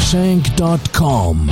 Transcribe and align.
Shank.com, 0.00 1.50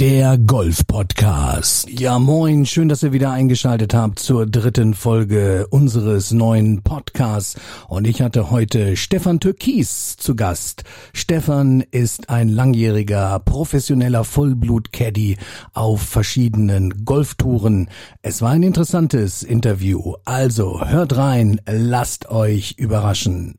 der 0.00 0.38
Golf-Podcast. 0.38 1.88
Ja, 1.90 2.18
moin, 2.18 2.66
schön, 2.66 2.88
dass 2.88 3.02
ihr 3.02 3.12
wieder 3.12 3.30
eingeschaltet 3.30 3.94
habt 3.94 4.18
zur 4.18 4.46
dritten 4.46 4.94
Folge 4.94 5.66
unseres 5.68 6.32
neuen 6.32 6.82
Podcasts. 6.82 7.60
Und 7.88 8.06
ich 8.06 8.22
hatte 8.22 8.50
heute 8.50 8.96
Stefan 8.96 9.40
Türkis 9.40 10.16
zu 10.16 10.34
Gast. 10.34 10.84
Stefan 11.12 11.82
ist 11.90 12.30
ein 12.30 12.48
langjähriger 12.48 13.38
professioneller 13.40 14.24
Vollblut-Caddy 14.24 15.36
auf 15.72 16.02
verschiedenen 16.02 17.04
Golftouren. 17.04 17.88
Es 18.22 18.40
war 18.42 18.50
ein 18.50 18.62
interessantes 18.62 19.42
Interview. 19.42 20.14
Also 20.24 20.86
hört 20.86 21.16
rein, 21.16 21.60
lasst 21.66 22.30
euch 22.30 22.76
überraschen. 22.78 23.56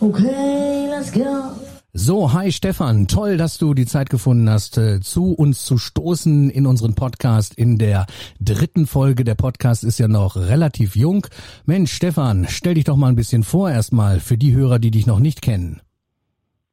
Okay, 0.00 0.88
let's 0.90 1.12
go. 1.12 1.67
So, 1.94 2.34
hi 2.34 2.52
Stefan, 2.52 3.08
toll, 3.08 3.38
dass 3.38 3.56
du 3.56 3.72
die 3.72 3.86
Zeit 3.86 4.10
gefunden 4.10 4.50
hast, 4.50 4.76
äh, 4.76 5.00
zu 5.00 5.32
uns 5.32 5.64
zu 5.64 5.78
stoßen 5.78 6.50
in 6.50 6.66
unseren 6.66 6.94
Podcast 6.94 7.54
in 7.54 7.78
der 7.78 8.04
dritten 8.40 8.86
Folge. 8.86 9.24
Der 9.24 9.34
Podcast 9.34 9.84
ist 9.84 9.98
ja 9.98 10.06
noch 10.06 10.36
relativ 10.36 10.96
jung. 10.96 11.26
Mensch, 11.64 11.90
Stefan, 11.90 12.46
stell 12.46 12.74
dich 12.74 12.84
doch 12.84 12.96
mal 12.96 13.08
ein 13.08 13.16
bisschen 13.16 13.42
vor 13.42 13.70
erstmal 13.70 14.20
für 14.20 14.36
die 14.36 14.52
Hörer, 14.52 14.78
die 14.78 14.90
dich 14.90 15.06
noch 15.06 15.18
nicht 15.18 15.40
kennen. 15.40 15.80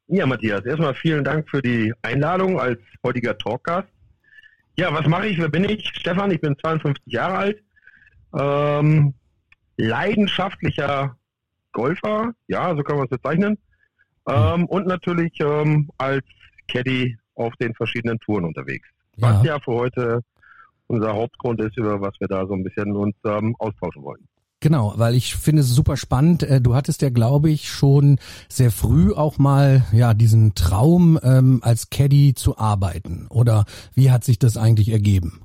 Ja, 0.08 0.26
Matthias, 0.26 0.66
erstmal 0.66 0.94
vielen 0.94 1.23
Dank 1.23 1.50
für 1.50 1.61
die 1.61 1.94
Einladung 2.02 2.59
als 2.59 2.82
heutiger 3.02 3.38
Talkgast. 3.38 3.88
Ja, 4.78 4.94
was 4.94 5.08
mache 5.08 5.28
ich? 5.28 5.38
Wer 5.38 5.50
bin 5.50 5.64
ich? 5.64 5.89
Stefan, 5.95 6.30
ich 6.32 6.42
bin 6.42 6.58
52 6.59 7.02
Jahre 7.06 7.38
alt. 7.38 7.64
Ähm, 8.38 9.14
leidenschaftlicher 9.78 11.16
Golfer, 11.72 12.34
ja, 12.48 12.76
so 12.76 12.84
kann 12.84 12.98
man 12.98 13.06
es 13.06 13.09
bezeichnen. 13.11 13.58
Ähm, 14.28 14.66
und 14.66 14.88
natürlich 14.88 15.34
ähm, 15.40 15.90
als 15.98 16.26
Caddy 16.68 17.18
auf 17.36 17.54
den 17.58 17.73
verschiedenen 17.73 18.20
Touren 18.20 18.45
unterwegs. 18.45 18.88
Ja. 19.17 19.30
Was 19.30 19.45
ja 19.45 19.59
für 19.59 19.73
heute 19.73 20.22
unser 20.88 21.14
Hauptgrund 21.14 21.59
ist, 21.62 21.78
über 21.78 22.02
was 22.02 22.14
wir 22.20 22.28
da 22.28 22.45
so 22.45 22.54
ein 22.54 22.64
bisschen 22.64 22.95
uns 22.95 23.16
ähm, 23.26 23.56
austauschen 23.59 24.04
wollen. 24.04 24.28
Genau, 24.62 24.94
weil 24.95 25.16
ich 25.16 25.36
finde 25.36 25.62
es 25.62 25.70
super 25.70 25.98
spannend. 25.98 26.44
Äh, 26.44 26.62
Du 26.62 26.76
hattest 26.76 27.02
ja, 27.02 27.09
glaube 27.09 27.50
ich, 27.50 27.70
schon 27.70 28.17
sehr 28.50 28.72
früh 28.72 29.14
auch 29.14 29.38
mal 29.38 29.84
ja 29.92 30.14
diesen 30.14 30.56
Traum, 30.56 31.20
ähm, 31.22 31.60
als 31.62 31.89
Caddy 31.89 32.34
zu 32.34 32.58
arbeiten. 32.58 33.28
Oder 33.30 33.66
wie 33.94 34.12
hat 34.12 34.23
sich 34.23 34.39
das 34.39 34.58
eigentlich 34.58 34.89
ergeben? 34.89 35.42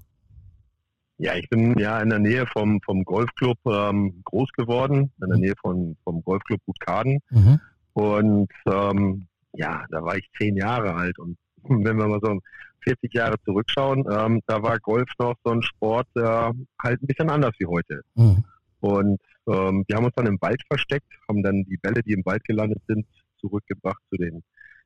Ja, 1.19 1.34
ich 1.34 1.50
bin 1.50 1.78
ja 1.78 2.00
in 2.00 2.09
der 2.09 2.19
Nähe 2.19 2.47
vom, 2.47 2.81
vom 2.81 3.05
Golfclub 3.05 3.59
ähm, 3.67 4.22
groß 4.25 4.48
geworden, 4.53 5.12
in 5.20 5.28
der 5.28 5.39
Nähe 5.39 5.55
von, 5.61 5.97
vom 6.03 6.22
Golfclub 6.25 6.61
Gutkaden. 6.65 7.19
Mhm. 7.28 7.61
Und 7.92 8.50
ähm, 8.66 9.27
ja, 9.52 9.84
da 9.91 10.02
war 10.02 10.16
ich 10.16 10.28
zehn 10.38 10.56
Jahre 10.56 10.94
alt. 10.94 11.19
Und 11.19 11.36
wenn 11.64 11.97
wir 11.97 12.06
mal 12.06 12.20
so 12.22 12.38
40 12.84 13.12
Jahre 13.12 13.36
zurückschauen, 13.44 14.05
ähm, 14.10 14.41
da 14.47 14.62
war 14.62 14.78
Golf 14.78 15.08
noch 15.19 15.34
so 15.44 15.52
ein 15.52 15.62
Sport, 15.62 16.06
der 16.16 16.53
halt 16.82 17.03
ein 17.03 17.06
bisschen 17.06 17.31
anders 17.31 17.53
wie 17.59 17.66
heute. 17.66 18.03
Mhm. 18.15 18.44
Und 18.81 19.20
ähm, 19.47 19.84
wir 19.87 19.97
haben 19.97 20.04
uns 20.04 20.15
dann 20.15 20.26
im 20.26 20.41
Wald 20.41 20.62
versteckt, 20.66 21.06
haben 21.28 21.42
dann 21.42 21.65
die 21.65 21.76
Bälle, 21.76 22.03
die 22.03 22.12
im 22.12 22.25
Wald 22.25 22.44
gelandet 22.44 22.81
sind, 22.87 23.06
zurückgebracht 23.38 24.03
zu 24.09 24.16
den 24.16 24.42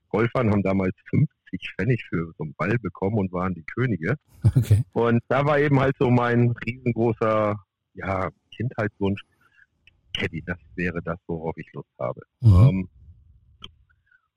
Golfern, 0.09 0.50
haben 0.50 0.62
damals 0.62 0.95
50 1.11 1.29
Pfennig 1.77 2.05
für 2.09 2.33
so 2.37 2.45
einen 2.45 2.55
Ball 2.55 2.79
bekommen 2.79 3.19
und 3.19 3.33
waren 3.33 3.55
die 3.55 3.65
Könige. 3.65 4.17
Okay. 4.56 4.83
Und 4.93 5.23
da 5.29 5.45
war 5.45 5.59
eben 5.59 5.81
halt 5.81 5.97
so 5.99 6.11
mein 6.11 6.55
riesengroßer 6.67 7.56
ja, 7.95 8.29
Kindheitswunsch, 8.56 9.23
Caddy, 10.15 10.43
das 10.47 10.59
wäre 10.75 11.03
das, 11.03 11.19
worauf 11.27 11.57
ich 11.57 11.71
Lust 11.73 11.91
habe. 11.99 12.21
Mhm. 12.41 12.69
Ähm, 12.69 12.89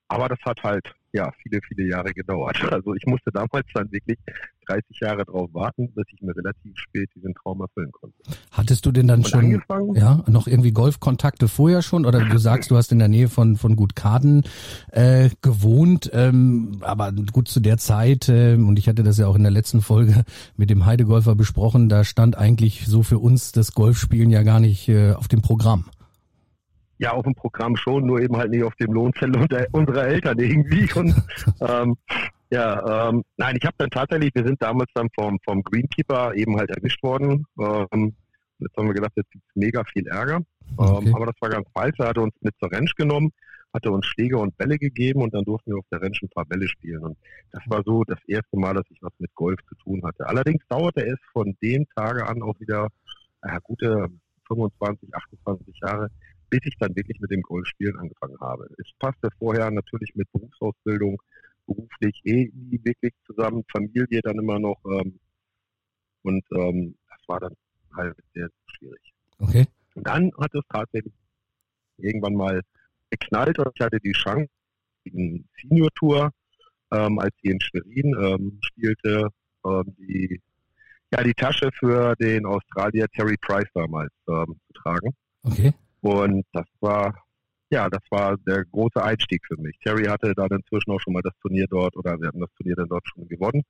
aber 0.08 0.30
das 0.30 0.40
hat 0.44 0.62
halt 0.64 0.86
ja 1.18 1.32
viele, 1.42 1.60
viele 1.68 1.90
Jahre 1.90 2.14
gedauert. 2.14 2.58
Also 2.78 2.94
ich 2.94 3.06
musste 3.08 3.32
damals 3.32 3.66
dann 3.74 3.92
wirklich 3.92 4.20
30 4.68 5.00
Jahre 5.00 5.26
drauf 5.26 5.50
warten, 5.54 5.90
bis 5.94 6.06
ich 6.14 6.22
mir 6.22 6.36
relativ 6.36 6.78
spät 6.78 7.10
diesen 7.16 7.34
Traum 7.34 7.62
erfüllen 7.62 7.92
konnte. 7.92 8.16
Hattest 8.52 8.86
du 8.86 8.92
denn 8.92 9.08
dann 9.08 9.20
Und 9.20 9.28
schon 9.30 9.40
angefangen? 9.40 9.96
ja 9.96 10.24
noch 10.28 10.48
irgendwie 10.48 10.72
Golfkontakte 10.72 11.48
vorher 11.48 11.82
schon? 11.82 12.06
Oder 12.06 12.24
du 12.26 12.38
sagst, 12.38 12.70
du 12.70 12.76
hast 12.76 12.92
in 12.92 13.00
der 13.00 13.08
Nähe 13.08 13.30
von 13.30 13.56
von 13.56 13.76
Gutkaden 13.76 14.44
äh, 14.92 15.30
gewohnt, 15.42 16.10
ähm, 16.14 16.78
aber 16.82 17.12
gut 17.12 17.48
zu 17.48 17.60
der 17.62 17.78
Zeit 17.78 18.30
äh, 18.30 18.56
und 18.56 18.78
ich 18.78 18.88
hatte 18.88 19.04
das 19.04 19.18
ja 19.18 19.28
auch 19.28 19.36
in 19.36 19.44
der 19.44 19.52
letzten 19.52 19.82
Folge 19.82 20.24
mit 20.56 20.70
dem 20.70 20.86
Heidegolfer 20.86 21.36
besprochen. 21.36 21.90
Da 21.90 22.04
stand 22.04 22.38
eigentlich 22.38 22.86
so 22.86 23.02
für 23.04 23.20
uns 23.20 23.52
das 23.54 23.72
Golfspielen 23.74 24.30
ja 24.30 24.44
gar 24.44 24.60
nicht 24.60 24.88
äh, 24.90 25.14
auf 25.14 25.28
dem 25.28 25.42
Programm. 25.42 25.86
Ja, 27.00 27.12
auf 27.12 27.24
dem 27.24 27.36
Programm 27.36 27.76
schon, 27.76 28.06
nur 28.06 28.20
eben 28.20 28.38
halt 28.38 28.52
nicht 28.52 28.64
auf 28.64 28.76
dem 28.76 28.92
Lohnzettel 28.92 29.68
unserer 29.72 30.08
Eltern 30.08 30.40
irgendwie. 30.40 30.92
Und 30.94 31.16
ähm, 31.62 31.96
ja, 32.50 33.10
ähm, 33.10 33.24
nein, 33.36 33.58
ich 33.60 33.66
habe 33.66 33.76
dann 33.78 33.90
tatsächlich, 33.90 34.34
wir 34.34 34.46
sind 34.46 34.62
damals 34.62 34.90
dann 34.94 35.10
vom, 35.16 35.38
vom 35.44 35.62
Greenkeeper 35.64 36.34
eben 36.34 36.58
halt 36.58 36.70
erwischt 36.70 37.04
worden. 37.04 37.46
Ähm, 37.60 38.16
jetzt 38.60 38.76
haben 38.78 38.88
wir 38.88 38.94
gedacht, 38.94 39.12
jetzt 39.16 39.32
gibt's 39.32 39.50
mega 39.56 39.84
viel 39.84 40.08
Ärger. 40.08 40.42
Okay. 40.78 41.08
Ähm, 41.08 41.16
aber 41.16 41.28
das 41.28 41.36
war 41.42 41.50
ganz 41.50 41.68
falsch. 41.74 41.96
Er 42.00 42.08
hatte 42.10 42.22
uns 42.22 42.34
mit 42.42 42.56
zur 42.60 42.72
Ranch 42.72 42.96
genommen, 42.96 43.32
hatte 43.74 43.92
uns 43.92 44.06
Schläge 44.06 44.38
und 44.38 44.58
Bälle 44.58 44.78
gegeben 44.78 45.22
und 45.22 45.34
dann 45.34 45.44
durften 45.44 45.72
wir 45.72 45.78
auf 45.78 45.86
der 45.92 46.02
Ranch 46.02 46.22
ein 46.22 46.30
paar 46.30 46.46
Bälle 46.46 46.68
spielen. 46.68 47.04
Und 47.04 47.18
das 47.52 47.64
war 47.68 47.84
so 47.86 48.04
das 48.06 48.20
erste 48.28 48.58
Mal, 48.58 48.74
dass 48.74 48.86
ich 48.90 49.02
was 49.02 49.14
mit 49.20 49.34
Golf 49.36 49.60
zu 49.68 49.76
tun 49.76 50.02
hatte. 50.04 50.28
Allerdings 50.28 50.64
dauerte 50.70 51.06
es 51.06 51.20
von 51.34 51.56
dem 51.62 51.86
Tage 51.96 52.26
an 52.26 52.42
auch 52.42 52.60
wieder 52.60 52.88
äh, 53.42 53.60
gute 53.64 54.08
25, 54.48 55.14
28 55.14 55.80
Jahre, 55.82 56.10
bis 56.50 56.62
ich 56.64 56.76
dann 56.80 56.96
wirklich 56.96 57.20
mit 57.20 57.32
dem 57.32 57.42
Golfspielen 57.42 57.98
angefangen 57.98 58.40
habe. 58.40 58.68
Es 58.78 58.88
passte 59.00 59.30
vorher 59.40 59.70
natürlich 59.72 60.16
mit 60.16 60.32
Berufsausbildung, 60.32 61.22
beruflich 61.66 62.20
eh 62.24 62.52
nie 62.54 62.80
wirklich 62.84 63.14
zusammen, 63.26 63.64
Familie 63.72 64.22
dann 64.22 64.40
immer 64.40 64.60
noch. 64.60 64.80
Ähm, 64.86 65.20
und 66.24 66.44
ähm, 66.52 66.96
das 67.10 67.20
war 67.28 67.40
dann 67.40 67.56
halt 67.96 68.16
sehr 68.34 68.50
schwierig. 68.68 69.14
Okay. 69.40 69.66
Und 69.96 70.08
dann 70.08 70.32
hat 70.40 70.54
es 70.54 70.62
tatsächlich 70.70 71.14
irgendwann 71.98 72.36
mal 72.36 72.62
geknallt 73.10 73.58
und 73.60 73.72
ich 73.74 73.82
hatte 73.82 74.00
die 74.00 74.12
Chance, 74.12 74.50
die 75.06 75.46
Senior 75.62 75.90
Tour, 75.96 76.32
ähm, 76.92 77.20
als 77.20 77.34
sie 77.42 77.52
in 77.52 77.60
Schwerin 77.62 78.16
ähm, 78.20 78.60
spielte, 78.62 79.30
ähm, 79.66 79.96
die, 79.98 80.42
ja, 81.12 81.24
die 81.24 81.34
Tasche 81.34 81.70
für 81.80 82.16
den 82.16 82.46
Australier 82.46 83.08
Terry 83.10 83.38
Price 83.42 83.70
damals 83.74 84.12
ähm, 84.28 84.60
zu 84.68 84.74
tragen. 84.74 85.16
Okay. 85.44 85.74
Und 86.08 86.46
das 86.54 86.66
war, 86.80 87.14
ja, 87.70 87.90
das 87.90 88.02
war 88.10 88.38
der 88.38 88.64
große 88.64 89.04
Einstieg 89.04 89.42
für 89.46 89.60
mich. 89.62 89.78
Terry 89.80 90.06
hatte 90.06 90.34
dann 90.34 90.50
inzwischen 90.52 90.92
auch 90.92 91.02
schon 91.02 91.14
mal 91.14 91.22
das 91.22 91.34
Turnier 91.42 91.66
dort 91.70 91.98
oder 91.98 92.18
wir 92.20 92.30
hatten 92.30 92.40
das 92.40 92.54
Turnier 92.56 92.76
dann 92.76 92.88
dort 92.88 93.06
schon 93.10 93.28
gewonnen. 93.28 93.64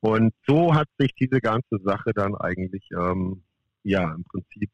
Und 0.00 0.32
so 0.46 0.72
hat 0.74 0.86
sich 0.98 1.12
diese 1.18 1.40
ganze 1.40 1.78
Sache 1.84 2.12
dann 2.14 2.36
eigentlich, 2.36 2.88
ähm, 2.92 3.42
ja, 3.82 4.14
im 4.14 4.22
Prinzip 4.24 4.70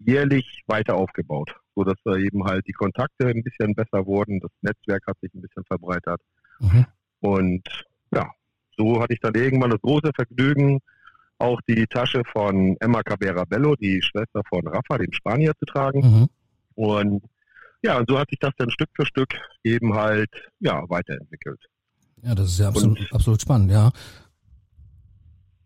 jährlich 0.00 0.62
weiter 0.66 0.96
aufgebaut, 0.96 1.54
so 1.76 1.84
dass 1.84 1.94
da 2.04 2.16
eben 2.16 2.44
halt 2.44 2.66
die 2.66 2.72
Kontakte 2.72 3.28
ein 3.28 3.44
bisschen 3.44 3.74
besser 3.76 4.04
wurden, 4.04 4.40
das 4.40 4.50
Netzwerk 4.62 5.06
hat 5.06 5.16
sich 5.20 5.32
ein 5.34 5.42
bisschen 5.42 5.64
verbreitert 5.64 6.20
Mhm. 6.58 6.86
und 7.20 7.62
ja, 8.12 8.30
so 8.76 9.00
hatte 9.00 9.14
ich 9.14 9.20
dann 9.20 9.34
irgendwann 9.34 9.70
das 9.70 9.80
große 9.80 10.10
Vergnügen, 10.14 10.80
auch 11.42 11.60
die 11.68 11.86
Tasche 11.86 12.22
von 12.32 12.76
Emma 12.80 13.02
Cabera 13.02 13.44
Bello, 13.44 13.74
die 13.76 14.00
Schwester 14.00 14.42
von 14.48 14.66
Rafa, 14.66 14.98
dem 14.98 15.12
Spanier, 15.12 15.52
zu 15.58 15.66
tragen. 15.66 16.00
Mhm. 16.00 16.28
Und 16.74 17.22
ja, 17.82 17.98
und 17.98 18.08
so 18.08 18.18
hat 18.18 18.30
sich 18.30 18.38
das 18.38 18.52
dann 18.56 18.70
Stück 18.70 18.88
für 18.94 19.04
Stück 19.04 19.34
eben 19.64 19.92
halt 19.94 20.30
ja 20.60 20.82
weiterentwickelt. 20.88 21.60
Ja, 22.22 22.34
das 22.34 22.50
ist 22.52 22.60
ja 22.60 22.68
absolut, 22.68 22.98
absolut 23.12 23.42
spannend, 23.42 23.72
ja. 23.72 23.90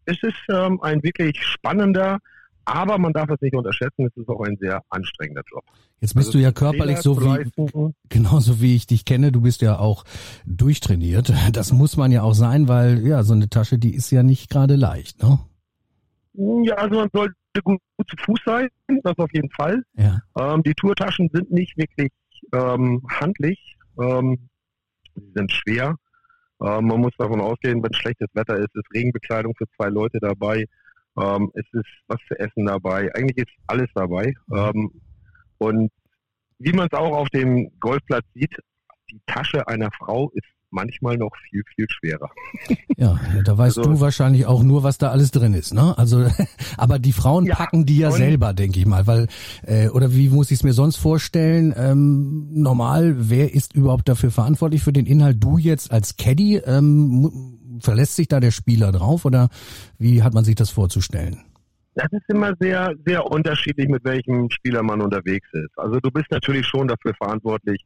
Es 0.06 0.22
ist 0.22 0.34
ähm, 0.48 0.80
ein 0.82 1.02
wirklich 1.02 1.42
spannender, 1.42 2.18
aber 2.64 2.96
man 2.96 3.12
darf 3.12 3.28
es 3.28 3.40
nicht 3.42 3.54
unterschätzen, 3.54 4.06
es 4.06 4.16
ist 4.16 4.28
auch 4.28 4.40
ein 4.40 4.56
sehr 4.58 4.80
anstrengender 4.88 5.42
Job. 5.50 5.64
Jetzt 6.00 6.14
bist 6.14 6.28
Also 6.28 6.38
du 6.38 6.44
ja 6.44 6.52
körperlich 6.52 6.98
so 6.98 7.20
wie, 7.20 7.92
genauso 8.08 8.60
wie 8.60 8.76
ich 8.76 8.86
dich 8.86 9.04
kenne. 9.04 9.32
Du 9.32 9.40
bist 9.42 9.62
ja 9.62 9.78
auch 9.78 10.04
durchtrainiert. 10.46 11.32
Das 11.52 11.72
muss 11.72 11.96
man 11.96 12.12
ja 12.12 12.22
auch 12.22 12.34
sein, 12.34 12.68
weil 12.68 13.06
ja, 13.06 13.22
so 13.22 13.34
eine 13.34 13.48
Tasche, 13.48 13.78
die 13.78 13.94
ist 13.94 14.10
ja 14.10 14.22
nicht 14.22 14.48
gerade 14.50 14.76
leicht, 14.76 15.22
ne? 15.22 15.38
Ja, 16.36 16.74
also 16.74 16.96
man 16.96 17.08
sollte 17.12 17.34
gut, 17.62 17.80
gut 17.96 18.08
zu 18.08 18.16
Fuß 18.24 18.40
sein, 18.44 18.68
das 19.02 19.18
auf 19.18 19.32
jeden 19.32 19.50
Fall. 19.50 19.82
Ja. 19.94 20.20
Ähm, 20.38 20.62
die 20.62 20.74
Tourtaschen 20.74 21.30
sind 21.32 21.50
nicht 21.50 21.76
wirklich 21.76 22.12
ähm, 22.52 23.02
handlich. 23.08 23.76
Ähm, 23.98 24.48
sie 25.14 25.32
sind 25.34 25.52
schwer. 25.52 25.96
Ähm, 26.60 26.86
man 26.86 27.00
muss 27.00 27.12
davon 27.18 27.40
ausgehen, 27.40 27.82
wenn 27.82 27.92
schlechtes 27.94 28.28
Wetter 28.34 28.56
ist, 28.56 28.74
ist 28.74 28.94
Regenbekleidung 28.94 29.54
für 29.56 29.66
zwei 29.76 29.88
Leute 29.88 30.18
dabei. 30.20 30.66
Ähm, 31.18 31.50
es 31.54 31.64
ist 31.72 31.88
was 32.06 32.18
zu 32.28 32.38
essen 32.38 32.66
dabei. 32.66 33.10
Eigentlich 33.14 33.48
ist 33.48 33.56
alles 33.66 33.88
dabei. 33.94 34.34
Ähm, 34.54 35.00
und 35.58 35.90
wie 36.58 36.72
man 36.72 36.88
es 36.90 36.98
auch 36.98 37.16
auf 37.16 37.28
dem 37.30 37.70
Golfplatz 37.80 38.24
sieht, 38.34 38.54
die 39.10 39.20
Tasche 39.26 39.66
einer 39.68 39.90
Frau 39.92 40.30
ist 40.34 40.46
manchmal 40.70 41.16
noch 41.16 41.30
viel, 41.48 41.62
viel 41.74 41.86
schwerer. 41.88 42.30
Ja, 42.96 43.18
da 43.44 43.56
weißt 43.56 43.78
Also- 43.78 43.90
du 43.90 44.00
wahrscheinlich 44.00 44.46
auch 44.46 44.62
nur, 44.62 44.82
was 44.82 44.98
da 44.98 45.10
alles 45.10 45.30
drin 45.30 45.54
ist, 45.54 45.72
ne? 45.74 45.96
Also, 45.96 46.26
aber 46.76 46.98
die 46.98 47.12
Frauen 47.12 47.46
Ja, 47.46 47.54
packen 47.54 47.86
die 47.86 47.98
ja 47.98 48.10
selber, 48.10 48.52
denke 48.52 48.78
ich 48.78 48.86
mal, 48.86 49.06
weil 49.06 49.28
äh, 49.66 49.88
oder 49.88 50.12
wie 50.14 50.28
muss 50.28 50.50
ich 50.50 50.58
es 50.58 50.62
mir 50.64 50.72
sonst 50.72 50.96
vorstellen? 50.96 51.74
Ähm, 51.76 52.48
normal, 52.52 53.14
wer 53.30 53.54
ist 53.54 53.74
überhaupt 53.74 54.08
dafür 54.08 54.30
verantwortlich 54.30 54.82
für 54.82 54.92
den 54.92 55.06
Inhalt? 55.06 55.42
Du 55.42 55.58
jetzt 55.58 55.90
als 55.92 56.16
Caddy 56.16 56.56
ähm, 56.56 57.78
verlässt 57.80 58.16
sich 58.16 58.28
da 58.28 58.40
der 58.40 58.50
Spieler 58.50 58.92
drauf 58.92 59.24
oder 59.24 59.48
wie 59.98 60.22
hat 60.22 60.34
man 60.34 60.44
sich 60.44 60.54
das 60.54 60.70
vorzustellen? 60.70 61.42
Das 61.94 62.12
ist 62.12 62.28
immer 62.28 62.52
sehr, 62.60 62.92
sehr 63.06 63.24
unterschiedlich, 63.24 63.88
mit 63.88 64.04
welchem 64.04 64.50
Spieler 64.50 64.82
man 64.82 65.00
unterwegs 65.00 65.48
ist. 65.52 65.78
Also 65.78 65.98
du 66.00 66.10
bist 66.10 66.30
natürlich 66.30 66.66
schon 66.66 66.88
dafür 66.88 67.14
verantwortlich, 67.14 67.80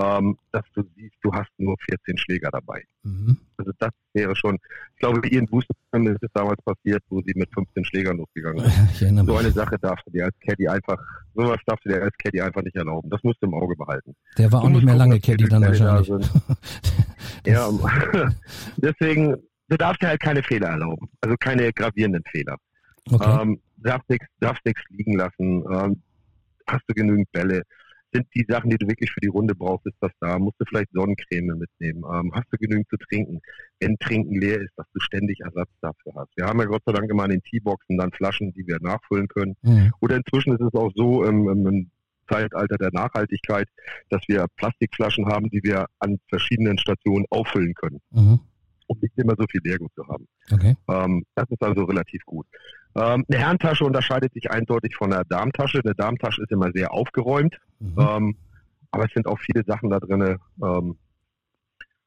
ähm, 0.00 0.36
dass 0.52 0.62
du 0.74 0.82
siehst, 0.94 1.16
du 1.22 1.32
hast 1.32 1.50
nur 1.58 1.74
14 1.90 2.16
Schläger 2.18 2.50
dabei. 2.50 2.82
Mhm. 3.02 3.38
Also 3.56 3.72
das 3.78 3.90
wäre 4.12 4.34
schon, 4.36 4.56
ich 4.94 5.00
glaube, 5.00 5.26
Ian 5.28 5.46
Boosterman 5.46 6.14
ist 6.14 6.22
es 6.22 6.30
damals 6.32 6.60
passiert, 6.62 7.02
wo 7.08 7.20
sie 7.22 7.32
mit 7.34 7.52
15 7.52 7.84
Schlägern 7.84 8.16
losgegangen 8.18 8.64
sind. 8.64 8.72
Erinnere 9.02 9.26
So 9.26 9.36
eine 9.36 9.50
Sache 9.50 9.76
darfst 9.80 10.06
du 10.06 10.12
dir 10.12 10.26
als 10.26 10.34
Caddy 10.40 10.68
einfach, 10.68 10.96
sowas 11.34 11.58
darfst 11.66 11.84
du 11.84 11.88
dir 11.90 12.02
als 12.02 12.14
Caddy 12.18 12.40
einfach 12.40 12.62
nicht 12.62 12.76
erlauben. 12.76 13.10
Das 13.10 13.22
musst 13.24 13.42
du 13.42 13.46
im 13.46 13.54
Auge 13.54 13.74
behalten. 13.76 14.14
Der 14.36 14.52
war 14.52 14.60
Du 14.60 14.66
auch 14.66 14.70
nicht 14.70 14.84
mehr 14.84 14.94
gucken, 14.94 15.10
lange 15.10 15.20
Caddy 15.20 15.48
dann 15.48 15.62
da 15.62 15.68
wahrscheinlich. 15.68 16.06
sind. 16.06 16.30
Ja, 17.46 17.70
deswegen, 18.76 19.34
du 19.68 19.76
darfst 19.76 20.02
dir 20.02 20.08
halt 20.08 20.20
keine 20.20 20.42
Fehler 20.42 20.68
erlauben. 20.68 21.08
Also 21.20 21.36
keine 21.38 21.72
gravierenden 21.72 22.22
Fehler. 22.30 22.56
Okay. 23.10 23.42
Ähm, 23.42 23.60
darfst 23.76 24.08
nichts 24.10 24.26
darfst 24.40 24.64
nichts 24.66 24.82
liegen 24.90 25.16
lassen. 25.16 25.64
Ähm, 25.72 26.02
hast 26.66 26.82
du 26.88 26.94
genügend 26.94 27.30
Bälle? 27.32 27.62
Sind 28.12 28.26
die 28.34 28.44
Sachen, 28.48 28.70
die 28.70 28.78
du 28.78 28.86
wirklich 28.88 29.10
für 29.10 29.20
die 29.20 29.28
Runde 29.28 29.54
brauchst, 29.54 29.86
ist 29.86 29.96
das 30.00 30.12
da? 30.20 30.38
Musst 30.38 30.56
du 30.58 30.64
vielleicht 30.66 30.90
Sonnencreme 30.92 31.58
mitnehmen? 31.58 32.04
Ähm, 32.10 32.32
hast 32.34 32.46
du 32.50 32.56
genügend 32.56 32.88
zu 32.88 32.96
trinken? 32.96 33.40
Wenn 33.80 33.96
Trinken 33.98 34.40
leer 34.40 34.60
ist, 34.60 34.72
dass 34.76 34.86
du 34.94 35.00
ständig 35.00 35.40
Ersatz 35.40 35.68
dafür 35.82 36.12
hast. 36.16 36.30
Wir 36.36 36.46
haben 36.46 36.58
ja 36.58 36.64
Gott 36.66 36.82
sei 36.86 36.92
Dank 36.92 37.10
immer 37.10 37.24
in 37.24 37.32
den 37.32 37.42
Teeboxen 37.42 37.98
dann 37.98 38.10
Flaschen, 38.12 38.52
die 38.54 38.66
wir 38.66 38.78
nachfüllen 38.80 39.28
können. 39.28 39.56
Mhm. 39.62 39.92
Oder 40.00 40.16
inzwischen 40.16 40.54
ist 40.54 40.62
es 40.62 40.74
auch 40.74 40.90
so 40.94 41.24
im, 41.24 41.48
im, 41.48 41.66
im 41.66 41.90
Zeitalter 42.30 42.76
der 42.76 42.90
Nachhaltigkeit, 42.92 43.68
dass 44.10 44.22
wir 44.28 44.46
Plastikflaschen 44.56 45.26
haben, 45.26 45.50
die 45.50 45.62
wir 45.62 45.86
an 45.98 46.18
verschiedenen 46.28 46.78
Stationen 46.78 47.24
auffüllen 47.30 47.74
können, 47.74 48.00
Mhm. 48.10 48.40
um 48.86 48.98
nicht 49.00 49.16
immer 49.16 49.34
so 49.38 49.44
viel 49.50 49.60
Leergut 49.64 49.92
zu 49.94 50.06
haben. 50.08 50.26
Okay. 50.52 50.76
Ähm, 50.88 51.24
das 51.34 51.48
ist 51.50 51.62
also 51.62 51.84
relativ 51.84 52.22
gut. 52.24 52.46
Ähm, 52.96 53.24
eine 53.28 53.38
Herrentasche 53.40 53.84
unterscheidet 53.84 54.32
sich 54.32 54.50
eindeutig 54.50 54.96
von 54.96 55.12
einer 55.12 55.24
Darmtasche. 55.24 55.80
Eine 55.84 55.94
Darmtasche 55.94 56.42
ist 56.42 56.50
immer 56.50 56.70
sehr 56.72 56.92
aufgeräumt, 56.92 57.56
Mhm. 57.80 57.94
ähm, 57.98 58.36
aber 58.90 59.04
es 59.04 59.12
sind 59.12 59.26
auch 59.26 59.38
viele 59.38 59.62
Sachen 59.64 59.90
da 59.90 60.00
drin, 60.00 60.38
ähm, 60.62 60.96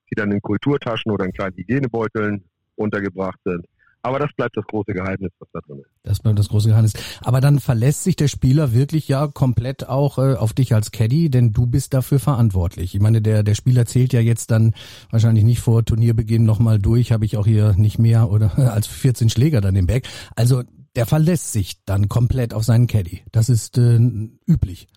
die 0.10 0.16
dann 0.16 0.32
in 0.32 0.42
Kulturtaschen 0.42 1.12
oder 1.12 1.26
in 1.26 1.32
kleinen 1.32 1.56
Hygienebeuteln 1.56 2.44
untergebracht 2.76 3.40
sind. 3.46 3.66
Aber 4.04 4.20
das 4.20 4.32
bleibt 4.36 4.58
das 4.58 4.66
große 4.66 4.94
Geheimnis, 4.94 5.32
was 5.40 5.48
da 5.54 5.60
drin 5.62 5.80
ist. 5.80 5.90
Das 6.04 6.20
bleibt 6.20 6.40
das 6.40 6.50
große 6.50 6.70
Geheimnis. 6.70 6.94
Aber 7.22 7.40
dann 7.40 7.60
verlässt 7.60 8.04
sich 8.04 8.16
der 8.16 8.28
Spieler 8.28 8.74
wirklich 8.74 9.08
ja 9.08 9.28
komplett 9.28 9.88
auch 9.88 10.18
äh, 10.18 10.36
auf 10.36 10.54
dich 10.54 10.74
als 10.74 10.92
Caddy, 10.92 11.30
denn 11.30 11.54
du 11.54 11.68
bist 11.68 11.94
dafür 11.94 12.20
verantwortlich. 12.20 12.96
Ich 12.96 13.02
meine, 13.02 13.22
der, 13.22 13.44
der 13.44 13.54
Spieler 13.54 13.86
zählt 13.86 14.14
ja 14.14 14.20
jetzt 14.20 14.50
dann 14.50 14.74
wahrscheinlich 15.12 15.44
nicht 15.44 15.60
vor 15.60 15.86
Turnierbeginn 15.86 16.44
nochmal 16.44 16.80
durch, 16.80 17.12
habe 17.12 17.26
ich 17.26 17.38
auch 17.38 17.46
hier 17.46 17.74
nicht 17.74 18.00
mehr 18.00 18.30
oder 18.30 18.58
als 18.74 18.88
14 18.88 19.30
Schläger 19.30 19.62
dann 19.62 19.76
im 19.76 19.86
Bag. 19.86 20.08
Also 20.36 20.64
der 20.96 21.06
verlässt 21.06 21.52
sich 21.52 21.84
dann 21.86 22.10
komplett 22.10 22.54
auf 22.54 22.64
seinen 22.64 22.88
Caddy. 22.88 23.24
Das 23.32 23.50
ist 23.50 23.78
äh, 23.78 24.00
üblich. 24.48 24.88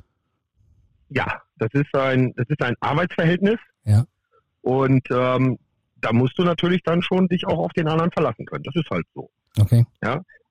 Ja, 1.11 1.43
das 1.59 1.69
ist 1.75 1.95
ein, 1.95 2.33
das 2.37 2.49
ist 2.49 2.63
ein 2.63 2.75
Arbeitsverhältnis. 2.81 3.59
Ja. 3.85 4.07
Und 4.63 5.07
ähm, 5.11 5.59
da 6.05 6.13
musst 6.13 6.39
du 6.39 6.45
natürlich 6.45 6.83
dann 6.83 7.03
schon 7.03 7.29
dich 7.29 7.47
auch 7.47 7.59
auf 7.59 7.73
den 7.73 7.89
anderen 7.89 8.11
verlassen 8.11 8.45
können. 8.47 8.65
Das 8.65 8.75
ist 8.77 8.91
halt 8.91 9.07
so. 9.15 9.31
Okay. 9.59 9.85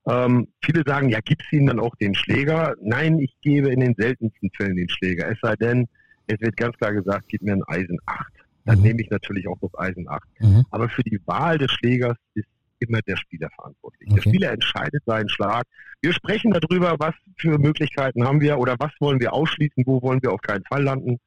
Ähm, 0.05 0.47
viele 0.61 0.83
sagen, 0.85 1.09
ja, 1.09 1.19
gibt's 1.23 1.45
ihnen 1.51 1.67
dann 1.67 1.79
auch 1.79 1.95
den 1.95 2.13
Schläger? 2.13 2.75
Nein, 2.81 3.19
ich 3.19 3.33
gebe 3.41 3.69
in 3.69 3.79
den 3.79 3.95
seltensten 3.97 4.49
Fällen 4.55 4.75
den 4.75 4.89
Schläger. 4.89 5.31
Es 5.31 5.37
sei 5.41 5.55
denn, 5.55 5.87
es 6.27 6.39
wird 6.41 6.57
ganz 6.57 6.75
klar 6.77 6.93
gesagt, 6.93 7.25
gib 7.29 7.41
mir 7.41 7.53
ein 7.53 7.63
Eisen 7.67 7.97
8. 8.05 8.19
Dann 8.65 8.77
Mhm. 8.79 8.83
nehme 8.83 9.01
ich 9.01 9.09
natürlich 9.09 9.47
auch 9.47 9.57
das 9.61 9.71
Eisen 9.77 10.09
8. 10.09 10.21
Mhm. 10.39 10.65
Aber 10.71 10.89
für 10.89 11.03
die 11.03 11.19
Wahl 11.25 11.57
des 11.57 11.71
Schlägers 11.71 12.17
ist 12.33 12.47
immer 12.79 12.99
der 13.01 13.15
Spieler 13.15 13.49
verantwortlich. 13.55 14.09
Okay. 14.09 14.15
Der 14.21 14.29
Spieler 14.29 14.51
entscheidet 14.51 15.03
seinen 15.05 15.29
Schlag. 15.29 15.63
Wir 16.01 16.11
sprechen 16.13 16.51
darüber, 16.51 16.95
was 16.99 17.13
für 17.37 17.57
Möglichkeiten 17.57 18.25
haben 18.25 18.41
wir 18.41 18.57
oder 18.57 18.75
was 18.79 18.91
wollen 18.99 19.21
wir 19.21 19.31
ausschließen, 19.33 19.83
wo 19.85 20.01
wollen 20.01 20.21
wir 20.21 20.33
auf 20.33 20.41
keinen 20.41 20.65
Fall 20.65 20.83
landen. 20.83 21.17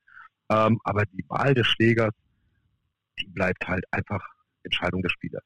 Ähm, 0.51 0.79
aber 0.85 1.05
die 1.07 1.25
Wahl 1.29 1.55
des 1.55 1.67
Schlägers, 1.67 2.13
die 3.19 3.29
bleibt 3.29 3.67
halt 3.67 3.85
einfach 3.91 4.23
Entscheidung 4.63 5.03
des 5.03 5.13
Spielers. 5.13 5.43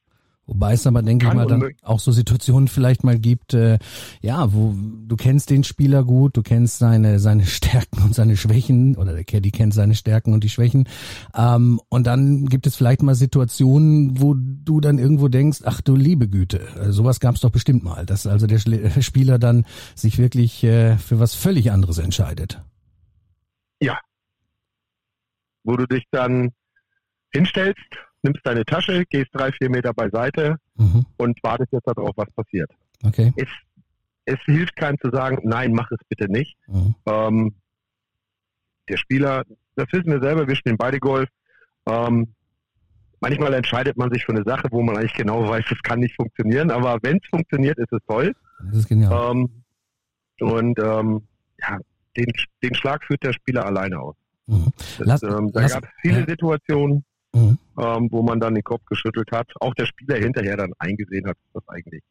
Wobei 0.46 0.72
es 0.72 0.84
aber, 0.84 1.02
denke 1.02 1.26
ich 1.26 1.28
Kann 1.28 1.36
mal, 1.36 1.46
dann 1.46 1.74
auch 1.82 2.00
so 2.00 2.10
Situationen 2.10 2.66
vielleicht 2.66 3.04
mal 3.04 3.16
gibt, 3.16 3.54
äh, 3.54 3.78
ja, 4.20 4.52
wo 4.52 4.74
du 5.06 5.14
kennst 5.14 5.50
den 5.50 5.62
Spieler 5.62 6.02
gut, 6.02 6.36
du 6.36 6.42
kennst 6.42 6.78
seine, 6.78 7.20
seine 7.20 7.46
Stärken 7.46 8.02
und 8.02 8.16
seine 8.16 8.36
Schwächen, 8.36 8.96
oder 8.96 9.12
der 9.12 9.22
Caddy 9.22 9.52
kennt 9.52 9.74
seine 9.74 9.94
Stärken 9.94 10.32
und 10.32 10.42
die 10.42 10.48
Schwächen. 10.48 10.88
Ähm, 11.36 11.80
und 11.88 12.08
dann 12.08 12.46
gibt 12.46 12.66
es 12.66 12.74
vielleicht 12.74 13.00
mal 13.02 13.14
Situationen, 13.14 14.20
wo 14.20 14.34
du 14.36 14.80
dann 14.80 14.98
irgendwo 14.98 15.28
denkst, 15.28 15.60
ach 15.64 15.82
du 15.82 15.94
liebe 15.94 16.26
Güte, 16.26 16.58
äh, 16.80 16.90
sowas 16.90 17.20
gab 17.20 17.36
es 17.36 17.42
doch 17.42 17.50
bestimmt 17.50 17.84
mal, 17.84 18.04
dass 18.04 18.26
also 18.26 18.48
der 18.48 18.58
Schle 18.58 18.90
Spieler 19.02 19.38
dann 19.38 19.64
sich 19.94 20.18
wirklich 20.18 20.64
äh, 20.64 20.98
für 20.98 21.20
was 21.20 21.36
völlig 21.36 21.70
anderes 21.70 21.98
entscheidet. 21.98 22.60
Wo 25.62 25.76
du 25.76 25.86
dich 25.86 26.04
dann 26.10 26.50
hinstellst, 27.32 27.80
nimmst 28.22 28.40
deine 28.44 28.64
Tasche, 28.64 29.04
gehst 29.06 29.30
drei, 29.32 29.50
vier 29.52 29.70
Meter 29.70 29.92
beiseite 29.94 30.56
Mhm. 30.76 31.04
und 31.18 31.38
wartest 31.42 31.72
jetzt 31.72 31.86
darauf, 31.86 32.12
was 32.16 32.30
passiert. 32.32 32.70
Okay. 33.04 33.32
Es, 33.36 33.48
es 34.26 34.38
hilft 34.44 34.76
keinem 34.76 34.98
zu 34.98 35.10
sagen, 35.10 35.38
nein, 35.44 35.72
mach 35.72 35.90
es 35.90 35.98
bitte 36.08 36.30
nicht. 36.30 36.56
Mhm. 36.66 36.94
Ähm, 37.06 37.54
der 38.88 38.96
Spieler, 38.96 39.44
das 39.76 39.86
wissen 39.92 40.10
wir 40.10 40.20
selber, 40.20 40.46
wir 40.48 40.56
spielen 40.56 40.76
beide 40.76 40.98
Golf. 40.98 41.28
Ähm, 41.86 42.34
manchmal 43.20 43.54
entscheidet 43.54 43.96
man 43.96 44.10
sich 44.12 44.24
für 44.24 44.32
eine 44.32 44.44
Sache, 44.44 44.68
wo 44.70 44.82
man 44.82 44.96
eigentlich 44.96 45.14
genau 45.14 45.48
weiß, 45.48 45.64
es 45.70 45.82
kann 45.82 46.00
nicht 46.00 46.14
funktionieren, 46.16 46.70
aber 46.70 46.98
wenn 47.02 47.18
es 47.22 47.28
funktioniert, 47.28 47.78
ist 47.78 47.92
es 47.92 48.00
toll. 48.06 48.34
Das 48.66 48.76
ist 48.78 48.88
genial. 48.88 49.30
Ähm, 49.32 49.62
und 50.40 50.78
ähm, 50.78 51.22
ja, 51.60 51.78
den, 52.16 52.26
den 52.62 52.74
Schlag 52.74 53.04
führt 53.04 53.22
der 53.22 53.32
Spieler 53.32 53.64
alleine 53.66 53.98
aus. 54.00 54.16
Mhm. 54.46 54.72
Das, 54.98 55.06
Lass- 55.06 55.22
ähm, 55.22 55.52
da 55.52 55.66
gab 55.68 55.84
es 55.84 55.90
viele 56.02 56.20
ja. 56.20 56.26
Situationen, 56.26 57.04
Mhm. 57.32 57.58
ähm, 57.78 58.08
wo 58.10 58.22
man 58.22 58.40
dann 58.40 58.54
den 58.54 58.64
Kopf 58.64 58.84
geschüttelt 58.86 59.30
hat. 59.32 59.48
Auch 59.60 59.74
der 59.74 59.86
Spieler 59.86 60.16
hinterher 60.16 60.56
dann 60.56 60.72
eingesehen 60.78 61.26
hat, 61.26 61.36
dass 61.52 61.62
das 61.64 61.68
eigentlich 61.74 62.02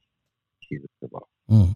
Käse 0.70 0.86
war. 1.12 1.24
Mhm. 1.48 1.76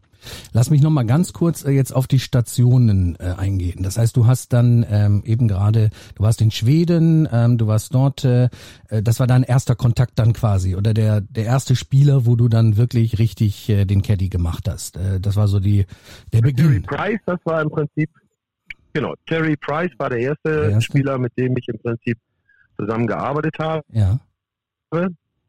Lass 0.54 0.70
mich 0.70 0.82
noch 0.82 0.92
mal 0.92 1.04
ganz 1.06 1.34
kurz 1.34 1.66
äh, 1.66 1.72
jetzt 1.72 1.94
auf 1.94 2.08
die 2.08 2.20
Stationen 2.20 3.18
äh, 3.20 3.34
eingehen. 3.38 3.84
Das 3.84 3.98
heißt, 3.98 4.16
du 4.16 4.28
hast 4.28 4.54
dann 4.54 4.86
ähm, 4.90 5.24
eben 5.26 5.48
gerade, 5.48 5.90
du 6.16 6.24
warst 6.24 6.42
in 6.42 6.52
Schweden, 6.52 7.28
ähm, 7.32 7.58
du 7.58 7.68
warst 7.68 7.94
dort, 7.94 8.24
äh, 8.24 8.50
äh, 8.90 9.02
das 9.02 9.20
war 9.20 9.28
dein 9.28 9.44
erster 9.44 9.76
Kontakt 9.76 10.20
dann 10.20 10.34
quasi 10.34 10.76
oder 10.76 10.94
der 10.94 11.22
der 11.22 11.46
erste 11.46 11.76
Spieler, 11.76 12.26
wo 12.26 12.36
du 12.36 12.48
dann 12.48 12.78
wirklich 12.78 13.20
richtig 13.20 13.68
äh, 13.70 13.86
den 13.86 14.04
Caddy 14.04 14.30
gemacht 14.30 14.70
hast. 14.70 14.96
Äh, 14.96 15.20
das 15.20 15.36
war 15.36 15.48
so 15.48 15.60
die 15.60 15.86
der 16.32 16.42
Terry 16.42 16.54
Beginn. 16.54 16.84
Price, 16.84 17.20
das 17.26 17.40
war 17.44 17.62
im 17.62 17.70
Prinzip, 17.72 18.10
genau, 18.94 19.16
Terry 19.26 19.58
Price 19.58 19.92
war 19.98 20.10
der 20.12 20.20
erste, 20.20 20.50
Der 20.50 20.70
erste? 20.70 20.82
Spieler, 20.82 21.18
mit 21.18 21.36
dem 21.38 21.58
ich 21.58 21.68
im 21.68 21.80
Prinzip 21.80 22.18
zusammengearbeitet 22.78 23.56
habe. 23.60 23.84
Ja. 23.90 24.20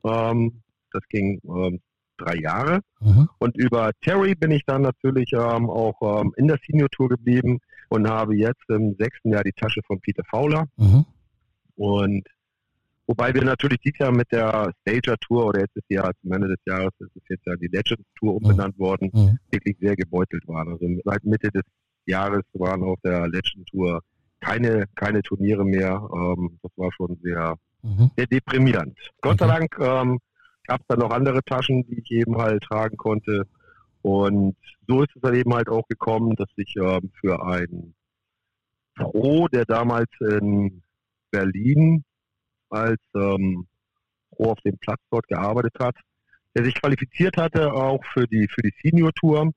Ähm, 0.04 0.62
das 0.92 1.02
ging 1.08 1.40
ähm, 1.44 1.80
drei 2.16 2.36
Jahre. 2.36 2.80
Mhm. 3.00 3.28
Und 3.38 3.56
über 3.56 3.90
Terry 4.02 4.34
bin 4.34 4.50
ich 4.50 4.64
dann 4.66 4.82
natürlich 4.82 5.32
ähm, 5.32 5.68
auch 5.68 6.22
ähm, 6.22 6.32
in 6.36 6.46
der 6.48 6.58
Senior 6.66 6.88
Tour 6.90 7.08
geblieben 7.08 7.58
und 7.88 8.08
habe 8.08 8.36
jetzt 8.36 8.62
im 8.68 8.94
sechsten 8.98 9.30
Jahr 9.30 9.44
die 9.44 9.52
Tasche 9.52 9.80
von 9.86 10.00
Peter 10.00 10.22
Fowler. 10.30 10.66
Mhm. 10.76 11.04
Und 11.76 12.28
wobei 13.06 13.34
wir 13.34 13.44
natürlich 13.44 13.78
dieses 13.80 13.98
Jahr 13.98 14.12
mit 14.12 14.30
der 14.30 14.72
Stager 14.82 15.16
Tour 15.18 15.46
oder 15.46 15.60
jetzt 15.60 15.76
ist 15.76 15.86
ja 15.88 16.10
zum 16.22 16.32
Ende 16.32 16.48
des 16.48 16.60
Jahres 16.66 16.92
ist 17.00 17.16
es 17.16 17.22
jetzt 17.28 17.46
ja 17.46 17.56
die 17.56 17.66
Legends 17.66 18.04
Tour 18.18 18.36
umbenannt 18.36 18.78
worden, 18.78 19.10
Mhm. 19.12 19.38
wirklich 19.50 19.76
sehr 19.80 19.96
gebeutelt 19.96 20.46
waren. 20.46 20.68
Also 20.68 20.86
seit 21.04 21.24
Mitte 21.24 21.50
des 21.50 21.64
Jahres 22.06 22.42
waren 22.52 22.82
auf 22.82 22.98
der 23.02 23.28
Legend 23.28 23.66
Tour 23.70 24.00
keine, 24.44 24.84
keine 24.94 25.22
Turniere 25.22 25.64
mehr. 25.64 26.06
Ähm, 26.14 26.58
das 26.62 26.72
war 26.76 26.90
schon 26.92 27.16
sehr, 27.22 27.56
Mhm. 27.82 28.10
sehr 28.16 28.26
deprimierend. 28.26 28.98
Gott 29.20 29.38
sei 29.38 29.46
Okay. 29.46 29.58
Dank 29.58 29.76
ähm, 29.78 30.18
gab 30.66 30.80
es 30.80 30.86
dann 30.88 30.98
noch 31.00 31.10
andere 31.10 31.42
Taschen, 31.44 31.84
die 31.86 31.98
ich 32.00 32.10
eben 32.10 32.36
halt 32.38 32.62
tragen 32.62 32.96
konnte. 32.96 33.46
Und 34.02 34.56
so 34.86 35.02
ist 35.02 35.14
es 35.14 35.22
dann 35.22 35.34
eben 35.34 35.52
halt 35.54 35.68
auch 35.68 35.86
gekommen, 35.88 36.34
dass 36.36 36.48
ich 36.56 36.74
ähm, 36.76 37.10
für 37.20 37.42
einen 37.44 37.94
Pro, 38.96 39.48
der 39.48 39.64
damals 39.64 40.10
in 40.20 40.82
Berlin 41.30 42.04
als 42.70 43.00
ähm, 43.14 43.66
Pro 44.30 44.52
auf 44.52 44.60
dem 44.60 44.76
Platz 44.78 45.00
dort 45.10 45.26
gearbeitet 45.28 45.74
hat, 45.80 45.96
der 46.54 46.64
sich 46.64 46.74
qualifiziert 46.80 47.36
hatte 47.36 47.72
auch 47.72 48.02
für 48.12 48.26
die 48.26 48.46
für 48.48 48.62
die 48.62 48.72
Senior 48.82 49.12
Tour. 49.14 49.52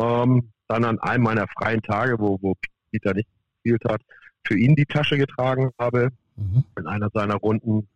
Ähm, 0.00 0.52
dann 0.68 0.84
an 0.84 0.98
einem 1.00 1.24
meiner 1.24 1.46
freien 1.48 1.82
Tage, 1.82 2.18
wo, 2.18 2.38
wo 2.40 2.54
Peter 2.92 3.14
nicht 3.14 3.28
gespielt 3.62 3.82
hat, 3.88 4.00
für 4.44 4.58
ihn 4.58 4.76
die 4.76 4.86
Tasche 4.86 5.18
getragen 5.18 5.70
habe 5.78 6.10
mhm. 6.36 6.64
in 6.78 6.86
einer 6.86 7.10
seiner 7.12 7.36
Runden. 7.36 7.88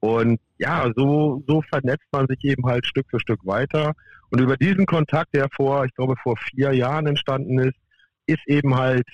Und 0.00 0.40
ja, 0.58 0.90
so, 0.96 1.44
so 1.46 1.62
vernetzt 1.62 2.06
man 2.12 2.26
sich 2.26 2.42
eben 2.44 2.66
halt 2.66 2.86
Stück 2.86 3.06
für 3.10 3.20
Stück 3.20 3.44
weiter. 3.44 3.94
Und 4.30 4.40
über 4.40 4.56
diesen 4.56 4.86
Kontakt, 4.86 5.34
der 5.34 5.48
vor, 5.54 5.84
ich 5.84 5.94
glaube, 5.94 6.14
vor 6.22 6.36
vier 6.36 6.72
Jahren 6.72 7.06
entstanden 7.06 7.58
ist, 7.58 7.76
ist 8.26 8.46
eben 8.46 8.76
halt, 8.76 9.06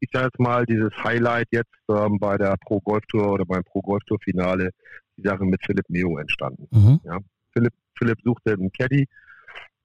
ich 0.00 0.08
sage 0.12 0.26
jetzt 0.26 0.38
mal, 0.38 0.64
dieses 0.64 0.90
Highlight 1.04 1.48
jetzt 1.50 1.74
ähm, 1.88 2.18
bei 2.18 2.36
der 2.36 2.56
Pro 2.56 2.80
Golf 2.80 3.04
Tour 3.06 3.32
oder 3.32 3.44
beim 3.44 3.62
Pro 3.64 3.80
Golf 3.80 4.02
Tour 4.04 4.18
Finale, 4.20 4.70
die 5.16 5.22
Sache 5.22 5.44
mit 5.44 5.60
Philipp 5.64 5.88
Meo 5.88 6.18
entstanden. 6.18 6.66
Mhm. 6.70 7.00
Ja, 7.04 7.18
Philipp, 7.52 7.74
Philipp 7.96 8.18
suchte 8.24 8.52
einen 8.52 8.72
Caddy 8.72 9.06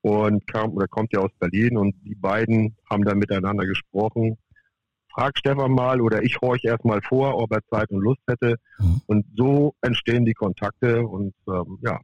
und 0.01 0.45
kam 0.47 0.71
oder 0.71 0.87
kommt 0.87 1.13
ja 1.13 1.19
aus 1.19 1.31
Berlin 1.39 1.77
und 1.77 1.95
die 2.03 2.15
beiden 2.15 2.75
haben 2.89 3.03
dann 3.03 3.17
miteinander 3.17 3.65
gesprochen. 3.65 4.37
Frag 5.13 5.37
Stefan 5.37 5.71
mal 5.71 6.01
oder 6.01 6.23
ich 6.23 6.39
horche 6.41 6.67
erstmal 6.67 7.01
vor, 7.01 7.37
ob 7.37 7.51
er 7.51 7.61
Zeit 7.69 7.89
und 7.91 8.01
Lust 8.01 8.21
hätte. 8.27 8.55
Mhm. 8.79 9.01
Und 9.05 9.25
so 9.35 9.75
entstehen 9.81 10.25
die 10.25 10.33
Kontakte 10.33 11.05
und 11.05 11.33
ähm, 11.47 11.79
ja, 11.81 11.99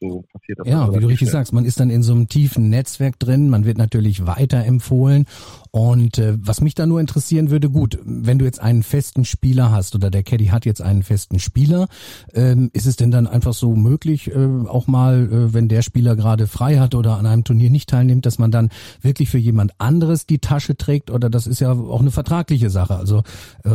so 0.00 0.24
passiert 0.32 0.58
das. 0.58 0.66
Ja, 0.66 0.88
wie 0.88 1.00
du 1.00 1.06
richtig 1.06 1.28
schnell. 1.28 1.32
sagst, 1.32 1.52
man 1.52 1.64
ist 1.64 1.78
dann 1.78 1.90
in 1.90 2.02
so 2.02 2.12
einem 2.12 2.28
tiefen 2.28 2.68
Netzwerk 2.70 3.18
drin, 3.18 3.50
man 3.50 3.64
wird 3.64 3.78
natürlich 3.78 4.26
weiterempfohlen. 4.26 5.26
Und 5.70 6.18
äh, 6.18 6.36
was 6.40 6.60
mich 6.60 6.74
da 6.74 6.86
nur 6.86 7.00
interessieren 7.00 7.50
würde, 7.50 7.70
gut, 7.70 7.98
wenn 8.04 8.38
du 8.38 8.44
jetzt 8.44 8.60
einen 8.60 8.82
festen 8.82 9.24
Spieler 9.24 9.70
hast 9.70 9.94
oder 9.94 10.10
der 10.10 10.22
Caddy 10.22 10.46
hat 10.46 10.64
jetzt 10.64 10.82
einen 10.82 11.02
festen 11.02 11.38
Spieler, 11.38 11.86
ähm, 12.34 12.70
ist 12.72 12.86
es 12.86 12.96
denn 12.96 13.10
dann 13.10 13.26
einfach 13.26 13.52
so 13.52 13.76
möglich, 13.76 14.30
äh, 14.30 14.66
auch 14.66 14.86
mal, 14.86 15.28
äh, 15.30 15.54
wenn 15.54 15.68
der 15.68 15.82
Spieler 15.82 16.16
gerade 16.16 16.46
frei 16.46 16.78
hat 16.78 16.94
oder 16.94 17.18
an 17.18 17.26
einem 17.26 17.44
Turnier 17.44 17.70
nicht 17.70 17.88
teilnimmt, 17.88 18.26
dass 18.26 18.38
man 18.38 18.50
dann 18.50 18.70
wirklich 19.02 19.30
für 19.30 19.38
jemand 19.38 19.72
anderes 19.78 20.26
die 20.26 20.38
Tasche 20.38 20.76
trägt 20.76 21.10
oder 21.10 21.30
das 21.30 21.46
ist 21.46 21.60
ja 21.60 21.72
auch 21.72 22.00
eine 22.00 22.10
vertragliche 22.10 22.70
Sache. 22.70 22.96
Also 22.96 23.18
äh, 23.64 23.70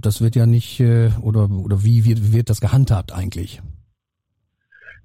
das 0.00 0.20
wird 0.20 0.36
ja 0.36 0.46
nicht 0.46 0.80
äh, 0.80 1.10
oder 1.22 1.50
oder 1.50 1.84
wie 1.84 2.04
wird, 2.04 2.32
wird 2.32 2.50
das 2.50 2.60
gehandhabt 2.60 3.12
eigentlich? 3.12 3.62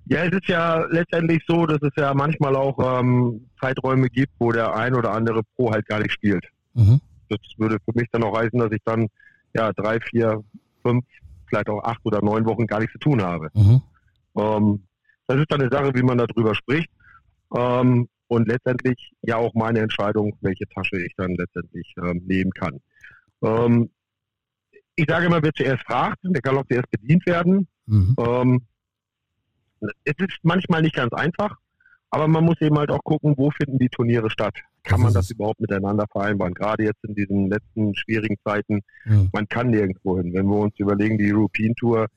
Ja, 0.05 0.25
es 0.25 0.33
ist 0.33 0.47
ja 0.47 0.85
letztendlich 0.89 1.43
so, 1.47 1.65
dass 1.65 1.81
es 1.81 1.91
ja 1.95 2.13
manchmal 2.13 2.55
auch 2.55 2.99
ähm, 2.99 3.47
Zeiträume 3.59 4.09
gibt, 4.09 4.33
wo 4.39 4.51
der 4.51 4.75
ein 4.75 4.95
oder 4.95 5.11
andere 5.11 5.41
Pro 5.55 5.71
halt 5.71 5.85
gar 5.87 5.99
nicht 5.99 6.11
spielt. 6.11 6.45
Mhm. 6.73 6.99
Das 7.29 7.39
würde 7.57 7.77
für 7.85 7.97
mich 7.97 8.09
dann 8.11 8.23
auch 8.23 8.37
heißen, 8.37 8.59
dass 8.59 8.71
ich 8.71 8.81
dann 8.83 9.07
ja 9.53 9.71
drei, 9.73 9.99
vier, 9.99 10.43
fünf, 10.81 11.05
vielleicht 11.47 11.69
auch 11.69 11.83
acht 11.83 12.01
oder 12.03 12.21
neun 12.21 12.45
Wochen 12.45 12.67
gar 12.67 12.79
nichts 12.79 12.93
zu 12.93 12.99
tun 12.99 13.21
habe. 13.21 13.49
Mhm. 13.53 13.81
Ähm, 14.35 14.83
das 15.27 15.37
ist 15.37 15.51
dann 15.51 15.61
eine 15.61 15.71
Sache, 15.71 15.91
wie 15.95 16.03
man 16.03 16.17
darüber 16.17 16.53
spricht. 16.53 16.89
Ähm, 17.55 18.09
und 18.27 18.47
letztendlich 18.47 19.11
ja 19.21 19.37
auch 19.37 19.53
meine 19.53 19.79
Entscheidung, 19.79 20.35
welche 20.41 20.67
Tasche 20.67 20.97
ich 21.05 21.13
dann 21.15 21.35
letztendlich 21.35 21.93
ähm, 21.97 22.23
nehmen 22.25 22.51
kann. 22.51 22.79
Ähm, 23.41 23.89
ich 24.95 25.05
sage 25.07 25.27
immer, 25.27 25.41
wer 25.41 25.53
zuerst 25.53 25.83
fragt, 25.85 26.19
der 26.23 26.41
kann 26.41 26.57
auch 26.57 26.65
zuerst 26.67 26.89
bedient 26.91 27.25
werden. 27.25 27.67
Mhm. 27.85 28.15
Es 30.03 30.13
ist 30.17 30.39
manchmal 30.43 30.81
nicht 30.81 30.95
ganz 30.95 31.13
einfach, 31.13 31.57
aber 32.09 32.27
man 32.27 32.45
muss 32.45 32.61
eben 32.61 32.77
halt 32.77 32.91
auch 32.91 33.03
gucken, 33.03 33.33
wo 33.37 33.49
finden 33.51 33.79
die 33.79 33.89
Turniere 33.89 34.29
statt. 34.29 34.55
Kann 34.83 35.01
man 35.01 35.13
das 35.13 35.31
überhaupt 35.31 35.59
miteinander 35.59 36.05
vereinbaren? 36.11 36.53
Gerade 36.53 36.83
jetzt 36.83 37.03
in 37.03 37.15
diesen 37.15 37.49
letzten 37.49 37.95
schwierigen 37.95 38.37
Zeiten, 38.43 38.81
mhm. 39.05 39.29
man 39.33 39.47
kann 39.47 39.69
nirgendwo 39.69 40.17
hin. 40.17 40.33
Wenn 40.33 40.45
wir 40.45 40.57
uns 40.57 40.77
überlegen, 40.77 41.17
die 41.17 41.33
European 41.33 41.73
Tour 41.75 42.07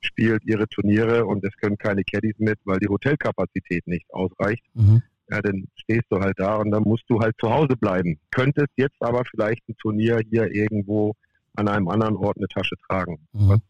spielt 0.00 0.44
ihre 0.44 0.68
Turniere 0.68 1.24
und 1.24 1.44
es 1.44 1.56
können 1.56 1.78
keine 1.78 2.04
Caddies 2.04 2.38
mit, 2.38 2.58
weil 2.64 2.78
die 2.80 2.88
Hotelkapazität 2.88 3.86
nicht 3.86 4.12
ausreicht. 4.12 4.62
Mhm. 4.74 5.02
Ja, 5.30 5.40
dann 5.40 5.66
stehst 5.74 6.04
du 6.10 6.20
halt 6.20 6.38
da 6.38 6.56
und 6.56 6.70
dann 6.70 6.82
musst 6.82 7.04
du 7.08 7.20
halt 7.20 7.34
zu 7.40 7.50
Hause 7.50 7.76
bleiben. 7.76 8.18
Könntest 8.30 8.68
jetzt 8.76 9.00
aber 9.00 9.24
vielleicht 9.24 9.68
ein 9.68 9.76
Turnier 9.78 10.20
hier 10.30 10.54
irgendwo 10.54 11.14
an 11.54 11.68
einem 11.68 11.88
anderen 11.88 12.16
Ort 12.16 12.36
eine 12.36 12.46
Tasche 12.48 12.76
tragen. 12.88 13.18
Mhm. 13.32 13.48
Was 13.48 13.60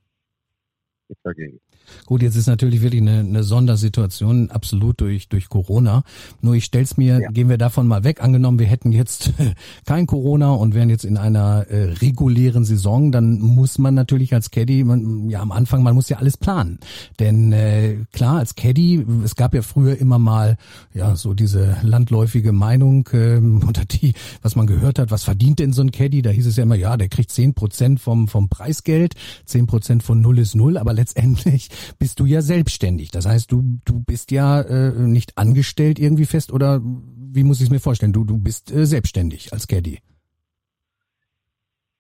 nichts 1.09 1.23
dagegen. 1.23 1.61
Gut, 2.05 2.23
jetzt 2.23 2.37
ist 2.37 2.47
natürlich 2.47 2.83
wirklich 2.83 3.03
eine, 3.03 3.21
eine 3.21 3.43
Sondersituation, 3.43 4.51
absolut 4.51 5.01
durch, 5.01 5.29
durch 5.29 5.49
Corona. 5.49 6.03
Nur 6.41 6.55
ich 6.55 6.65
stell's 6.65 6.97
mir, 6.97 7.21
ja. 7.21 7.31
gehen 7.31 7.49
wir 7.49 7.59
davon 7.59 7.87
mal 7.87 8.05
weg. 8.05 8.23
Angenommen, 8.23 8.59
wir 8.59 8.67
hätten 8.67 8.93
jetzt 8.93 9.33
kein 9.87 10.07
Corona 10.07 10.51
und 10.51 10.75
wären 10.75 10.91
jetzt 10.91 11.05
in 11.05 11.17
einer 11.17 11.67
äh, 11.69 11.85
regulären 11.85 12.65
Saison, 12.65 13.13
dann 13.13 13.39
muss 13.39 13.79
man 13.79 13.95
natürlich 13.95 14.35
als 14.35 14.51
Caddy, 14.51 14.85
man, 14.85 15.29
ja 15.31 15.41
am 15.41 15.53
Anfang, 15.53 15.83
man 15.83 15.95
muss 15.95 16.09
ja 16.09 16.19
alles 16.19 16.37
planen. 16.37 16.79
Denn 17.19 17.53
äh, 17.53 17.99
klar, 18.13 18.39
als 18.39 18.55
Caddy, 18.55 19.07
es 19.25 19.37
gab 19.37 19.55
ja 19.55 19.63
früher 19.63 19.97
immer 19.97 20.19
mal 20.19 20.57
ja 20.93 21.17
so 21.17 21.35
diese 21.35 21.77
landläufige 21.83 22.53
Meinung 22.53 23.09
äh, 23.13 23.37
oder 23.69 23.85
die, 23.85 24.15
was 24.43 24.57
man 24.57 24.67
gehört 24.67 24.99
hat, 24.99 25.11
was 25.11 25.25
verdient 25.25 25.59
denn 25.59 25.73
so 25.73 25.83
ein 25.83 25.93
Caddy? 25.93 26.23
Da 26.23 26.31
hieß 26.31 26.47
es 26.47 26.57
ja 26.57 26.65
immer, 26.65 26.75
ja, 26.75 26.97
der 26.97 27.09
kriegt 27.09 27.31
zehn 27.31 27.55
Prozent 27.55 28.01
vom, 28.01 28.29
vom 28.29 28.49
Preisgeld, 28.49 29.15
zehn 29.45 29.67
Prozent 29.67 30.03
von 30.03 30.21
null 30.21 30.39
ist 30.39 30.55
null, 30.55 30.79
aber 30.79 30.96
letztendlich 30.97 31.69
bist 31.99 32.19
du 32.21 32.27
ja 32.27 32.43
selbstständig. 32.43 33.11
Das 33.11 33.27
heißt, 33.27 33.53
du, 33.53 33.79
du 33.85 34.01
bist 34.01 34.31
ja 34.31 34.61
äh, 34.63 34.93
nicht 34.93 35.39
angestellt 35.39 35.99
irgendwie 35.99 36.27
fest 36.27 36.53
oder 36.53 36.81
wie 36.83 37.45
muss 37.45 37.59
ich 37.61 37.67
es 37.67 37.71
mir 37.71 37.81
vorstellen? 37.81 38.13
Du, 38.13 38.25
du 38.25 38.39
bist 38.39 38.73
äh, 38.73 38.87
selbstständig 38.87 39.53
als 39.53 39.67
Caddy. 39.67 40.01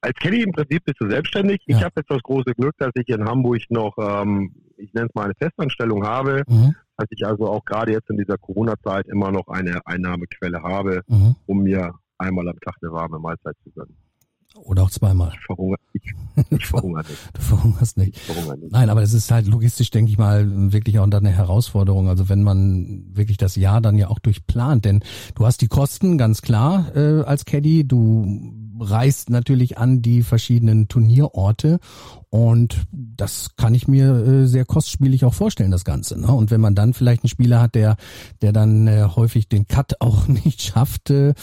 Als 0.00 0.14
Caddy 0.20 0.42
im 0.42 0.52
Prinzip 0.52 0.84
bist 0.84 1.00
du 1.00 1.08
selbstständig. 1.08 1.60
Ja. 1.66 1.76
Ich 1.76 1.84
habe 1.84 1.94
jetzt 1.96 2.10
das 2.10 2.22
große 2.22 2.52
Glück, 2.54 2.74
dass 2.78 2.90
ich 2.94 3.08
in 3.08 3.24
Hamburg 3.24 3.62
noch, 3.70 3.96
ähm, 3.98 4.54
ich 4.76 4.92
nenne 4.94 5.08
es 5.08 5.14
mal 5.14 5.24
eine 5.24 5.34
Festanstellung 5.38 6.04
habe, 6.06 6.42
mhm. 6.46 6.74
dass 6.96 7.08
ich 7.10 7.26
also 7.26 7.48
auch 7.48 7.64
gerade 7.64 7.92
jetzt 7.92 8.08
in 8.10 8.16
dieser 8.16 8.38
Corona-Zeit 8.38 9.06
immer 9.08 9.30
noch 9.30 9.48
eine 9.48 9.80
Einnahmequelle 9.84 10.62
habe, 10.62 11.02
mhm. 11.08 11.36
um 11.46 11.62
mir 11.62 11.92
einmal 12.18 12.48
am 12.48 12.58
Tag 12.60 12.76
eine 12.82 12.92
warme 12.92 13.18
Mahlzeit 13.18 13.56
zu 13.64 13.70
gönnen. 13.70 13.96
Oder 14.64 14.82
auch 14.82 14.90
zweimal. 14.90 15.32
Ich 15.34 15.46
verhungere, 15.46 15.78
ich, 15.92 16.14
ich 16.50 16.66
verhungere 16.66 17.02
nicht. 17.02 17.30
Du 17.32 17.40
verhungerst 17.40 17.96
nicht. 17.96 18.16
Ich 18.16 18.22
verhungere 18.22 18.58
nicht. 18.58 18.72
Nein, 18.72 18.90
aber 18.90 19.00
das 19.00 19.12
ist 19.12 19.30
halt 19.30 19.46
logistisch, 19.46 19.90
denke 19.90 20.10
ich 20.10 20.18
mal, 20.18 20.72
wirklich 20.72 20.98
auch 20.98 21.10
eine 21.10 21.30
Herausforderung. 21.30 22.08
Also 22.08 22.28
wenn 22.28 22.42
man 22.42 23.04
wirklich 23.12 23.36
das 23.36 23.56
Jahr 23.56 23.80
dann 23.80 23.96
ja 23.98 24.08
auch 24.08 24.18
durchplant, 24.18 24.84
denn 24.84 25.00
du 25.34 25.46
hast 25.46 25.60
die 25.60 25.68
Kosten 25.68 26.18
ganz 26.18 26.42
klar 26.42 26.94
äh, 26.94 27.22
als 27.22 27.44
Caddy, 27.44 27.86
du 27.86 28.52
reist 28.80 29.30
natürlich 29.30 29.78
an 29.78 30.02
die 30.02 30.22
verschiedenen 30.22 30.88
Turnierorte 30.88 31.78
und 32.30 32.86
das 32.92 33.56
kann 33.56 33.74
ich 33.74 33.88
mir 33.88 34.14
äh, 34.14 34.46
sehr 34.46 34.64
kostspielig 34.64 35.24
auch 35.24 35.34
vorstellen, 35.34 35.70
das 35.70 35.84
Ganze. 35.84 36.20
Ne? 36.20 36.28
Und 36.28 36.50
wenn 36.50 36.60
man 36.60 36.74
dann 36.74 36.94
vielleicht 36.94 37.24
einen 37.24 37.30
Spieler 37.30 37.60
hat, 37.60 37.74
der, 37.74 37.96
der 38.42 38.52
dann 38.52 38.86
äh, 38.86 39.04
häufig 39.16 39.48
den 39.48 39.66
Cut 39.66 39.94
auch 40.00 40.28
nicht 40.28 40.62
schafft, 40.62 41.10
äh, 41.10 41.34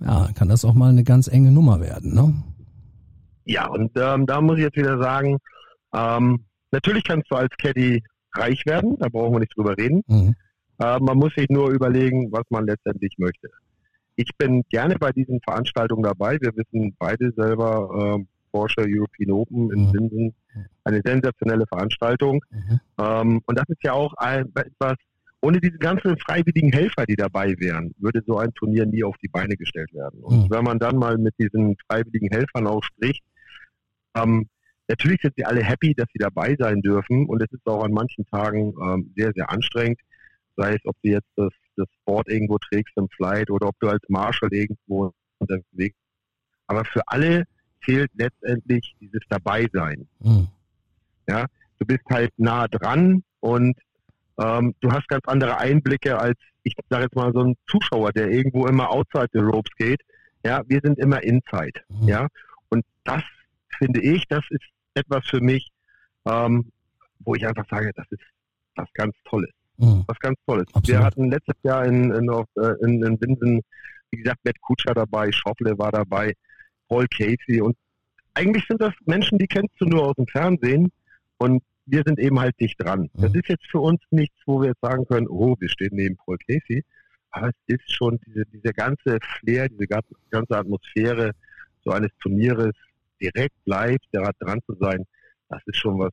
ja, 0.00 0.28
kann 0.34 0.48
das 0.48 0.64
auch 0.64 0.74
mal 0.74 0.90
eine 0.90 1.04
ganz 1.04 1.28
enge 1.28 1.52
Nummer 1.52 1.80
werden. 1.80 2.14
Ne? 2.14 2.34
Ja, 3.44 3.68
und 3.68 3.92
ähm, 3.96 4.26
da 4.26 4.40
muss 4.40 4.58
ich 4.58 4.64
jetzt 4.64 4.76
wieder 4.76 4.98
sagen, 4.98 5.38
ähm, 5.94 6.44
natürlich 6.72 7.04
kannst 7.04 7.30
du 7.30 7.36
als 7.36 7.54
Caddy 7.56 8.02
reich 8.34 8.66
werden, 8.66 8.96
da 8.98 9.08
brauchen 9.08 9.34
wir 9.34 9.40
nicht 9.40 9.56
drüber 9.56 9.76
reden. 9.78 10.02
Mhm. 10.06 10.34
Äh, 10.78 10.98
man 11.00 11.16
muss 11.16 11.32
sich 11.36 11.48
nur 11.48 11.70
überlegen, 11.70 12.30
was 12.32 12.44
man 12.50 12.66
letztendlich 12.66 13.14
möchte. 13.18 13.48
Ich 14.16 14.30
bin 14.38 14.62
gerne 14.70 14.96
bei 14.96 15.12
diesen 15.12 15.40
Veranstaltungen 15.40 16.02
dabei. 16.02 16.38
Wir 16.40 16.52
wissen 16.56 16.94
beide 16.98 17.32
selber, 17.36 18.18
äh, 18.18 18.24
Porsche 18.56 18.86
European 18.88 19.32
Open 19.32 19.70
in 19.70 19.92
Sinsen, 19.92 20.34
mhm. 20.54 20.64
eine 20.84 21.02
sensationelle 21.04 21.66
Veranstaltung. 21.66 22.42
Mhm. 22.50 22.80
Ähm, 22.98 23.42
und 23.44 23.58
das 23.58 23.68
ist 23.68 23.82
ja 23.82 23.92
auch 23.92 24.14
ein, 24.14 24.46
etwas, 24.54 24.94
ohne 25.42 25.60
diese 25.60 25.76
ganzen 25.76 26.16
freiwilligen 26.18 26.72
Helfer, 26.72 27.04
die 27.04 27.16
dabei 27.16 27.54
wären, 27.58 27.94
würde 27.98 28.22
so 28.26 28.38
ein 28.38 28.54
Turnier 28.54 28.86
nie 28.86 29.04
auf 29.04 29.16
die 29.22 29.28
Beine 29.28 29.56
gestellt 29.56 29.92
werden. 29.92 30.20
Und 30.22 30.44
mhm. 30.44 30.50
wenn 30.50 30.64
man 30.64 30.78
dann 30.78 30.96
mal 30.96 31.18
mit 31.18 31.34
diesen 31.38 31.76
freiwilligen 31.86 32.30
Helfern 32.30 32.66
auch 32.66 32.82
spricht, 32.82 33.22
ähm, 34.16 34.48
natürlich 34.88 35.20
sind 35.20 35.34
sie 35.36 35.44
alle 35.44 35.62
happy, 35.62 35.94
dass 35.94 36.08
sie 36.12 36.18
dabei 36.18 36.56
sein 36.58 36.80
dürfen 36.80 37.26
und 37.26 37.42
es 37.42 37.52
ist 37.52 37.66
auch 37.66 37.84
an 37.84 37.92
manchen 37.92 38.24
Tagen 38.26 38.72
ähm, 38.82 39.12
sehr, 39.14 39.32
sehr 39.34 39.50
anstrengend, 39.50 40.00
sei 40.56 40.74
es, 40.74 40.80
ob 40.84 40.96
du 41.02 41.10
jetzt 41.10 41.28
das, 41.36 41.52
das 41.76 41.88
Board 42.04 42.28
irgendwo 42.28 42.58
trägst 42.58 42.96
im 42.96 43.08
Flight 43.08 43.50
oder 43.50 43.68
ob 43.68 43.78
du 43.80 43.88
als 43.88 44.02
Marshall 44.08 44.52
irgendwo 44.52 45.12
unterwegs 45.38 45.66
bist. 45.72 45.96
Aber 46.66 46.84
für 46.84 47.02
alle 47.06 47.44
zählt 47.84 48.10
letztendlich 48.14 48.94
dieses 49.00 49.20
Dabeisein. 49.28 50.08
Mhm. 50.20 50.48
Ja, 51.28 51.46
du 51.78 51.86
bist 51.86 52.04
halt 52.10 52.32
nah 52.36 52.68
dran 52.68 53.22
und 53.40 53.76
ähm, 54.38 54.74
du 54.80 54.92
hast 54.92 55.08
ganz 55.08 55.24
andere 55.26 55.58
Einblicke 55.58 56.18
als, 56.18 56.38
ich 56.62 56.74
sage 56.88 57.04
jetzt 57.04 57.16
mal, 57.16 57.32
so 57.32 57.40
ein 57.40 57.56
Zuschauer, 57.68 58.12
der 58.12 58.30
irgendwo 58.30 58.66
immer 58.66 58.90
outside 58.90 59.28
the 59.32 59.40
ropes 59.40 59.72
geht. 59.76 60.00
Ja, 60.44 60.62
wir 60.66 60.80
sind 60.82 60.98
immer 60.98 61.22
inside. 61.22 61.80
Mhm. 61.88 62.08
Ja, 62.08 62.28
und 62.68 62.84
das 63.04 63.22
finde 63.78 64.00
ich, 64.00 64.26
das 64.28 64.44
ist 64.50 64.64
etwas 64.94 65.26
für 65.26 65.40
mich, 65.40 65.68
ähm, 66.24 66.70
wo 67.20 67.34
ich 67.34 67.46
einfach 67.46 67.66
sage, 67.68 67.92
das 67.94 68.06
ist 68.10 68.22
was 68.74 68.88
ganz 68.92 69.14
Tolles. 69.24 69.50
Mhm. 69.78 70.04
Was 70.06 70.18
ganz 70.20 70.38
Tolles. 70.46 70.66
Absolut. 70.68 70.88
Wir 70.88 71.04
hatten 71.04 71.30
letztes 71.30 71.56
Jahr 71.62 71.84
in, 71.84 72.10
in, 72.12 72.28
äh, 72.28 72.84
in, 72.84 73.02
in 73.02 73.20
Winsen, 73.20 73.60
wie 74.10 74.18
gesagt, 74.18 74.40
Matt 74.44 74.60
Kutscher 74.60 74.94
dabei, 74.94 75.30
Schoffle 75.32 75.76
war 75.78 75.92
dabei, 75.92 76.32
Paul 76.88 77.06
Casey 77.08 77.60
und 77.60 77.76
eigentlich 78.34 78.64
sind 78.68 78.80
das 78.80 78.92
Menschen, 79.06 79.38
die 79.38 79.46
kennst 79.46 79.74
du 79.80 79.86
nur 79.86 80.04
aus 80.08 80.14
dem 80.16 80.26
Fernsehen 80.26 80.90
und 81.38 81.62
wir 81.86 82.02
sind 82.04 82.18
eben 82.18 82.38
halt 82.38 82.58
dicht 82.60 82.82
dran. 82.82 83.08
Das 83.14 83.32
Mhm. 83.32 83.38
ist 83.40 83.48
jetzt 83.48 83.66
für 83.70 83.80
uns 83.80 84.00
nichts, 84.10 84.36
wo 84.46 84.60
wir 84.60 84.68
jetzt 84.70 84.80
sagen 84.80 85.04
können, 85.06 85.26
oh, 85.28 85.56
wir 85.58 85.68
stehen 85.68 85.90
neben 85.92 86.16
Paul 86.16 86.36
Casey. 86.46 86.84
Aber 87.30 87.48
es 87.48 87.54
ist 87.66 87.92
schon 87.92 88.18
diese, 88.26 88.44
diese 88.46 88.72
ganze 88.72 89.18
Flair, 89.40 89.68
diese 89.68 89.86
ga- 89.86 90.00
ganze 90.30 90.56
Atmosphäre 90.56 91.32
so 91.84 91.90
eines 91.92 92.10
Turnieres 92.20 92.72
direkt 93.20 93.54
live 93.66 93.98
dran 94.10 94.60
zu 94.66 94.74
sein, 94.80 95.04
das 95.48 95.62
ist 95.66 95.76
schon 95.76 95.98
was, 95.98 96.12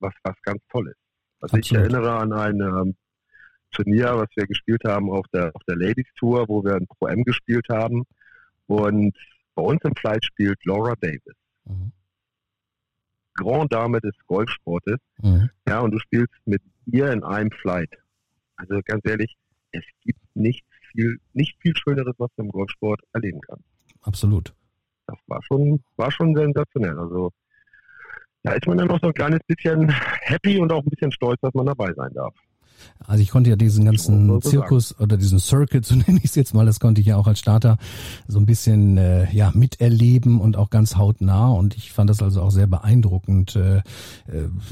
was, 0.00 0.12
was 0.24 0.34
ganz 0.42 0.60
Tolles. 0.70 0.94
Also 1.40 1.56
ich 1.56 1.70
Absolut. 1.70 1.82
erinnere 1.92 2.12
an 2.12 2.32
ein 2.32 2.60
ähm, 2.60 2.94
Turnier, 3.72 4.16
was 4.16 4.28
wir 4.34 4.46
gespielt 4.46 4.82
haben 4.86 5.10
auf 5.10 5.26
der, 5.32 5.54
auf 5.54 5.62
der 5.68 5.76
Ladies 5.76 6.06
Tour, 6.16 6.48
wo 6.48 6.64
wir 6.64 6.74
ein 6.74 6.86
Pro 6.86 7.06
M 7.06 7.24
gespielt 7.24 7.66
haben. 7.70 8.04
Und 8.66 9.16
bei 9.54 9.62
uns 9.62 9.80
im 9.84 9.94
Flight 9.96 10.24
spielt 10.24 10.64
Laura 10.64 10.94
Davis. 11.00 11.34
Mhm. 11.64 11.92
Grand 13.34 13.72
Dame 13.72 14.00
des 14.00 14.14
Golfsportes. 14.26 14.98
Mhm. 15.20 15.50
Ja, 15.66 15.80
und 15.80 15.90
du 15.90 15.98
spielst 15.98 16.34
mit 16.44 16.62
ihr 16.86 17.10
in 17.10 17.24
einem 17.24 17.50
Flight. 17.50 17.90
Also 18.56 18.80
ganz 18.84 19.02
ehrlich, 19.04 19.34
es 19.72 19.84
gibt 20.04 20.20
nicht 20.34 20.64
viel, 20.92 21.18
nicht 21.32 21.56
viel 21.60 21.74
Schöneres, 21.76 22.14
was 22.18 22.30
du 22.36 22.44
im 22.44 22.50
Golfsport 22.50 23.00
erleben 23.12 23.40
kannst. 23.40 23.64
Absolut. 24.02 24.54
Das 25.06 25.18
war 25.26 25.42
schon, 25.42 25.82
war 25.96 26.10
schon 26.10 26.34
sensationell. 26.34 26.98
Also 26.98 27.32
da 28.42 28.52
ist 28.52 28.66
man 28.66 28.78
dann 28.78 28.88
noch 28.88 29.00
so 29.00 29.08
ein 29.08 29.14
kleines 29.14 29.40
bisschen 29.46 29.88
happy 29.90 30.58
und 30.58 30.72
auch 30.72 30.82
ein 30.82 30.90
bisschen 30.90 31.12
stolz, 31.12 31.40
dass 31.40 31.54
man 31.54 31.66
dabei 31.66 31.92
sein 31.94 32.12
darf. 32.12 32.34
Also 33.06 33.22
ich 33.22 33.30
konnte 33.30 33.50
ja 33.50 33.56
diesen 33.56 33.84
ganzen 33.84 34.40
Zirkus 34.42 34.98
oder 34.98 35.16
diesen 35.16 35.38
Circuit, 35.38 35.84
so 35.86 35.94
nenne 35.94 36.18
ich 36.18 36.26
es 36.26 36.34
jetzt 36.34 36.54
mal, 36.54 36.66
das 36.66 36.80
konnte 36.80 37.00
ich 37.00 37.08
ja 37.08 37.16
auch 37.16 37.26
als 37.26 37.38
Starter 37.38 37.76
so 38.28 38.38
ein 38.38 38.46
bisschen 38.46 38.96
äh, 38.96 39.30
ja 39.32 39.50
miterleben 39.54 40.40
und 40.40 40.56
auch 40.56 40.70
ganz 40.70 40.96
hautnah 40.96 41.50
und 41.50 41.76
ich 41.76 41.92
fand 41.92 42.10
das 42.10 42.22
also 42.22 42.42
auch 42.42 42.50
sehr 42.50 42.66
beeindruckend. 42.66 43.56
Äh, 43.56 43.78
äh, 43.78 43.82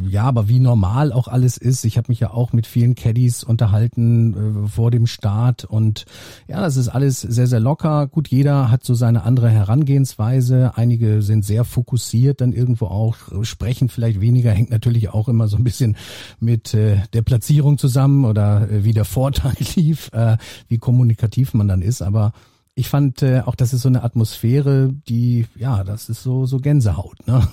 ja, 0.09 0.25
aber 0.25 0.49
wie 0.49 0.61
normal 0.61 1.13
auch 1.13 1.29
alles 1.29 1.57
ist, 1.57 1.85
ich 1.85 1.97
habe 1.97 2.07
mich 2.09 2.21
ja 2.21 2.31
auch 2.33 2.53
mit 2.53 2.67
vielen 2.67 2.95
Caddies 2.95 3.45
unterhalten 3.45 4.65
äh, 4.65 4.69
vor 4.69 4.91
dem 4.91 5.07
Start 5.07 5.65
und 5.65 6.05
ja, 6.49 6.61
das 6.61 6.77
ist 6.77 6.89
alles 6.89 7.21
sehr, 7.21 7.47
sehr 7.47 7.61
locker. 7.61 8.07
Gut, 8.07 8.29
jeder 8.29 8.71
hat 8.71 8.85
so 8.85 8.95
seine 8.95 9.23
andere 9.25 9.51
Herangehensweise. 9.51 10.73
Einige 10.77 11.23
sind 11.23 11.45
sehr 11.45 11.65
fokussiert 11.65 12.41
dann 12.41 12.53
irgendwo 12.53 12.87
auch, 12.87 13.17
sprechen 13.43 13.89
vielleicht 13.89 14.21
weniger, 14.21 14.51
hängt 14.51 14.71
natürlich 14.71 15.11
auch 15.11 15.29
immer 15.29 15.49
so 15.49 15.57
ein 15.57 15.65
bisschen 15.65 15.97
mit 16.39 16.75
äh, 16.75 16.99
der 17.13 17.23
Platzierung 17.23 17.79
zusammen 17.79 18.00
oder 18.25 18.71
äh, 18.71 18.85
wie 18.85 18.93
der 18.93 19.05
Vortag 19.05 19.59
lief, 19.77 20.11
äh, 20.13 20.37
wie 20.69 20.79
kommunikativ 20.79 21.55
man 21.55 21.69
dann 21.69 21.83
ist. 21.83 22.03
Aber 22.03 22.33
ich 22.75 22.89
fand 22.89 23.23
äh, 23.23 23.43
auch, 23.45 23.55
das 23.55 23.73
ist 23.73 23.83
so 23.83 23.89
eine 23.89 24.03
Atmosphäre, 24.03 24.91
die, 25.09 25.47
ja, 25.55 25.85
das 25.85 26.09
ist 26.09 26.23
so, 26.23 26.47
so 26.47 26.59
Gänsehaut, 26.59 27.27
ne? 27.27 27.47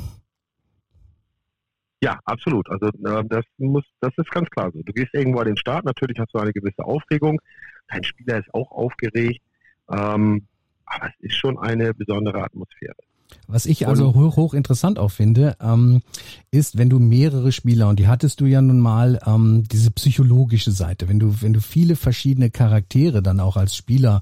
Ja, 2.02 2.20
absolut. 2.26 2.70
Also 2.70 2.88
äh, 2.88 3.24
das 3.28 3.44
muss, 3.58 3.84
das 4.02 4.14
ist 4.18 4.30
ganz 4.30 4.50
klar 4.50 4.72
so. 4.72 4.82
Du 4.84 4.94
gehst 4.94 5.14
irgendwo 5.14 5.40
an 5.40 5.48
den 5.48 5.58
Start, 5.58 5.84
natürlich 5.84 6.20
hast 6.20 6.34
du 6.34 6.40
eine 6.40 6.54
gewisse 6.54 6.84
Aufregung. 6.84 7.42
Dein 7.88 8.04
Spieler 8.04 8.40
ist 8.40 8.54
auch 8.54 8.72
aufgeregt. 8.72 9.42
Ähm, 9.90 10.48
aber 10.86 11.08
es 11.08 11.20
ist 11.20 11.36
schon 11.36 11.58
eine 11.58 11.94
besondere 11.94 12.44
Atmosphäre. 12.44 12.96
Was 13.48 13.66
ich 13.66 13.88
also 13.88 14.14
hoch, 14.14 14.36
hoch 14.36 14.54
interessant 14.54 15.00
auch 15.00 15.12
finde, 15.12 15.56
ähm, 15.62 16.02
ist, 16.52 16.78
wenn 16.78 16.90
du 16.90 17.00
mehrere 17.00 17.52
Spieler, 17.52 17.88
und 17.88 17.98
die 17.98 18.08
hattest 18.08 18.42
du 18.42 18.46
ja 18.46 18.62
nun 18.62 18.80
mal, 18.80 19.20
ähm, 19.26 19.64
diese 19.72 19.92
psychologische 19.92 20.72
Seite, 20.72 21.08
wenn 21.08 21.20
du, 21.20 21.42
wenn 21.42 21.54
du 21.54 21.62
viele 21.62 21.96
verschiedene 21.96 22.50
Charaktere 22.50 23.22
dann 23.22 23.40
auch 23.40 23.56
als 23.56 23.76
Spieler 23.76 24.22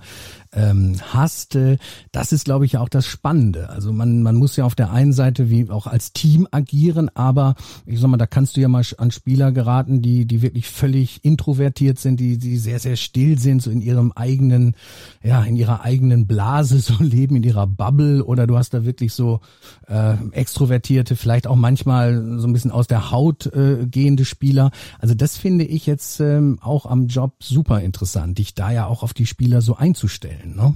ähm, 0.56 0.96
hast, 1.14 1.56
äh, 1.56 1.78
das 2.12 2.32
ist, 2.32 2.46
glaube 2.46 2.66
ich, 2.66 2.78
auch 2.78 2.90
das 2.90 3.06
Spannende. 3.06 3.70
Also 3.70 3.92
man, 3.92 4.24
man 4.24 4.36
muss 4.36 4.56
ja 4.56 4.66
auf 4.66 4.76
der 4.76 4.92
einen 4.92 5.14
Seite 5.14 5.50
wie 5.50 5.70
auch 5.70 5.88
als 5.88 6.14
Team 6.14 6.48
agieren, 6.52 7.10
aber 7.14 7.56
ich 7.86 8.00
sag 8.00 8.10
mal, 8.10 8.18
da 8.18 8.26
kannst 8.26 8.56
du 8.56 8.62
ja 8.62 8.68
mal 8.68 8.84
an 8.98 9.12
Spieler 9.12 9.52
geraten, 9.52 10.02
die, 10.02 10.26
die 10.26 10.42
wirklich 10.42 10.68
völlig 10.68 11.24
introvertiert 11.24 12.00
sind, 12.00 12.20
die, 12.20 12.38
die 12.38 12.58
sehr, 12.58 12.80
sehr 12.80 12.96
still 12.96 13.38
sind, 13.38 13.62
so 13.62 13.70
in 13.70 13.82
ihrem 13.82 14.12
eigenen, 14.14 14.76
ja, 15.24 15.44
in 15.44 15.56
ihrer 15.56 15.82
eigenen 15.82 16.28
Blase 16.28 16.80
so 16.80 16.96
leben, 17.00 17.36
in 17.36 17.44
ihrer 17.44 17.68
Bubble, 17.68 18.24
oder 18.24 18.48
du 18.48 18.58
hast 18.58 18.74
da 18.74 18.86
wirklich 18.86 19.14
so 19.14 19.42
äh, 19.88 20.16
extrovertierte, 20.32 21.16
vielleicht 21.16 21.48
auch 21.48 21.56
manchmal 21.56 22.40
so 22.40 22.48
ein 22.48 22.54
bisschen 22.54 22.72
aus 22.72 22.88
der 22.88 23.12
Haut 23.12 23.46
äh, 23.48 23.86
gehende 23.86 24.26
Spieler. 24.26 24.72
Also 25.00 25.16
das 25.16 25.38
finde 25.38 25.66
ich 25.66 25.86
jetzt 25.86 26.20
ähm, 26.20 26.60
auch 26.62 26.86
am 26.86 27.08
Job 27.08 27.36
super 27.42 27.82
interessant, 27.82 28.38
dich 28.38 28.54
da 28.54 28.72
ja 28.72 28.88
auch 28.88 29.04
auf 29.04 29.14
die 29.14 29.26
Spieler 29.26 29.62
so 29.62 29.76
einzustellen. 29.76 30.45
Ne? 30.46 30.76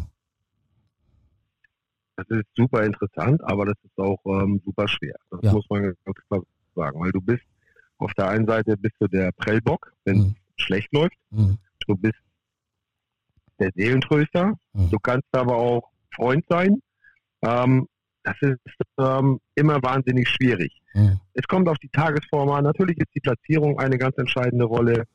Das 2.15 2.27
ist 2.29 2.45
super 2.55 2.83
interessant, 2.83 3.41
aber 3.43 3.65
das 3.65 3.75
ist 3.83 3.97
auch 3.97 4.19
ähm, 4.25 4.61
super 4.65 4.87
schwer. 4.87 5.15
Das 5.31 5.39
Ja. 5.43 5.53
muss 5.53 5.65
man 5.69 5.83
ganz 5.83 6.17
klar 6.27 6.41
sagen, 6.75 6.99
weil 6.99 7.11
du 7.11 7.21
bist 7.21 7.43
auf 7.97 8.13
der 8.13 8.29
einen 8.29 8.45
Seite 8.47 8.75
bist 8.77 8.95
du 8.99 9.07
der 9.07 9.31
Prellbock, 9.33 9.93
wenn 10.05 10.17
es 10.17 10.23
Mhm. 10.25 10.35
schlecht 10.57 10.93
läuft. 10.93 11.15
Mhm. 11.31 11.57
Du 11.87 11.95
bist 11.95 12.19
der 13.59 13.71
Seelentröster. 13.75 14.53
Mhm. 14.73 14.89
Du 14.89 14.99
kannst 14.99 15.27
aber 15.33 15.55
auch 15.55 15.89
Freund 16.13 16.45
sein. 16.49 16.81
Ähm, 17.41 17.87
das 18.23 18.35
ist 18.41 18.59
ähm, 18.97 19.39
immer 19.55 19.81
wahnsinnig 19.81 20.27
schwierig. 20.29 20.81
Mhm. 20.93 21.19
Es 21.33 21.47
kommt 21.47 21.67
auf 21.69 21.77
die 21.77 21.89
Tagesform 21.89 22.49
an. 22.49 22.63
Natürlich 22.65 22.97
ist 22.97 23.13
die 23.15 23.21
Platzierung 23.21 23.79
eine 23.79 23.97
ganz 23.97 24.17
entscheidende 24.17 24.65
Rolle. 24.65 25.05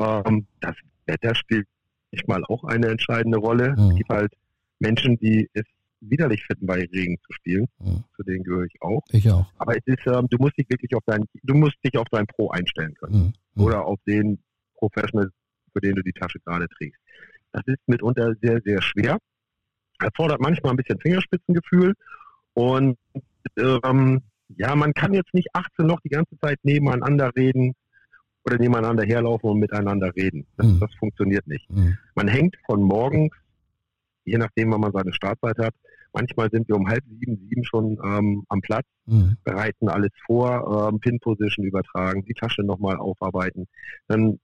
Ähm, 0.00 0.46
das 0.60 0.74
Wetter 1.06 1.34
spielt 1.34 1.66
manchmal 2.14 2.44
auch 2.44 2.64
eine 2.64 2.88
entscheidende 2.88 3.38
Rolle. 3.38 3.74
Mhm. 3.76 3.90
Es 3.90 3.96
gibt 3.96 4.10
halt 4.10 4.32
Menschen, 4.78 5.18
die 5.18 5.48
es 5.52 5.64
widerlich 6.00 6.44
finden, 6.44 6.66
bei 6.66 6.86
Regen 6.92 7.16
zu 7.26 7.32
spielen. 7.32 7.66
Mhm. 7.78 8.04
Zu 8.16 8.22
denen 8.22 8.44
gehöre 8.44 8.64
ich 8.64 8.82
auch. 8.82 9.02
Ich 9.10 9.30
auch. 9.30 9.46
Aber 9.58 9.76
es 9.76 9.82
ist, 9.86 10.06
ähm, 10.06 10.26
du 10.28 10.36
musst 10.38 10.58
dich 10.58 10.68
wirklich 10.68 10.94
auf 10.94 11.02
dein, 11.06 11.24
du 11.42 11.54
musst 11.54 11.76
dich 11.84 11.96
auf 11.96 12.08
deinen 12.10 12.26
Pro 12.26 12.50
einstellen 12.50 12.94
können. 12.94 13.16
Mhm. 13.16 13.32
Mhm. 13.54 13.64
Oder 13.64 13.84
auf 13.86 13.98
den 14.06 14.38
Professional, 14.76 15.30
für 15.72 15.80
den 15.80 15.94
du 15.94 16.02
die 16.02 16.12
Tasche 16.12 16.38
gerade 16.40 16.68
trägst. 16.68 17.00
Das 17.52 17.62
ist 17.66 17.78
mitunter 17.86 18.34
sehr, 18.42 18.60
sehr 18.64 18.82
schwer. 18.82 19.18
Erfordert 20.00 20.40
manchmal 20.40 20.72
ein 20.72 20.76
bisschen 20.76 21.00
Fingerspitzengefühl. 21.00 21.94
Und 22.54 22.98
ähm, 23.56 24.22
ja, 24.56 24.74
man 24.74 24.92
kann 24.92 25.14
jetzt 25.14 25.32
nicht 25.32 25.48
18 25.54 25.86
noch 25.86 26.00
die 26.00 26.08
ganze 26.08 26.36
Zeit 26.38 26.58
nebeneinander 26.62 27.30
reden 27.36 27.74
oder 28.44 28.58
nebeneinander 28.58 29.04
herlaufen 29.04 29.50
und 29.50 29.58
miteinander 29.60 30.14
reden. 30.14 30.46
Das, 30.56 30.66
Mhm. 30.66 30.80
das 30.80 30.94
funktioniert 30.94 31.46
nicht. 31.46 31.68
Mhm. 31.70 31.96
Man 32.14 32.28
hängt 32.28 32.56
von 32.66 32.82
morgens, 32.82 33.32
je 34.24 34.38
nachdem, 34.38 34.70
wann 34.72 34.80
man 34.80 34.92
seine 34.92 35.12
Startzeit 35.12 35.58
hat, 35.58 35.74
manchmal 36.12 36.50
sind 36.50 36.68
wir 36.68 36.76
um 36.76 36.88
halb 36.88 37.04
sieben, 37.08 37.36
sieben 37.48 37.64
schon 37.64 37.98
ähm, 38.04 38.44
am 38.48 38.60
Platz, 38.60 38.86
Mhm. 39.06 39.36
bereiten 39.44 39.88
alles 39.88 40.10
vor, 40.26 40.88
ähm, 40.90 41.00
Pin-Position 41.00 41.66
übertragen, 41.66 42.24
die 42.24 42.34
Tasche 42.34 42.62
nochmal 42.62 42.96
aufarbeiten. 42.96 43.66
Dann 44.08 44.38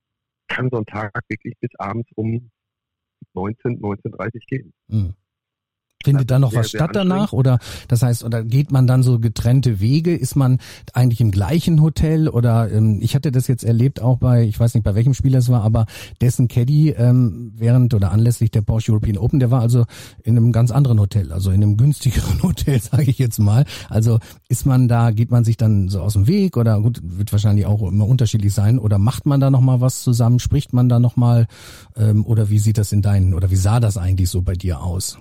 kann 0.49 0.69
so 0.71 0.79
ein 0.79 0.87
Tag 0.87 1.13
wirklich 1.29 1.55
bis 1.61 1.71
abends 1.79 2.11
um 2.17 2.51
19, 3.35 3.81
19.30 3.81 4.47
gehen. 4.49 4.73
Findet 6.03 6.31
da 6.31 6.39
noch 6.39 6.51
sehr, 6.51 6.61
was 6.61 6.71
statt 6.71 6.91
danach? 6.95 7.35
oder 7.35 7.59
das 7.89 8.03
heißt 8.03 8.25
oder 8.25 8.43
geht 8.43 8.73
man 8.73 8.87
dann 8.87 9.03
so 9.03 9.19
getrennte 9.19 9.81
Wege? 9.81 10.17
Ist 10.17 10.35
man 10.35 10.59
eigentlich 10.95 11.21
im 11.21 11.31
gleichen 11.31 11.83
Hotel? 11.83 12.29
Oder 12.29 12.73
ähm, 12.73 13.01
ich 13.03 13.15
hatte 13.15 13.31
das 13.31 13.49
jetzt 13.49 13.65
erlebt 13.65 14.01
auch 14.01 14.17
bei 14.17 14.45
ich 14.45 14.59
weiß 14.59 14.73
nicht 14.75 14.85
bei 14.85 14.95
welchem 14.95 15.13
Spieler 15.13 15.41
es 15.41 15.51
war, 15.51 15.63
aber 15.63 15.85
dessen 16.23 16.49
Caddy 16.49 16.91
ähm, 16.91 17.53
während 17.55 17.93
oder 17.93 18.13
anlässlich 18.13 18.51
der 18.51 18.63
Porsche 18.63 18.93
European 18.93 19.19
Open, 19.19 19.41
der 19.41 19.51
war 19.51 19.61
also 19.61 19.85
in 20.23 20.39
einem 20.39 20.53
ganz 20.53 20.71
anderen 20.71 20.99
Hotel, 21.01 21.33
also 21.33 21.51
in 21.51 21.63
einem 21.63 21.77
günstigeren 21.77 22.43
Hotel, 22.43 22.81
sage 22.81 23.11
ich 23.11 23.19
jetzt 23.19 23.39
mal. 23.39 23.67
Also 23.91 24.21
ist 24.49 24.65
man 24.65 24.89
da 24.89 25.11
geht 25.11 25.31
man 25.31 25.45
sich 25.45 25.59
dann 25.59 25.89
so 25.89 26.01
aus 26.01 26.15
dem 26.15 26.27
Weg? 26.27 26.57
Oder 26.57 26.81
gut 26.81 27.01
wird 27.03 27.31
wahrscheinlich 27.31 27.67
auch 27.67 27.83
immer 27.83 28.07
unterschiedlich 28.07 28.55
sein. 28.55 28.79
Oder 28.79 28.99
macht 28.99 29.27
man 29.27 29.39
da 29.39 29.51
noch 29.51 29.61
mal 29.61 29.83
was 29.83 30.03
zusammen, 30.03 30.39
spricht 30.39 30.73
man 30.73 30.89
da 30.89 30.99
noch 30.99 31.17
mal? 31.17 31.47
Ähm, 31.95 32.25
oder 32.25 32.49
wie 32.49 32.59
sieht 32.59 32.79
das 32.79 32.93
in 32.93 33.03
deinen 33.03 33.35
oder 33.35 33.51
wie 33.51 33.57
sah 33.57 33.81
das 33.81 33.99
eigentlich 33.99 34.31
so 34.31 34.41
bei 34.41 34.55
dir 34.55 34.81
aus? 34.81 35.19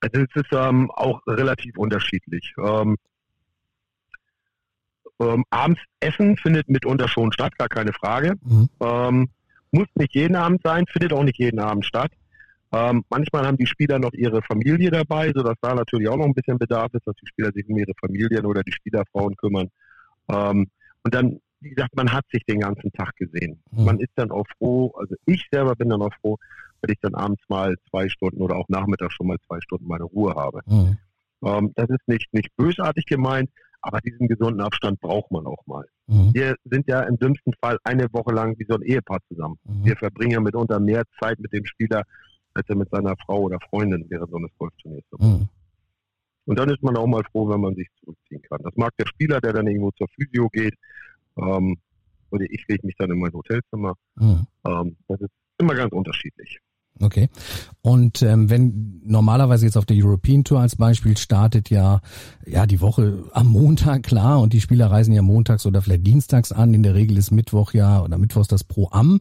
Also 0.00 0.20
es 0.20 0.42
ist 0.42 0.52
ähm, 0.52 0.90
auch 0.90 1.20
relativ 1.26 1.76
unterschiedlich. 1.76 2.54
Ähm, 2.58 2.96
ähm, 5.20 5.44
abends 5.50 5.80
Essen 6.00 6.36
findet 6.36 6.68
mitunter 6.68 7.08
schon 7.08 7.32
statt, 7.32 7.58
gar 7.58 7.68
keine 7.68 7.92
Frage. 7.92 8.34
Mhm. 8.42 8.68
Ähm, 8.80 9.28
muss 9.72 9.88
nicht 9.94 10.14
jeden 10.14 10.36
Abend 10.36 10.62
sein, 10.62 10.84
findet 10.86 11.12
auch 11.12 11.24
nicht 11.24 11.38
jeden 11.38 11.58
Abend 11.58 11.84
statt. 11.84 12.12
Ähm, 12.70 13.04
manchmal 13.08 13.46
haben 13.46 13.56
die 13.56 13.66
Spieler 13.66 13.98
noch 13.98 14.12
ihre 14.12 14.42
Familie 14.42 14.90
dabei, 14.90 15.32
sodass 15.34 15.56
da 15.60 15.74
natürlich 15.74 16.08
auch 16.08 16.16
noch 16.16 16.26
ein 16.26 16.34
bisschen 16.34 16.58
Bedarf 16.58 16.92
ist, 16.92 17.06
dass 17.06 17.16
die 17.16 17.26
Spieler 17.26 17.50
sich 17.52 17.68
um 17.68 17.78
ihre 17.78 17.94
Familien 17.98 18.44
oder 18.44 18.62
die 18.62 18.72
Spielerfrauen 18.72 19.36
kümmern. 19.36 19.68
Ähm, 20.28 20.68
und 21.02 21.14
dann, 21.14 21.40
wie 21.60 21.70
gesagt, 21.70 21.96
man 21.96 22.12
hat 22.12 22.24
sich 22.30 22.44
den 22.44 22.60
ganzen 22.60 22.92
Tag 22.92 23.16
gesehen. 23.16 23.62
Mhm. 23.70 23.84
Man 23.84 24.00
ist 24.00 24.12
dann 24.16 24.30
auch 24.30 24.46
froh, 24.58 24.92
also 24.98 25.14
ich 25.24 25.46
selber 25.50 25.74
bin 25.76 25.88
dann 25.88 26.02
auch 26.02 26.14
froh, 26.20 26.36
wenn 26.80 26.92
ich 26.92 27.00
dann 27.00 27.14
abends 27.14 27.42
mal 27.48 27.76
zwei 27.90 28.08
Stunden 28.08 28.40
oder 28.40 28.56
auch 28.56 28.68
nachmittags 28.68 29.14
schon 29.14 29.26
mal 29.26 29.38
zwei 29.46 29.60
Stunden 29.60 29.86
meine 29.86 30.04
Ruhe 30.04 30.34
habe. 30.34 30.60
Mhm. 30.66 30.98
Ähm, 31.42 31.72
das 31.74 31.88
ist 31.88 32.06
nicht, 32.06 32.32
nicht 32.32 32.54
bösartig 32.56 33.06
gemeint, 33.06 33.50
aber 33.80 34.00
diesen 34.00 34.28
gesunden 34.28 34.60
Abstand 34.60 35.00
braucht 35.00 35.30
man 35.30 35.46
auch 35.46 35.64
mal. 35.66 35.86
Mhm. 36.06 36.34
Wir 36.34 36.56
sind 36.64 36.88
ja 36.88 37.02
im 37.02 37.18
dümmsten 37.18 37.52
Fall 37.60 37.78
eine 37.84 38.06
Woche 38.12 38.32
lang 38.32 38.58
wie 38.58 38.66
so 38.68 38.74
ein 38.74 38.82
Ehepaar 38.82 39.20
zusammen. 39.28 39.58
Mhm. 39.64 39.84
Wir 39.84 39.96
verbringen 39.96 40.32
ja 40.32 40.40
mitunter 40.40 40.80
mehr 40.80 41.04
Zeit 41.20 41.38
mit 41.38 41.52
dem 41.52 41.64
Spieler, 41.64 42.02
als 42.54 42.68
er 42.68 42.76
mit 42.76 42.90
seiner 42.90 43.14
Frau 43.24 43.42
oder 43.42 43.58
Freundin 43.70 44.04
während 44.08 44.30
so 44.30 44.36
eines 44.36 44.50
Golfturniers. 44.58 45.04
Mhm. 45.18 45.48
Und 46.46 46.58
dann 46.58 46.70
ist 46.70 46.82
man 46.82 46.96
auch 46.96 47.06
mal 47.06 47.22
froh, 47.30 47.48
wenn 47.50 47.60
man 47.60 47.74
sich 47.74 47.88
zurückziehen 48.00 48.40
kann. 48.42 48.62
Das 48.62 48.74
mag 48.74 48.96
der 48.98 49.06
Spieler, 49.06 49.40
der 49.40 49.52
dann 49.52 49.66
irgendwo 49.66 49.90
zur 49.92 50.08
Physio 50.08 50.48
geht. 50.48 50.74
Ähm, 51.36 51.76
oder 52.30 52.44
ich 52.48 52.64
lege 52.68 52.86
mich 52.86 52.96
dann 52.96 53.10
in 53.10 53.18
mein 53.18 53.32
Hotelzimmer. 53.32 53.94
Mhm. 54.16 54.46
Ähm, 54.66 54.96
das 55.08 55.20
ist 55.20 55.30
immer 55.58 55.74
ganz 55.74 55.92
unterschiedlich. 55.92 56.58
Okay. 57.00 57.28
Und 57.80 58.22
ähm, 58.22 58.50
wenn 58.50 59.00
normalerweise 59.04 59.64
jetzt 59.64 59.76
auf 59.76 59.86
der 59.86 59.96
European 59.96 60.44
Tour 60.44 60.60
als 60.60 60.76
Beispiel 60.76 61.16
startet 61.16 61.70
ja 61.70 62.00
ja 62.44 62.66
die 62.66 62.80
Woche 62.80 63.24
am 63.32 63.46
Montag 63.46 64.02
klar 64.02 64.40
und 64.40 64.52
die 64.52 64.60
Spieler 64.60 64.90
reisen 64.90 65.14
ja 65.14 65.22
montags 65.22 65.64
oder 65.64 65.80
vielleicht 65.80 66.06
dienstags 66.06 66.50
an. 66.50 66.74
In 66.74 66.82
der 66.82 66.94
Regel 66.94 67.16
ist 67.16 67.30
Mittwoch 67.30 67.72
ja 67.72 68.02
oder 68.02 68.18
Mittwochs 68.18 68.48
das 68.48 68.64
Pro 68.64 68.88
Am 68.90 69.20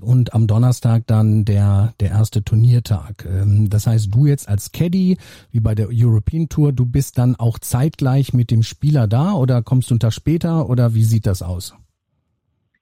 und 0.00 0.32
am 0.32 0.46
Donnerstag 0.46 1.06
dann 1.06 1.44
der 1.44 1.92
der 2.00 2.10
erste 2.10 2.42
Turniertag. 2.42 3.26
Ähm, 3.30 3.68
das 3.68 3.86
heißt, 3.86 4.14
du 4.14 4.26
jetzt 4.26 4.48
als 4.48 4.72
Caddy 4.72 5.18
wie 5.50 5.60
bei 5.60 5.74
der 5.74 5.88
European 5.92 6.48
Tour, 6.48 6.72
du 6.72 6.86
bist 6.86 7.18
dann 7.18 7.36
auch 7.36 7.58
zeitgleich 7.58 8.32
mit 8.32 8.50
dem 8.50 8.62
Spieler 8.62 9.06
da 9.06 9.32
oder 9.32 9.62
kommst 9.62 9.90
du 9.90 9.94
einen 9.94 10.00
Tag 10.00 10.14
später 10.14 10.68
oder 10.68 10.94
wie 10.94 11.04
sieht 11.04 11.26
das 11.26 11.42
aus? 11.42 11.74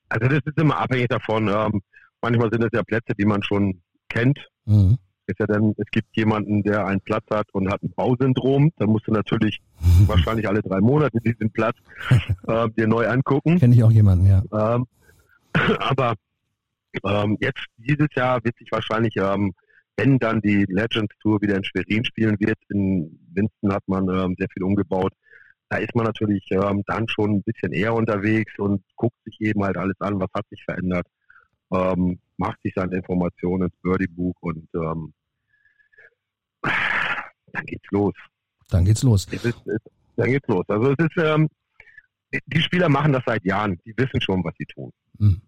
Also 0.09 0.29
das 0.29 0.41
ist 0.45 0.59
immer 0.59 0.79
abhängig 0.79 1.09
davon. 1.09 1.49
Ähm, 1.49 1.83
manchmal 2.23 2.51
sind 2.51 2.63
es 2.63 2.71
ja 2.73 2.83
Plätze, 2.83 3.13
die 3.19 3.25
man 3.25 3.43
schon 3.43 3.81
kennt. 4.09 4.39
Mhm. 4.65 4.99
Ist 5.29 5.41
ja 5.41 5.47
dann, 5.47 5.75
es 5.77 5.91
gibt 5.91 6.17
jemanden, 6.17 6.63
der 6.63 6.87
einen 6.87 7.01
Platz 7.01 7.25
hat 7.31 7.47
und 7.53 7.71
hat 7.71 7.83
ein 7.83 7.93
Bausyndrom. 7.95 8.71
Da 8.77 8.87
musst 8.87 9.09
du 9.09 9.13
natürlich 9.13 9.61
wahrscheinlich 10.07 10.49
alle 10.49 10.63
drei 10.63 10.81
Monate 10.81 11.19
diesen 11.21 11.51
Platz 11.51 11.77
äh, 12.47 12.69
dir 12.71 12.87
neu 12.87 13.09
angucken. 13.09 13.59
Kenne 13.59 13.75
ich 13.75 13.83
auch 13.83 13.91
jemanden, 13.91 14.27
ja. 14.27 14.43
Ähm, 14.53 14.87
aber 15.79 16.15
ähm, 17.05 17.37
jetzt 17.41 17.65
dieses 17.77 18.09
Jahr 18.15 18.43
wird 18.45 18.57
sich 18.57 18.71
wahrscheinlich, 18.71 19.17
ähm, 19.17 19.53
wenn 19.97 20.19
dann 20.19 20.41
die 20.41 20.65
Legends 20.69 21.15
Tour 21.21 21.41
wieder 21.41 21.57
in 21.57 21.65
Schwerin 21.65 22.05
spielen 22.05 22.37
wird, 22.39 22.59
in 22.69 23.19
Winston 23.33 23.73
hat 23.73 23.83
man 23.87 24.09
ähm, 24.09 24.37
sehr 24.39 24.49
viel 24.53 24.63
umgebaut. 24.63 25.13
Da 25.69 25.79
ist 25.79 25.95
man 25.97 26.05
natürlich 26.05 26.47
ähm, 26.53 26.85
dann 26.87 27.09
schon 27.09 27.37
ein 27.37 27.43
bisschen 27.43 27.73
eher 27.73 27.95
unterwegs 27.95 28.53
und 28.59 28.83
guckt 28.95 29.17
sich 29.25 29.41
eben 29.41 29.65
halt 29.65 29.77
alles 29.77 29.97
an, 29.99 30.21
was 30.21 30.29
hat 30.33 30.47
sich 30.51 30.63
verändert 30.65 31.07
ähm, 31.73 32.19
macht 32.37 32.61
sich 32.63 32.73
seine 32.75 32.97
Informationen 32.97 33.65
ins 33.65 33.77
Birdie-Buch 33.83 34.37
und 34.41 34.69
ähm, 34.75 35.13
dann 36.63 37.65
geht's 37.67 37.91
los. 37.91 38.15
Dann 38.69 38.85
geht's 38.85 39.03
los. 39.03 39.27
Es 39.31 39.45
ist, 39.45 39.67
es, 39.67 39.79
dann 40.17 40.31
geht's 40.31 40.49
los. 40.49 40.65
Also 40.69 40.93
es 40.93 40.99
ist, 40.99 41.17
ähm, 41.17 41.49
die 42.47 42.61
Spieler 42.61 42.89
machen 42.89 43.13
das 43.13 43.23
seit 43.27 43.45
Jahren. 43.45 43.79
Die 43.85 43.95
wissen 43.97 44.21
schon, 44.21 44.45
was 44.45 44.55
sie 44.59 44.67
tun. 44.67 44.93
Mhm. 45.19 45.41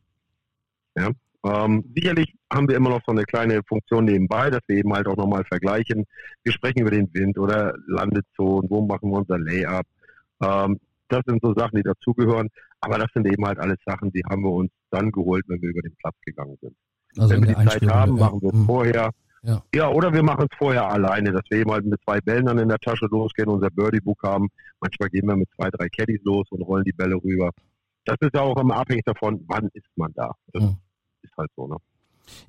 Ja. 0.96 1.10
Ähm, 1.44 1.84
sicherlich 1.94 2.34
haben 2.52 2.68
wir 2.68 2.76
immer 2.76 2.90
noch 2.90 3.02
so 3.06 3.12
eine 3.12 3.24
kleine 3.24 3.62
Funktion 3.62 4.04
nebenbei, 4.04 4.50
dass 4.50 4.60
wir 4.66 4.76
eben 4.76 4.92
halt 4.92 5.06
auch 5.06 5.16
nochmal 5.16 5.44
vergleichen. 5.44 6.04
Wir 6.42 6.52
sprechen 6.52 6.80
über 6.80 6.90
den 6.90 7.12
Wind 7.14 7.38
oder 7.38 7.74
Landezonen, 7.86 8.68
wo 8.68 8.84
machen 8.84 9.10
wir 9.10 9.18
unser 9.18 9.38
Layup. 9.38 9.86
Ähm, 10.42 10.80
das 11.08 11.22
sind 11.26 11.40
so 11.42 11.54
Sachen, 11.54 11.76
die 11.76 11.82
dazugehören. 11.82 12.48
Aber 12.80 12.98
das 12.98 13.08
sind 13.14 13.26
eben 13.26 13.44
halt 13.44 13.58
alles 13.58 13.78
Sachen, 13.84 14.12
die 14.12 14.22
haben 14.28 14.42
wir 14.42 14.52
uns 14.52 14.70
dann 14.90 15.10
geholt, 15.10 15.44
wenn 15.48 15.60
wir 15.60 15.70
über 15.70 15.82
den 15.82 15.94
Platz 15.96 16.16
gegangen 16.24 16.56
sind. 16.60 16.76
Also 17.16 17.30
wenn 17.30 17.46
wir 17.46 17.54
die 17.54 17.68
Zeit 17.68 17.86
haben, 17.88 18.18
machen 18.18 18.40
wir 18.42 18.52
es 18.52 18.58
mhm. 18.58 18.66
vorher. 18.66 19.10
Ja. 19.42 19.62
ja, 19.72 19.88
oder 19.88 20.12
wir 20.12 20.22
machen 20.22 20.46
es 20.50 20.58
vorher 20.58 20.88
alleine, 20.90 21.30
dass 21.32 21.42
wir 21.48 21.58
eben 21.58 21.70
halt 21.70 21.86
mit 21.86 22.00
zwei 22.04 22.20
Bällen 22.20 22.46
dann 22.46 22.58
in 22.58 22.68
der 22.68 22.78
Tasche 22.78 23.06
losgehen, 23.06 23.48
unser 23.48 23.70
Birdie-Book 23.70 24.22
haben. 24.24 24.48
Manchmal 24.80 25.08
gehen 25.10 25.26
wir 25.26 25.36
mit 25.36 25.48
zwei, 25.54 25.70
drei 25.70 25.88
Caddies 25.88 26.20
los 26.24 26.46
und 26.50 26.62
rollen 26.62 26.84
die 26.84 26.92
Bälle 26.92 27.14
rüber. 27.14 27.50
Das 28.04 28.16
ist 28.20 28.34
ja 28.34 28.40
auch 28.40 28.58
immer 28.60 28.76
abhängig 28.76 29.04
davon, 29.04 29.44
wann 29.46 29.68
ist 29.74 29.86
man 29.96 30.12
da. 30.14 30.32
Das 30.52 30.62
mhm. 30.62 30.76
ist 31.22 31.36
halt 31.36 31.50
so, 31.56 31.68
ne? 31.68 31.76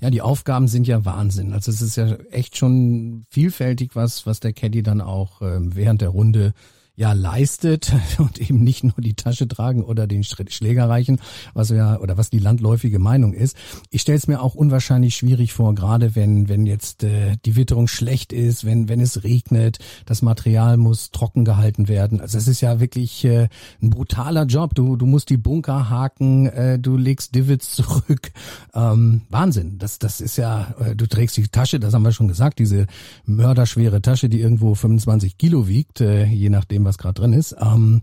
Ja, 0.01 0.09
die 0.09 0.21
Aufgaben 0.21 0.67
sind 0.67 0.87
ja 0.87 1.05
Wahnsinn. 1.05 1.53
Also 1.53 1.71
es 1.71 1.81
ist 1.81 1.95
ja 1.95 2.15
echt 2.31 2.57
schon 2.57 3.25
vielfältig, 3.29 3.95
was, 3.95 4.25
was 4.25 4.39
der 4.39 4.53
Caddy 4.53 4.83
dann 4.83 4.99
auch 4.99 5.41
ähm, 5.41 5.75
während 5.75 6.01
der 6.01 6.09
Runde 6.09 6.53
ja 6.99 7.13
leistet 7.13 7.93
und 8.17 8.39
eben 8.39 8.61
nicht 8.61 8.83
nur 8.83 8.93
die 8.97 9.13
Tasche 9.13 9.47
tragen 9.47 9.83
oder 9.83 10.05
den 10.05 10.23
Schläger 10.23 10.89
reichen, 10.89 11.21
was 11.53 11.69
ja 11.69 11.97
oder 11.97 12.17
was 12.17 12.29
die 12.29 12.39
landläufige 12.39 12.99
Meinung 12.99 13.33
ist. 13.33 13.55
Ich 13.89 14.01
stelle 14.01 14.17
es 14.17 14.27
mir 14.27 14.41
auch 14.41 14.53
unwahrscheinlich 14.53 15.15
schwierig 15.15 15.53
vor, 15.53 15.73
gerade 15.75 16.15
wenn 16.15 16.49
wenn 16.49 16.65
jetzt 16.65 17.03
äh, 17.03 17.37
die 17.45 17.55
Witterung 17.55 17.87
schlecht 17.87 18.33
ist, 18.33 18.65
wenn 18.65 18.89
wenn 18.89 18.99
es 18.99 19.23
regnet, 19.23 19.79
das 20.05 20.21
Material 20.21 20.75
muss 20.75 21.11
trocken 21.11 21.45
gehalten 21.45 21.87
werden. 21.87 22.19
Also 22.19 22.37
es 22.37 22.49
ist 22.49 22.59
ja 22.59 22.81
wirklich 22.81 23.23
äh, 23.23 23.47
ein 23.81 23.91
brutaler 23.91 24.45
Job. 24.45 24.75
Du 24.75 24.97
du 24.97 25.05
musst 25.05 25.29
die 25.29 25.37
Bunker 25.37 25.89
haken, 25.89 26.47
äh, 26.47 26.79
du 26.79 26.97
legst 26.97 27.33
Divots 27.33 27.75
zurück. 27.75 28.33
Ähm, 28.73 29.21
Wahnsinn. 29.29 29.77
Das 29.77 29.99
das 29.99 30.19
ist 30.19 30.35
ja 30.35 30.75
äh, 30.81 30.97
du 30.97 31.07
trägst 31.07 31.37
die 31.37 31.47
Tasche, 31.47 31.79
das 31.79 31.93
haben 31.93 32.03
wir 32.03 32.11
schon 32.11 32.27
gesagt, 32.27 32.59
diese 32.59 32.87
mörderschwere 33.25 34.01
Tasche, 34.01 34.27
die 34.27 34.41
irgendwo 34.41 34.75
25 34.75 35.37
Kilo 35.37 35.69
wiegt, 35.69 36.01
äh, 36.01 36.25
je 36.25 36.49
nachdem 36.49 36.88
was 36.89 36.97
gerade 36.97 37.21
drin 37.21 37.33
ist. 37.33 37.55
Ähm, 37.59 38.01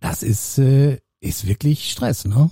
das 0.00 0.22
ist, 0.22 0.58
äh, 0.58 0.98
ist 1.20 1.46
wirklich 1.46 1.90
Stress, 1.90 2.24
ne? 2.24 2.50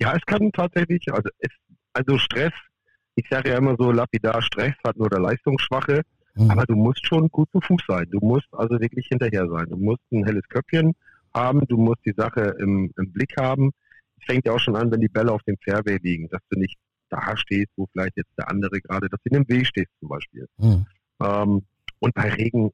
Ja, 0.00 0.14
es 0.14 0.24
kann 0.26 0.50
tatsächlich, 0.52 1.12
also, 1.12 1.28
es, 1.38 1.50
also 1.92 2.18
Stress, 2.18 2.52
ich 3.14 3.26
sage 3.30 3.50
ja 3.50 3.58
immer 3.58 3.76
so 3.78 3.90
lapidar, 3.90 4.42
Stress 4.42 4.74
hat 4.84 4.96
nur 4.96 5.10
der 5.10 5.20
Leistungsschwache, 5.20 6.02
mhm. 6.34 6.50
aber 6.50 6.64
du 6.64 6.76
musst 6.76 7.04
schon 7.06 7.28
gut 7.28 7.48
zu 7.52 7.60
Fuß 7.60 7.82
sein. 7.86 8.06
Du 8.10 8.18
musst 8.20 8.46
also 8.52 8.80
wirklich 8.80 9.06
hinterher 9.08 9.46
sein. 9.48 9.66
Du 9.68 9.76
musst 9.76 10.02
ein 10.12 10.24
helles 10.24 10.46
Köpfchen 10.48 10.94
haben, 11.34 11.66
du 11.66 11.76
musst 11.76 12.04
die 12.04 12.14
Sache 12.16 12.56
im, 12.60 12.92
im 12.96 13.12
Blick 13.12 13.34
haben. 13.38 13.70
Es 14.20 14.26
fängt 14.26 14.46
ja 14.46 14.52
auch 14.52 14.60
schon 14.60 14.76
an, 14.76 14.90
wenn 14.90 15.00
die 15.00 15.08
Bälle 15.08 15.32
auf 15.32 15.42
dem 15.42 15.56
Fairway 15.64 15.98
liegen, 16.02 16.28
dass 16.28 16.40
du 16.50 16.58
nicht 16.58 16.76
da 17.10 17.36
stehst, 17.36 17.70
wo 17.76 17.86
vielleicht 17.92 18.16
jetzt 18.16 18.32
der 18.38 18.50
andere 18.50 18.80
gerade, 18.80 19.08
dass 19.08 19.20
du 19.22 19.34
in 19.34 19.42
dem 19.42 19.48
Weg 19.48 19.66
stehst 19.66 19.90
zum 20.00 20.08
Beispiel. 20.08 20.46
Mhm. 20.58 20.86
Ähm, 21.20 21.62
und 22.00 22.14
bei 22.14 22.30
Regen 22.30 22.70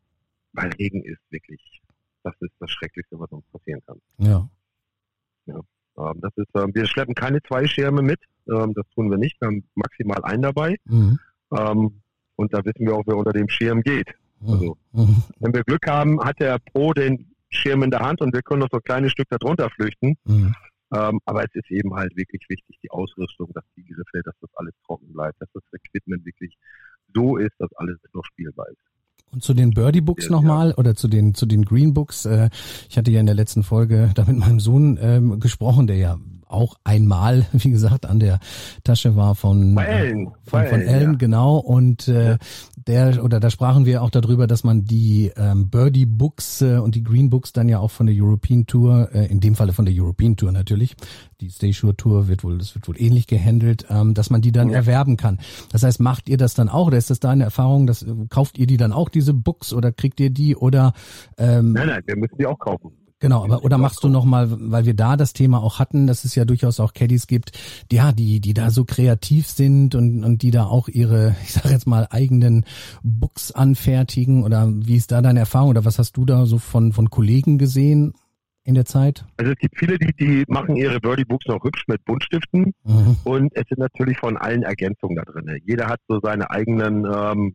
weil 0.55 0.71
Regen 0.79 1.03
ist 1.03 1.21
wirklich, 1.31 1.83
das 2.23 2.35
ist 2.41 2.53
das 2.59 2.71
Schrecklichste, 2.71 3.19
was 3.19 3.31
uns 3.31 3.45
passieren 3.53 3.83
kann. 3.87 4.01
Ja. 4.19 4.49
ja. 5.47 5.61
Ähm, 5.97 6.21
das 6.21 6.33
ist, 6.37 6.49
ähm, 6.55 6.75
wir 6.75 6.87
schleppen 6.87 7.15
keine 7.15 7.43
zwei 7.43 7.67
Schirme 7.67 8.03
mit, 8.03 8.21
ähm, 8.49 8.73
das 8.75 8.87
tun 8.95 9.11
wir 9.11 9.19
nicht, 9.19 9.41
wir 9.41 9.49
haben 9.49 9.65
maximal 9.75 10.25
einen 10.25 10.43
dabei. 10.43 10.77
Mhm. 10.87 11.19
Ähm, 11.57 12.01
und 12.37 12.53
da 12.53 12.65
wissen 12.65 12.87
wir 12.87 12.95
auch, 12.95 13.05
wer 13.07 13.17
unter 13.17 13.33
dem 13.33 13.49
Schirm 13.49 13.83
geht. 13.83 14.09
Mhm. 14.41 14.51
Also, 14.51 14.79
mhm. 14.93 15.23
wenn 15.39 15.55
wir 15.55 15.63
Glück 15.63 15.87
haben, 15.87 16.21
hat 16.21 16.41
der 16.41 16.59
Pro 16.59 16.93
den 16.93 17.31
Schirm 17.51 17.83
in 17.83 17.91
der 17.91 18.01
Hand 18.01 18.21
und 18.21 18.35
wir 18.35 18.43
können 18.43 18.61
noch 18.61 18.71
so 18.71 18.79
ein 18.79 18.83
kleines 18.83 19.13
Stück 19.13 19.29
darunter 19.29 19.71
flüchten. 19.71 20.17
Mhm. 20.25 20.55
Ähm, 20.93 21.21
aber 21.25 21.45
es 21.45 21.55
ist 21.55 21.71
eben 21.71 21.95
halt 21.95 22.17
wirklich 22.17 22.43
wichtig, 22.49 22.79
die 22.83 22.91
Ausrüstung, 22.91 23.51
dass 23.53 23.65
die 23.77 23.85
Griffe, 23.85 24.23
dass 24.25 24.35
das 24.41 24.51
alles 24.55 24.75
trocken 24.87 25.13
bleibt, 25.13 25.41
dass 25.41 25.49
das 25.53 25.63
Equipment 25.73 26.25
wirklich 26.25 26.57
so 27.15 27.37
ist, 27.37 27.55
dass 27.59 27.73
alles 27.75 27.99
noch 28.13 28.25
spielbar 28.25 28.69
ist. 28.69 28.94
Und 29.35 29.43
zu 29.43 29.53
den 29.53 29.71
Birdie 29.71 30.01
Books 30.01 30.27
ja, 30.27 30.31
nochmal 30.31 30.71
ja. 30.71 30.75
oder 30.77 30.95
zu 30.95 31.09
den 31.09 31.35
zu 31.35 31.47
den 31.47 31.65
Green 31.65 31.93
Books. 31.93 32.25
Äh, 32.25 32.51
ich 32.89 32.97
hatte 32.97 33.11
ja 33.11 33.21
in 33.21 33.27
der 33.27 33.35
letzten 33.35 33.65
Folge 33.65 34.11
da 34.15 34.25
mit 34.25 34.39
meinem 34.39 34.61
Sohn 34.61 34.99
ähm, 35.01 35.41
gesprochen, 35.41 35.87
der 35.87 35.97
ja 35.97 36.19
auch 36.49 36.77
einmal, 36.85 37.47
wie 37.53 37.71
gesagt, 37.71 38.07
an 38.07 38.21
der 38.21 38.41
Tasche 38.83 39.17
war 39.17 39.35
von 39.35 39.75
Bei 39.75 39.85
Ellen. 39.85 40.33
von, 40.45 40.67
von 40.67 40.81
Ellen, 40.81 41.13
ja. 41.13 41.19
genau. 41.19 41.57
Und 41.57 42.09
äh, 42.09 42.39
der 42.87 43.23
oder 43.25 43.41
da 43.41 43.51
sprachen 43.51 43.87
wir 43.87 44.03
auch 44.03 44.11
darüber, 44.11 44.47
dass 44.47 44.65
man 44.65 44.85
die 44.85 45.33
ähm, 45.37 45.71
Birdie 45.71 46.07
Books 46.07 46.63
äh, 46.63 46.79
und 46.79 46.95
die 46.95 47.03
Green 47.03 47.31
Books 47.31 47.53
dann 47.53 47.69
ja 47.69 47.79
auch 47.79 47.91
von 47.91 48.07
der 48.07 48.15
European 48.19 48.67
Tour, 48.67 49.11
äh, 49.13 49.27
in 49.27 49.41
dem 49.41 49.55
Falle 49.55 49.73
von 49.73 49.85
der 49.85 49.95
European 49.97 50.37
Tour 50.37 50.53
natürlich, 50.53 50.97
die 51.41 51.51
Stay 51.51 51.73
Sure 51.73 51.97
Tour 51.97 52.29
wird 52.29 52.45
wohl, 52.45 52.59
das 52.59 52.75
wird 52.75 52.89
wohl 52.89 53.01
ähnlich 53.01 53.27
gehandelt, 53.27 53.87
ähm, 53.91 54.15
dass 54.15 54.31
man 54.31 54.41
die 54.41 54.53
dann 54.53 54.71
ja. 54.71 54.77
erwerben 54.77 55.17
kann. 55.17 55.39
Das 55.73 55.83
heißt, 55.83 56.01
macht 56.01 56.29
ihr 56.29 56.37
das 56.37 56.55
dann 56.55 56.69
auch 56.69 56.89
oder 56.89 56.99
ist 56.99 57.11
das 57.11 57.21
deine 57.21 57.45
Erfahrung, 57.45 57.87
dass 57.87 58.05
kauft 58.29 58.59
ihr 58.59 58.67
die 58.67 58.77
dann 58.77 58.93
auch 58.93 59.09
diese 59.09 59.35
Books 59.35 59.73
oder 59.73 59.93
kriegt 59.93 60.21
ihr 60.21 60.31
die 60.31 60.57
oder 60.57 60.93
ähm, 61.39 61.73
Nein, 61.73 61.89
nein, 61.89 62.03
wir 62.07 62.17
müssen 62.17 62.37
die 62.39 62.47
auch 62.47 62.59
kaufen. 62.59 62.93
Genau, 63.25 63.43
aber 63.43 63.65
oder 63.65 63.79
machst 63.79 64.05
du 64.05 64.11
noch 64.11 64.27
mal, 64.27 64.49
weil 64.51 64.85
wir 64.85 64.93
da 64.93 65.17
das 65.17 65.33
Thema 65.33 65.63
auch 65.63 65.79
hatten, 65.79 66.07
dass 66.07 66.27
es 66.27 66.35
ja 66.35 66.45
durchaus 66.45 66.79
auch 66.79 66.93
Caddies 66.93 67.27
gibt, 67.27 67.53
ja, 67.91 68.13
die 68.13 68.39
die 68.39 68.53
da 68.53 68.69
so 68.69 68.85
kreativ 68.85 69.47
sind 69.47 69.95
und 69.95 70.23
und 70.25 70.43
die 70.43 70.51
da 70.51 70.67
auch 70.67 70.89
ihre, 70.89 71.35
ich 71.43 71.53
sage 71.55 71.71
jetzt 71.71 71.87
mal 71.87 72.07
eigenen 72.11 72.67
Books 73.03 73.51
anfertigen 73.51 74.45
oder 74.45 74.69
wie 74.69 74.97
ist 74.97 75.11
da 75.11 75.23
deine 75.23 75.39
Erfahrung 75.39 75.71
oder 75.71 75.87
was 75.87 75.99
hast 75.99 76.19
du 76.19 76.27
da 76.27 76.45
so 76.45 76.59
von 76.59 76.93
von 76.93 77.09
Kollegen 77.09 77.57
gesehen 77.57 78.13
in 78.63 78.75
der 78.75 78.85
Zeit? 78.85 79.25
Also 79.39 79.53
es 79.53 79.59
gibt 79.59 79.79
viele, 79.79 79.97
die 79.97 80.13
die 80.21 80.45
machen 80.47 80.77
ihre 80.77 81.01
Birdie 81.01 81.25
Books 81.25 81.47
noch 81.47 81.65
hübsch 81.65 81.85
mit 81.87 82.05
Buntstiften 82.05 82.75
mhm. 82.85 83.17
und 83.25 83.57
es 83.57 83.65
sind 83.71 83.79
natürlich 83.79 84.19
von 84.19 84.37
allen 84.37 84.65
Ergänzungen 84.65 85.17
da 85.17 85.23
drin. 85.23 85.63
Jeder 85.65 85.87
hat 85.87 86.01
so 86.09 86.21
seine 86.23 86.51
eigenen 86.51 87.07
ähm, 87.07 87.55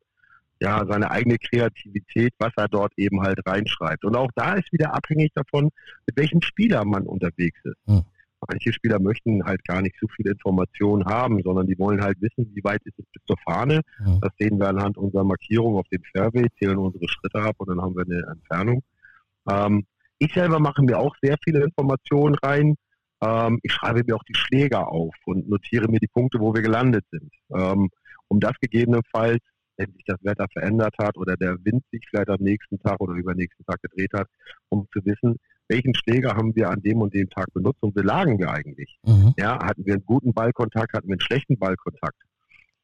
ja, 0.60 0.86
seine 0.88 1.10
eigene 1.12 1.38
Kreativität, 1.38 2.34
was 2.38 2.52
er 2.58 2.68
dort 2.68 2.94
eben 2.98 3.22
halt 3.22 3.40
reinschreibt. 3.46 4.04
Und 4.04 4.16
auch 4.16 4.30
da 4.36 4.56
ist 4.56 4.72
wieder 4.72 4.94
abhängig 4.94 5.32
davon, 5.34 5.70
mit 6.06 6.18
welchem 6.18 6.42
Spieler 6.42 6.84
man 6.86 7.04
unterwegs 7.04 7.60
ist. 7.64 7.78
Hm. 7.86 8.04
Manche 8.48 8.72
Spieler 8.72 9.00
möchten 9.00 9.44
halt 9.44 9.64
gar 9.66 9.82
nicht 9.82 9.96
so 10.00 10.08
viel 10.08 10.28
Information 10.28 11.06
haben, 11.06 11.42
sondern 11.44 11.68
die 11.68 11.78
wollen 11.78 12.02
halt 12.02 12.22
wissen, 12.22 12.50
wie 12.54 12.64
weit 12.64 12.82
ist 12.86 12.98
es 12.98 13.06
bis 13.12 13.22
zur 13.26 13.38
Fahne. 13.46 13.82
Hm. 13.98 14.20
Das 14.22 14.32
sehen 14.40 14.60
wir 14.60 14.70
anhand 14.70 14.98
unserer 14.98 15.24
Markierung 15.24 15.78
auf 15.78 15.88
dem 15.90 16.04
Fairway, 16.12 16.48
zählen 16.58 16.78
unsere 16.78 17.08
Schritte 17.08 17.42
ab 17.42 17.56
und 17.58 17.70
dann 17.70 17.82
haben 17.82 17.96
wir 17.96 18.06
eine 18.06 18.26
Entfernung. 18.32 18.84
Ähm, 19.50 19.86
ich 20.20 20.34
selber 20.34 20.60
mache 20.60 20.82
mir 20.84 21.00
auch 21.00 21.16
sehr 21.22 21.38
viele 21.44 21.64
Informationen 21.64 22.36
rein. 22.36 22.76
Ähm, 23.22 23.60
ich 23.64 23.72
schreibe 23.72 24.04
mir 24.06 24.16
auch 24.16 24.24
die 24.24 24.36
Schläger 24.36 24.90
auf 24.90 25.16
und 25.26 25.50
notiere 25.50 25.90
mir 25.90 26.00
die 26.00 26.08
Punkte, 26.08 26.40
wo 26.40 26.54
wir 26.54 26.62
gelandet 26.62 27.06
sind, 27.12 27.32
ähm, 27.54 27.90
um 28.28 28.40
das 28.40 28.54
gegebenenfalls 28.62 29.42
wenn 29.80 29.92
sich 29.94 30.04
das 30.06 30.18
Wetter 30.24 30.46
verändert 30.52 30.94
hat 31.02 31.18
oder 31.18 31.36
der 31.38 31.56
Wind 31.64 31.84
sich 31.92 32.02
vielleicht 32.10 32.30
am 32.30 32.42
nächsten 32.42 32.80
Tag 32.80 33.00
oder 33.00 33.14
übernächsten 33.14 33.66
Tag 33.66 33.82
gedreht 33.82 34.12
hat, 34.14 34.28
um 34.70 34.88
zu 34.94 35.04
wissen, 35.06 35.38
welchen 35.70 35.94
Schläger 35.96 36.36
haben 36.36 36.56
wir 36.56 36.70
an 36.70 36.82
dem 36.82 37.00
und 37.02 37.14
dem 37.14 37.30
Tag 37.30 37.48
benutzt 37.54 37.82
und 37.82 37.96
wie 37.96 38.02
lagen 38.06 38.38
wir 38.40 38.52
eigentlich. 38.52 38.98
Mhm. 39.06 39.34
Ja, 39.38 39.58
hatten 39.64 39.86
wir 39.86 39.94
einen 39.94 40.06
guten 40.06 40.34
Ballkontakt, 40.34 40.94
hatten 40.94 41.08
wir 41.08 41.14
einen 41.14 41.22
schlechten 41.22 41.58
Ballkontakt. 41.58 42.18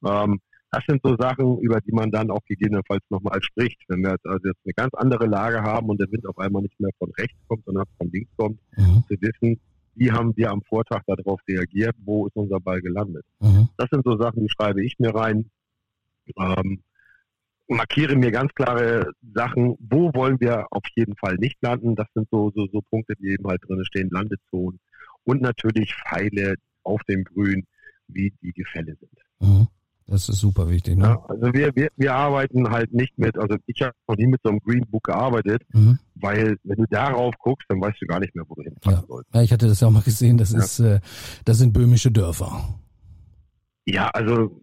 Ähm, 0.05 0.39
das 0.71 0.83
sind 0.87 1.01
so 1.03 1.15
Sachen, 1.17 1.59
über 1.59 1.79
die 1.81 1.91
man 1.91 2.11
dann 2.11 2.31
auch 2.31 2.43
gegebenenfalls 2.47 3.03
nochmal 3.09 3.41
spricht. 3.41 3.81
Wenn 3.87 4.01
wir 4.01 4.11
jetzt 4.11 4.25
also 4.25 4.47
jetzt 4.47 4.59
eine 4.65 4.73
ganz 4.73 4.93
andere 4.93 5.25
Lage 5.25 5.61
haben 5.61 5.89
und 5.89 5.99
der 6.01 6.11
Wind 6.11 6.27
auf 6.27 6.37
einmal 6.37 6.61
nicht 6.61 6.79
mehr 6.79 6.91
von 6.99 7.11
rechts 7.17 7.37
kommt, 7.47 7.65
sondern 7.65 7.85
von 7.97 8.09
links 8.11 8.29
kommt, 8.37 8.59
Mhm. 8.77 9.03
zu 9.07 9.15
wissen, 9.21 9.59
wie 9.95 10.11
haben 10.11 10.35
wir 10.35 10.51
am 10.51 10.61
Vortag 10.63 11.01
darauf 11.07 11.39
reagiert, 11.47 11.95
wo 12.03 12.27
ist 12.27 12.35
unser 12.35 12.59
Ball 12.59 12.81
gelandet. 12.81 13.23
Mhm. 13.39 13.69
Das 13.77 13.87
sind 13.89 14.03
so 14.05 14.17
Sachen, 14.17 14.41
die 14.43 14.49
schreibe 14.49 14.83
ich 14.83 14.95
mir 14.99 15.15
rein. 15.15 15.49
Ähm, 16.37 16.81
markiere 17.67 18.15
mir 18.15 18.31
ganz 18.31 18.53
klare 18.53 19.11
Sachen, 19.33 19.75
wo 19.79 20.13
wollen 20.13 20.39
wir 20.39 20.67
auf 20.71 20.83
jeden 20.95 21.15
Fall 21.17 21.35
nicht 21.35 21.57
landen. 21.61 21.95
Das 21.95 22.07
sind 22.13 22.27
so, 22.31 22.51
so, 22.55 22.67
so 22.71 22.81
Punkte, 22.89 23.15
die 23.19 23.29
eben 23.29 23.47
halt 23.47 23.61
drin 23.67 23.83
stehen, 23.85 24.09
Landezonen. 24.11 24.79
Und 25.23 25.41
natürlich 25.41 25.95
Pfeile 25.95 26.55
auf 26.83 27.01
dem 27.03 27.23
Grün, 27.23 27.65
wie 28.07 28.31
die 28.41 28.51
Gefälle 28.53 28.95
sind. 28.99 29.11
Mhm. 29.39 29.67
Das 30.07 30.29
ist 30.29 30.37
super 30.37 30.69
wichtig, 30.69 30.97
ne? 30.97 31.05
Ja, 31.05 31.25
also 31.27 31.51
wir, 31.51 31.75
wir, 31.75 31.89
wir 31.97 32.13
arbeiten 32.13 32.69
halt 32.69 32.93
nicht 32.93 33.17
mit, 33.17 33.35
also 33.39 33.55
ich 33.65 33.81
habe 33.81 33.93
noch 34.07 34.15
nie 34.15 34.27
mit 34.27 34.39
so 34.43 34.51
einem 34.51 34.59
Green 34.59 34.85
Book 34.87 35.05
gearbeitet, 35.05 35.63
Mhm. 35.73 35.97
weil 36.13 36.57
wenn 36.63 36.77
du 36.77 36.85
darauf 36.91 37.33
guckst, 37.39 37.65
dann 37.69 37.81
weißt 37.81 37.99
du 37.99 38.05
gar 38.05 38.19
nicht 38.19 38.35
mehr, 38.35 38.45
wo 38.47 38.53
du 38.53 38.61
hinfahren 38.61 38.99
Ja. 38.99 39.05
sollst. 39.07 39.33
ja, 39.33 39.41
ich 39.41 39.51
hatte 39.51 39.67
das 39.67 39.79
ja 39.79 39.87
auch 39.87 39.91
mal 39.91 40.03
gesehen. 40.03 40.37
Das 40.37 40.51
Ja. 40.51 40.59
ist, 40.59 40.79
äh, 40.79 40.99
das 41.45 41.57
sind 41.57 41.73
böhmische 41.73 42.11
Dörfer. 42.11 42.77
Ja, 43.85 44.09
also 44.09 44.59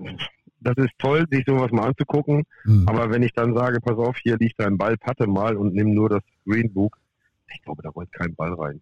das 0.62 0.76
ist 0.76 0.92
toll, 0.98 1.26
sich 1.30 1.44
sowas 1.46 1.70
mal 1.72 1.88
anzugucken. 1.88 2.44
Mhm. 2.64 2.88
Aber 2.88 3.10
wenn 3.10 3.22
ich 3.22 3.32
dann 3.32 3.54
sage, 3.54 3.80
pass 3.80 3.96
auf, 3.96 4.16
hier 4.22 4.36
liegt 4.38 4.60
ein 4.60 4.78
Ball, 4.78 4.96
patte 4.96 5.26
mal 5.26 5.56
und 5.56 5.74
nimm 5.74 5.94
nur 5.94 6.08
das 6.08 6.22
Green 6.46 6.72
Book, 6.72 6.98
ich 7.54 7.62
glaube, 7.62 7.82
da 7.82 7.90
rollt 7.90 8.10
kein 8.12 8.34
Ball 8.34 8.52
rein. 8.54 8.80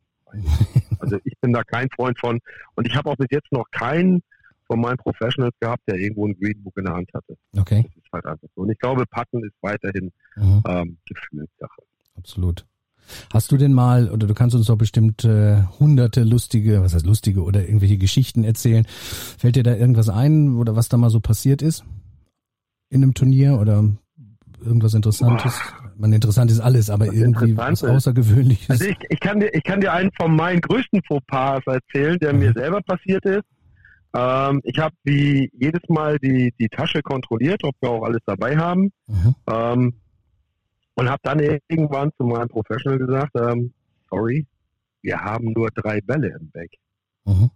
Also 1.00 1.18
ich 1.24 1.34
bin 1.40 1.52
da 1.52 1.64
kein 1.64 1.88
Freund 1.90 2.18
von. 2.18 2.38
Und 2.76 2.86
ich 2.86 2.94
habe 2.94 3.10
auch 3.10 3.16
bis 3.16 3.26
jetzt 3.30 3.50
noch 3.50 3.68
keinen 3.72 4.22
von 4.66 4.80
meinen 4.80 4.96
Professionals 4.98 5.54
gehabt, 5.58 5.82
der 5.88 5.96
irgendwo 5.96 6.26
ein 6.28 6.38
Green 6.38 6.62
Book 6.62 6.76
in 6.76 6.84
der 6.84 6.94
Hand 6.94 7.10
hatte. 7.12 7.36
Okay. 7.58 7.82
Das 7.82 7.96
ist 7.96 8.12
halt 8.12 8.26
einfach 8.26 8.46
so. 8.54 8.62
Und 8.62 8.70
ich 8.70 8.78
glaube, 8.78 9.04
Patten 9.06 9.42
ist 9.42 9.54
weiterhin 9.60 10.12
Mhm. 10.36 10.62
ähm, 10.68 10.96
Gefühlssache. 11.06 11.82
Absolut. 12.16 12.64
Hast 13.32 13.50
du 13.52 13.56
denn 13.56 13.72
mal, 13.72 14.10
oder 14.10 14.26
du 14.26 14.34
kannst 14.34 14.54
uns 14.56 14.66
doch 14.66 14.76
bestimmt 14.76 15.24
äh, 15.24 15.62
hunderte 15.78 16.22
lustige, 16.24 16.82
was 16.82 16.94
heißt 16.94 17.06
lustige 17.06 17.42
oder 17.42 17.60
irgendwelche 17.64 17.98
Geschichten 17.98 18.44
erzählen. 18.44 18.86
Fällt 18.86 19.56
dir 19.56 19.62
da 19.62 19.74
irgendwas 19.74 20.08
ein 20.08 20.56
oder 20.56 20.76
was 20.76 20.88
da 20.88 20.96
mal 20.96 21.10
so 21.10 21.20
passiert 21.20 21.62
ist? 21.62 21.84
In 22.90 23.02
einem 23.02 23.14
Turnier 23.14 23.58
oder 23.60 23.84
irgendwas 24.64 24.94
Interessantes? 24.94 25.58
Man 25.96 26.12
interessant 26.12 26.50
ist 26.50 26.60
alles, 26.60 26.88
aber 26.90 27.08
Was 27.08 27.14
irgendwie 27.14 27.56
was? 27.56 27.84
Außergewöhnliches. 27.84 28.70
Also 28.70 28.84
ich, 28.86 28.96
ich, 29.10 29.20
kann 29.20 29.38
dir, 29.40 29.50
ich 29.52 29.62
kann 29.62 29.80
dir 29.80 29.92
einen 29.92 30.10
von 30.18 30.34
meinen 30.34 30.60
größten 30.60 31.00
Fauxpas 31.06 31.60
erzählen, 31.66 32.18
der 32.18 32.32
Mhm. 32.32 32.38
mir 32.38 32.52
selber 32.54 32.80
passiert 32.80 33.24
ist. 33.26 33.44
Ähm, 34.16 34.60
ich 34.64 34.78
habe 34.78 34.94
wie 35.04 35.50
jedes 35.52 35.82
Mal 35.88 36.18
die, 36.18 36.52
die 36.58 36.68
Tasche 36.68 37.02
kontrolliert, 37.02 37.62
ob 37.64 37.74
wir 37.80 37.90
auch 37.90 38.02
alles 38.04 38.20
dabei 38.26 38.56
haben. 38.56 38.90
Mhm. 39.06 39.34
Ähm, 39.46 39.94
und 41.00 41.08
habe 41.08 41.20
dann 41.22 41.40
irgendwann 41.40 42.12
zu 42.18 42.24
meinem 42.24 42.48
Professional 42.48 42.98
gesagt, 42.98 43.30
ähm, 43.34 43.72
sorry, 44.10 44.46
wir 45.00 45.18
haben 45.18 45.54
nur 45.54 45.70
drei 45.70 46.02
Bälle 46.02 46.36
im 46.38 46.50
Bag. 46.50 46.68
Mhm. 47.24 47.50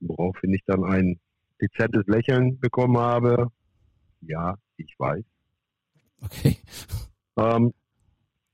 Woraufhin 0.00 0.52
ich 0.52 0.62
dann 0.66 0.84
ein 0.84 1.18
dezentes 1.58 2.06
Lächeln 2.06 2.60
bekommen 2.60 2.98
habe. 2.98 3.46
Ja, 4.20 4.56
ich 4.76 4.94
weiß. 4.98 5.24
Okay. 6.20 6.58
Ähm, 7.38 7.72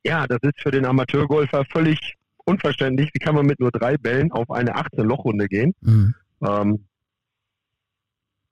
ja, 0.04 0.28
das 0.28 0.38
ist 0.42 0.60
für 0.60 0.70
den 0.70 0.86
Amateurgolfer 0.86 1.64
völlig 1.64 2.14
unverständlich. 2.44 3.10
Wie 3.12 3.18
kann 3.18 3.34
man 3.34 3.46
mit 3.46 3.58
nur 3.58 3.72
drei 3.72 3.96
Bällen 3.96 4.30
auf 4.30 4.48
eine 4.52 4.76
18-Loch-Runde 4.76 5.48
gehen? 5.48 5.74
Mhm. 5.80 6.14
Ähm, 6.46 6.86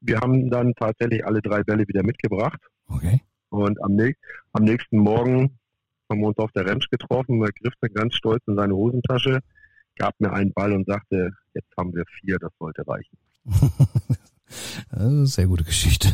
wir 0.00 0.18
haben 0.18 0.50
dann 0.50 0.74
tatsächlich 0.74 1.24
alle 1.24 1.40
drei 1.40 1.62
Bälle 1.62 1.86
wieder 1.86 2.02
mitgebracht. 2.02 2.60
Okay. 2.88 3.22
Und 3.54 3.82
am, 3.84 3.96
am 4.52 4.64
nächsten 4.64 4.98
Morgen 4.98 5.58
haben 6.10 6.20
wir 6.20 6.28
uns 6.28 6.38
auf 6.38 6.50
der 6.52 6.66
Ranch 6.66 6.88
getroffen. 6.90 7.40
Er 7.42 7.52
griff 7.52 7.74
dann 7.80 7.92
ganz 7.94 8.14
stolz 8.14 8.42
in 8.46 8.56
seine 8.56 8.74
Hosentasche, 8.74 9.38
gab 9.96 10.14
mir 10.18 10.32
einen 10.32 10.52
Ball 10.52 10.72
und 10.72 10.86
sagte, 10.86 11.30
jetzt 11.54 11.68
haben 11.78 11.94
wir 11.94 12.04
vier, 12.20 12.38
das 12.40 12.50
sollte 12.58 12.86
reichen. 12.86 13.16
Das 14.90 15.00
ist 15.02 15.08
eine 15.08 15.26
sehr 15.26 15.46
gute 15.46 15.64
Geschichte. 15.64 16.08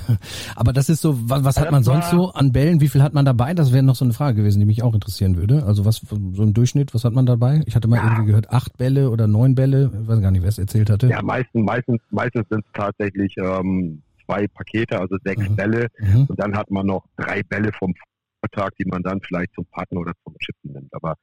Aber 0.54 0.72
das 0.72 0.88
ist 0.88 1.00
so, 1.02 1.28
was, 1.28 1.44
was 1.44 1.60
hat 1.60 1.70
man 1.72 1.82
sonst 1.82 2.10
so 2.10 2.30
an 2.32 2.52
Bällen? 2.52 2.80
Wie 2.80 2.88
viel 2.88 3.02
hat 3.02 3.12
man 3.12 3.24
dabei? 3.24 3.52
Das 3.54 3.72
wäre 3.72 3.82
noch 3.82 3.96
so 3.96 4.04
eine 4.04 4.14
Frage 4.14 4.36
gewesen, 4.36 4.60
die 4.60 4.66
mich 4.66 4.82
auch 4.82 4.94
interessieren 4.94 5.36
würde. 5.36 5.64
Also 5.64 5.84
was, 5.84 5.96
so 6.08 6.42
im 6.42 6.54
Durchschnitt, 6.54 6.94
was 6.94 7.04
hat 7.04 7.12
man 7.12 7.26
dabei? 7.26 7.62
Ich 7.66 7.74
hatte 7.74 7.88
mal 7.88 7.96
Ja. 7.96 8.04
irgendwie 8.04 8.26
gehört, 8.26 8.50
acht 8.50 8.78
Bälle 8.78 9.10
oder 9.10 9.26
neun 9.26 9.54
Bälle. 9.54 9.90
Ich 10.02 10.08
weiß 10.08 10.20
gar 10.22 10.30
nicht, 10.30 10.42
wer 10.42 10.48
es 10.48 10.58
erzählt 10.58 10.88
hatte. 10.90 11.08
Ja, 11.08 11.20
meistens, 11.22 11.64
meistens, 11.64 12.00
meistens 12.10 12.46
sind 12.48 12.64
es 12.64 12.72
tatsächlich 12.72 13.34
ähm, 13.38 14.00
zwei 14.30 14.46
Pakete, 14.48 15.00
also 15.00 15.16
sechs 15.24 15.48
Mhm. 15.48 15.56
Bälle. 15.56 15.86
Mhm. 15.98 16.26
Und 16.28 16.38
dann 16.40 16.56
hat 16.56 16.70
man 16.70 16.86
noch 16.86 17.04
drei 17.16 17.42
Bälle 17.42 17.70
vom 17.78 17.94
Vortag, 18.40 18.70
die 18.78 18.84
man 18.86 19.02
dann 19.02 19.20
vielleicht 19.20 19.52
zum 19.54 19.66
Patten 19.66 19.96
oder 19.96 20.12
zum 20.24 20.34
Chippen 20.38 20.72
nimmt. 20.72 20.92
Aber 20.94 21.16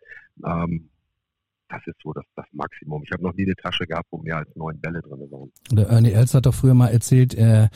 ähm, 0.46 0.90
das 1.70 1.82
ist 1.86 1.98
so 2.02 2.14
das, 2.14 2.24
das 2.38 2.46
Maximum. 2.54 3.04
Ich 3.04 3.12
habe 3.12 3.24
noch 3.24 3.34
nie 3.34 3.44
eine 3.44 3.56
Tasche 3.56 3.86
gehabt, 3.86 4.08
wo 4.12 4.20
mehr 4.20 4.38
als 4.38 4.48
neun 4.56 4.80
Bälle 4.80 5.02
drin 5.02 5.20
waren. 5.32 5.52
Der 5.70 5.90
Ernie 5.90 6.12
Els 6.14 6.34
hat 6.34 6.46
doch 6.46 6.54
früher 6.54 6.74
mal 6.74 6.88
erzählt, 6.88 7.34
äh, 7.34 7.68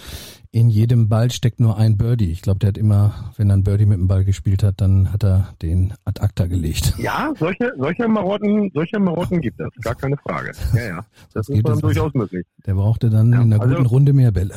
in 0.51 0.69
jedem 0.69 1.09
Ball 1.09 1.29
steckt 1.29 1.59
nur 1.59 1.77
ein 1.77 1.97
Birdie. 1.97 2.31
Ich 2.31 2.41
glaube, 2.41 2.59
der 2.59 2.69
hat 2.69 2.77
immer, 2.77 3.33
wenn 3.35 3.49
er 3.49 3.57
ein 3.57 3.63
Birdie 3.65 3.85
mit 3.85 3.97
dem 3.97 4.07
Ball 4.07 4.23
gespielt 4.23 4.63
hat, 4.63 4.79
dann 4.79 5.11
hat 5.11 5.25
er 5.25 5.55
den 5.61 5.93
ad 6.05 6.21
acta 6.21 6.45
gelegt. 6.47 6.93
Ja, 6.99 7.33
solche, 7.37 7.73
solche 7.77 8.07
Marotten, 8.07 8.71
solche 8.73 8.97
Marotten 8.99 9.41
gibt 9.41 9.59
es, 9.59 9.67
gar 9.81 9.95
keine 9.95 10.15
Frage. 10.17 10.51
Ja, 10.73 10.81
ja. 10.87 11.05
Das 11.33 11.47
geht 11.47 11.57
ist 11.57 11.65
dann 11.65 11.73
das 11.73 11.81
durchaus 11.81 12.13
möglich. 12.13 12.45
Der 12.65 12.75
brauchte 12.75 13.09
dann 13.09 13.33
Ja, 13.33 13.41
in 13.41 13.51
einer 13.51 13.61
also- 13.61 13.75
guten 13.75 13.87
Runde 13.87 14.13
mehr 14.13 14.31
Bälle. 14.31 14.55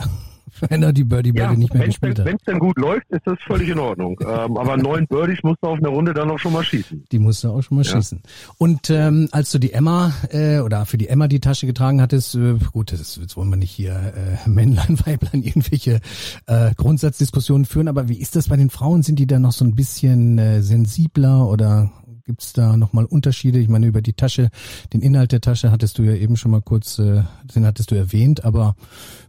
Wenn 0.68 0.82
er 0.82 0.92
die 0.92 1.04
Birdie-Bälle 1.04 1.52
Ja, 1.52 1.56
nicht 1.56 1.72
mehr 1.72 1.82
wenn 1.82 1.88
es 1.90 1.94
gespielt 2.00 2.18
hat. 2.18 2.26
wenn's 2.26 2.42
denn 2.46 2.58
gut 2.58 2.78
läuft, 2.78 3.08
ist 3.10 3.26
das 3.26 3.38
völlig 3.46 3.68
in 3.68 3.78
Ordnung. 3.78 4.18
ähm, 4.26 4.56
aber 4.56 4.76
neun 4.76 5.06
Birdies 5.06 5.38
musst 5.42 5.58
du 5.62 5.68
auf 5.68 5.78
einer 5.78 5.88
Runde 5.88 6.14
dann 6.14 6.30
auch 6.30 6.38
schon 6.38 6.52
mal 6.52 6.64
schießen. 6.64 7.04
Die 7.12 7.18
musste 7.18 7.50
auch 7.50 7.62
schon 7.62 7.76
mal 7.76 7.84
Ja. 7.84 7.92
schießen. 7.92 8.22
Und 8.58 8.90
ähm, 8.90 9.28
als 9.32 9.50
du 9.50 9.58
die 9.58 9.72
Emma 9.72 10.12
äh, 10.30 10.58
oder 10.60 10.86
für 10.86 10.96
die 10.98 11.08
Emma 11.08 11.28
die 11.28 11.40
Tasche 11.40 11.66
getragen 11.66 12.00
hattest, 12.00 12.34
äh, 12.34 12.54
gut, 12.72 12.92
das 12.92 13.16
jetzt 13.16 13.36
wollen 13.36 13.50
wir 13.50 13.56
nicht 13.56 13.70
hier 13.72 13.94
äh, 13.94 14.48
Männlein, 14.48 14.98
Weiblein 15.06 15.42
irgendwelche 15.42 16.00
äh, 16.46 16.74
Grundsatzdiskussionen 16.76 17.64
führen, 17.64 17.88
aber 17.88 18.08
wie 18.08 18.18
ist 18.18 18.36
das 18.36 18.48
bei 18.48 18.56
den 18.56 18.70
Frauen? 18.70 19.02
Sind 19.02 19.18
die 19.18 19.26
da 19.26 19.38
noch 19.38 19.52
so 19.52 19.64
ein 19.64 19.74
bisschen 19.74 20.38
äh, 20.38 20.62
sensibler 20.62 21.48
oder 21.48 21.90
gibt's 22.24 22.52
da 22.52 22.76
nochmal 22.76 23.04
Unterschiede? 23.04 23.58
Ich 23.58 23.68
meine, 23.68 23.86
über 23.86 24.02
die 24.02 24.14
Tasche, 24.14 24.50
den 24.92 25.00
Inhalt 25.00 25.32
der 25.32 25.40
Tasche 25.40 25.70
hattest 25.70 25.98
du 25.98 26.02
ja 26.02 26.14
eben 26.14 26.36
schon 26.36 26.50
mal 26.50 26.62
kurz, 26.62 26.98
äh, 26.98 27.22
den 27.54 27.66
hattest 27.66 27.90
du 27.90 27.94
erwähnt, 27.94 28.44
aber 28.44 28.76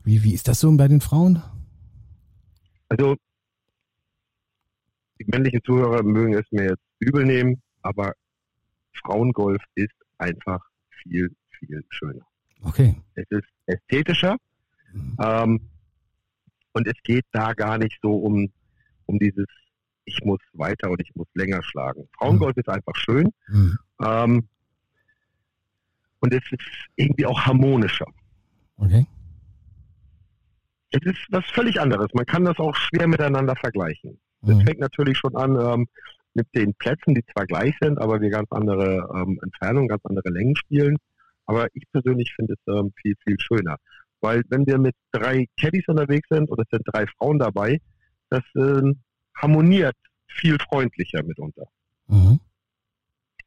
wie, 0.03 0.23
wie 0.23 0.33
ist 0.33 0.47
das 0.47 0.59
so 0.59 0.75
bei 0.75 0.87
den 0.87 1.01
Frauen? 1.01 1.41
Also, 2.89 3.15
die 5.19 5.25
männlichen 5.27 5.61
Zuhörer 5.63 6.03
mögen 6.03 6.33
es 6.33 6.45
mir 6.51 6.69
jetzt 6.69 6.83
übel 6.99 7.25
nehmen, 7.25 7.61
aber 7.81 8.13
Frauengolf 9.03 9.61
ist 9.75 9.95
einfach 10.17 10.59
viel, 11.03 11.35
viel 11.59 11.83
schöner. 11.89 12.25
Okay. 12.63 12.95
Es 13.15 13.25
ist 13.29 13.47
ästhetischer 13.65 14.37
Mhm. 14.95 15.17
ähm, 15.19 15.61
und 16.73 16.87
es 16.87 16.95
geht 17.03 17.25
da 17.31 17.53
gar 17.53 17.77
nicht 17.77 17.97
so 18.01 18.15
um, 18.15 18.51
um 19.05 19.19
dieses, 19.19 19.47
ich 20.05 20.21
muss 20.23 20.39
weiter 20.53 20.89
und 20.89 21.01
ich 21.01 21.13
muss 21.15 21.27
länger 21.33 21.61
schlagen. 21.63 22.07
Frauengolf 22.17 22.55
ist 22.57 22.69
einfach 22.69 22.95
schön 22.95 23.29
Mhm. 23.47 23.77
ähm, 24.03 24.47
und 26.19 26.33
es 26.33 26.43
ist 26.51 26.61
irgendwie 26.95 27.25
auch 27.25 27.39
harmonischer. 27.45 28.07
Okay. 28.77 29.05
Es 30.91 31.01
ist 31.03 31.19
was 31.29 31.45
völlig 31.51 31.79
anderes. 31.79 32.07
Man 32.13 32.25
kann 32.25 32.45
das 32.45 32.57
auch 32.57 32.75
schwer 32.75 33.07
miteinander 33.07 33.55
vergleichen. 33.55 34.19
Das 34.41 34.55
Mhm. 34.55 34.61
fängt 34.65 34.79
natürlich 34.79 35.17
schon 35.17 35.35
an 35.35 35.59
ähm, 35.59 35.87
mit 36.33 36.47
den 36.55 36.73
Plätzen, 36.75 37.15
die 37.15 37.23
zwar 37.33 37.45
gleich 37.45 37.75
sind, 37.81 37.97
aber 37.99 38.21
wir 38.21 38.29
ganz 38.29 38.47
andere 38.51 39.09
ähm, 39.15 39.39
Entfernungen, 39.41 39.87
ganz 39.87 40.03
andere 40.05 40.29
Längen 40.29 40.55
spielen. 40.55 40.97
Aber 41.45 41.67
ich 41.73 41.83
persönlich 41.91 42.33
finde 42.35 42.53
es 42.53 42.73
ähm, 42.73 42.91
viel, 43.01 43.15
viel 43.23 43.37
schöner. 43.39 43.77
Weil 44.21 44.43
wenn 44.49 44.65
wir 44.65 44.77
mit 44.77 44.95
drei 45.11 45.47
Caddies 45.59 45.87
unterwegs 45.87 46.27
sind 46.29 46.49
und 46.49 46.59
es 46.59 46.67
sind 46.71 46.83
drei 46.85 47.05
Frauen 47.17 47.39
dabei, 47.39 47.79
das 48.29 48.43
ähm, 48.55 48.99
harmoniert 49.35 49.95
viel 50.27 50.57
freundlicher 50.59 51.23
mitunter. 51.23 51.65
Mhm. 52.07 52.39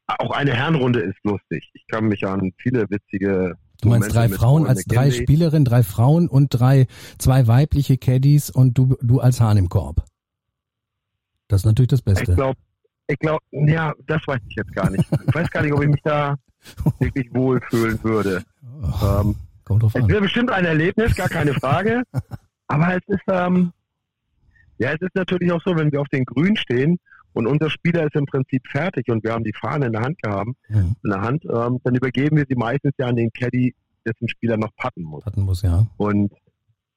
Auch 0.07 0.31
eine 0.31 0.53
Herrenrunde 0.53 1.01
ist 1.01 1.17
lustig. 1.23 1.69
Ich 1.73 1.85
kann 1.87 2.05
mich 2.07 2.25
an 2.25 2.51
viele 2.57 2.89
witzige 2.89 3.55
Du 3.81 3.89
meinst 3.89 4.09
Momente 4.09 4.13
drei 4.13 4.29
Frauen 4.29 4.65
als 4.67 4.83
drei 4.85 5.07
McKinley- 5.09 5.21
Spielerinnen, 5.23 5.65
drei 5.65 5.83
Frauen 5.83 6.27
und 6.27 6.49
drei, 6.49 6.87
zwei 7.17 7.47
weibliche 7.47 7.97
Caddies 7.97 8.49
und 8.49 8.77
du, 8.77 8.97
du 9.01 9.19
als 9.19 9.39
Hahn 9.39 9.57
im 9.57 9.69
Korb. 9.69 10.03
Das 11.47 11.61
ist 11.61 11.65
natürlich 11.65 11.89
das 11.89 11.99
Ich 11.99 12.05
Beste. 12.05 12.35
glaube, 12.35 12.59
ich 13.07 13.17
glaube, 13.19 13.41
ja, 13.51 13.93
das 14.07 14.21
weiß 14.27 14.39
ich 14.49 14.55
jetzt 14.55 14.73
gar 14.73 14.89
nicht. 14.89 15.05
Ich 15.27 15.33
weiß 15.33 15.49
gar 15.51 15.61
nicht, 15.63 15.73
ob 15.73 15.81
ich 15.81 15.89
mich 15.89 16.01
da 16.03 16.35
wirklich 16.99 17.33
wohlfühlen 17.33 18.03
würde. 18.03 18.43
Oh, 18.81 19.21
Ähm, 19.21 19.35
kommt 19.63 19.83
drauf 19.83 19.95
es 19.95 20.01
an. 20.03 20.09
wäre 20.09 20.21
bestimmt 20.21 20.51
ein 20.51 20.65
Erlebnis, 20.65 21.15
gar 21.15 21.29
keine 21.29 21.53
Frage. 21.53 22.03
Aber 22.67 22.95
es 22.97 23.01
ist, 23.07 23.23
ähm, 23.31 23.71
Ja, 24.79 24.91
es 24.93 25.01
ist 25.01 25.13
natürlich 25.15 25.51
auch 25.51 25.61
so, 25.63 25.75
wenn 25.75 25.91
wir 25.91 26.01
auf 26.01 26.07
den 26.09 26.25
Grün 26.25 26.55
stehen 26.55 26.97
und 27.33 27.45
unser 27.47 27.69
Spieler 27.69 28.05
ist 28.05 28.15
im 28.15 28.25
Prinzip 28.25 28.65
fertig 28.67 29.07
und 29.09 29.23
wir 29.23 29.33
haben 29.33 29.43
die 29.43 29.53
Fahne 29.53 29.85
in 29.87 29.91
der 29.93 30.01
Hand 30.01 30.21
gehabt, 30.21 30.49
Mhm. 30.69 30.95
in 31.03 31.09
der 31.11 31.21
Hand, 31.21 31.45
ähm, 31.45 31.79
dann 31.83 31.95
übergeben 31.95 32.37
wir 32.37 32.45
sie 32.49 32.55
meistens 32.55 32.93
ja 32.97 33.07
an 33.07 33.15
den 33.15 33.29
Caddy, 33.31 33.75
dessen 34.05 34.27
Spieler 34.29 34.57
noch 34.57 34.73
patten 34.77 35.03
muss. 35.03 35.25
Hatten 35.25 35.41
muss, 35.41 35.61
ja. 35.61 35.85
Und, 35.97 36.31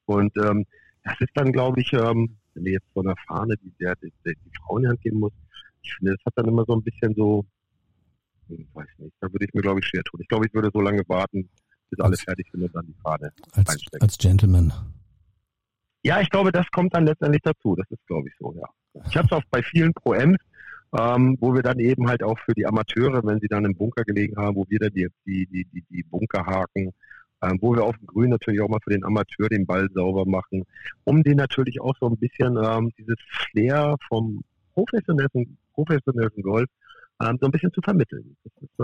und 0.07 0.35
ähm, 0.39 0.65
das 1.05 1.15
ist 1.21 1.31
dann, 1.35 1.53
glaube 1.53 1.81
ich, 1.81 1.93
ähm, 1.93 2.37
wenn 2.55 2.65
du 2.65 2.71
jetzt 2.71 2.87
so 2.95 3.01
eine 3.03 3.15
Fahne, 3.27 3.57
die 3.63 3.73
der, 3.81 3.97
die, 3.97 4.13
die 4.25 4.37
Frau 4.65 4.79
in 4.79 4.85
die 4.85 4.89
Hand 4.89 5.01
geben 5.03 5.19
muss, 5.19 5.33
ich 5.83 5.93
finde, 5.97 6.13
das 6.13 6.25
hat 6.25 6.35
dann 6.37 6.47
immer 6.47 6.65
so 6.67 6.75
ein 6.75 6.83
bisschen 6.83 7.15
so, 7.17 7.45
hm, 8.49 8.67
weiß 8.75 8.87
nicht, 8.99 9.15
da 9.21 9.33
würde 9.33 9.45
ich 9.45 9.53
mir, 9.55 9.63
glaube 9.63 9.81
ich, 9.81 9.87
schwer 9.87 10.05
tun. 10.05 10.21
Ich 10.23 10.29
glaube, 10.29 10.47
ich 10.47 10.55
würde 10.55 10.71
so 10.73 10.81
lange 10.81 11.03
warten, 11.09 11.49
bis 11.91 11.99
alle 11.99 12.11
Als- 12.13 12.23
fertig 12.23 12.47
sind 12.53 12.63
und 12.63 12.75
dann 12.75 12.87
die 12.87 12.95
Fahne 13.03 13.33
Als, 13.53 13.69
reinstecken. 13.69 14.01
als 14.03 14.19
Gentleman. 14.19 14.73
Ja, 16.03 16.21
ich 16.21 16.31
glaube, 16.31 16.51
das 16.53 16.67
kommt 16.71 16.95
dann 16.95 17.07
letztendlich 17.07 17.43
dazu. 17.43 17.77
Das 17.77 17.91
ist, 17.91 18.05
glaube 18.07 18.29
ich, 18.29 18.35
so, 18.39 18.55
ja. 18.55 18.69
Ich 19.09 19.17
habe 19.17 19.27
es 19.27 19.33
auch 19.33 19.43
bei 19.51 19.63
vielen 19.63 19.95
Pro-Ms, 19.95 20.39
ähm, 20.99 21.37
wo 21.41 21.55
wir 21.55 21.63
dann 21.63 21.79
eben 21.79 22.09
halt 22.09 22.23
auch 22.23 22.39
für 22.41 22.55
die 22.55 22.67
Amateure, 22.67 23.25
wenn 23.25 23.41
sie 23.41 23.49
dann 23.49 23.65
im 23.65 23.75
Bunker 23.75 24.05
gelegen 24.05 24.37
haben, 24.37 24.57
wo 24.57 24.67
wir 24.69 24.79
dann 24.79 24.93
die, 24.93 25.09
die, 25.25 25.47
die, 25.47 25.85
die, 25.89 26.03
Bunker 26.03 26.45
haken, 26.45 26.93
ähm, 27.43 27.59
wo 27.61 27.75
wir 27.75 27.85
auf 27.85 27.97
dem 27.97 28.07
Grün 28.07 28.31
natürlich 28.31 28.61
auch 28.61 28.69
mal 28.69 28.81
für 28.83 28.91
den 28.91 29.05
Amateur 29.05 29.49
den 29.49 29.65
Ball 29.65 29.89
sauber 29.95 30.27
machen, 30.27 30.65
um 31.05 31.23
den 31.23 31.37
natürlich 31.37 31.81
auch 31.81 31.95
so 31.99 32.09
ein 32.09 32.17
bisschen 32.17 32.59
ähm, 32.63 32.93
dieses 32.99 33.17
Flair 33.51 33.97
vom 34.09 34.43
professionellen, 34.75 35.57
professionellen 35.73 36.43
Golf 36.43 36.69
ähm, 37.23 37.39
so 37.41 37.47
ein 37.47 37.53
bisschen 37.53 37.73
zu 37.73 37.81
vermitteln. 37.81 38.37
Das 38.45 38.53
ist, 38.63 38.79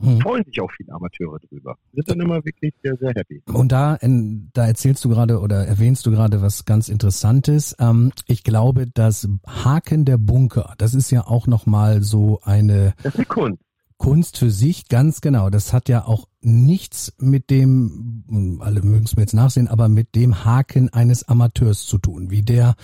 Mhm. 0.00 0.20
freuen 0.20 0.44
sich 0.44 0.60
auch 0.60 0.70
viele 0.76 0.92
Amateure 0.92 1.38
drüber. 1.40 1.76
Sind 1.92 2.08
dann 2.08 2.20
immer 2.20 2.44
wirklich 2.44 2.72
sehr, 2.82 2.96
sehr 2.96 3.12
happy. 3.14 3.42
Und 3.52 3.72
da, 3.72 3.94
in, 3.96 4.50
da 4.52 4.66
erzählst 4.66 5.04
du 5.04 5.08
gerade 5.08 5.40
oder 5.40 5.66
erwähnst 5.66 6.06
du 6.06 6.10
gerade 6.10 6.40
was 6.40 6.64
ganz 6.64 6.88
Interessantes. 6.88 7.74
Ähm, 7.80 8.12
ich 8.26 8.44
glaube, 8.44 8.86
das 8.86 9.28
Haken 9.46 10.04
der 10.04 10.18
Bunker, 10.18 10.74
das 10.78 10.94
ist 10.94 11.10
ja 11.10 11.26
auch 11.26 11.46
nochmal 11.46 12.02
so 12.02 12.40
eine 12.44 12.94
Das 13.02 13.14
ist 13.14 13.20
die 13.20 13.24
Kunst. 13.24 13.62
Kunst 13.96 14.38
für 14.38 14.50
sich, 14.50 14.88
ganz 14.88 15.20
genau. 15.20 15.50
Das 15.50 15.72
hat 15.72 15.88
ja 15.88 16.04
auch 16.04 16.28
nichts 16.40 17.12
mit 17.18 17.50
dem, 17.50 18.58
alle 18.60 18.80
mögen 18.82 19.04
es 19.04 19.16
mir 19.16 19.22
jetzt 19.22 19.34
nachsehen, 19.34 19.66
aber 19.66 19.88
mit 19.88 20.14
dem 20.14 20.44
Haken 20.44 20.88
eines 20.90 21.28
Amateurs 21.28 21.84
zu 21.84 21.98
tun, 21.98 22.30
wie 22.30 22.42
der 22.42 22.76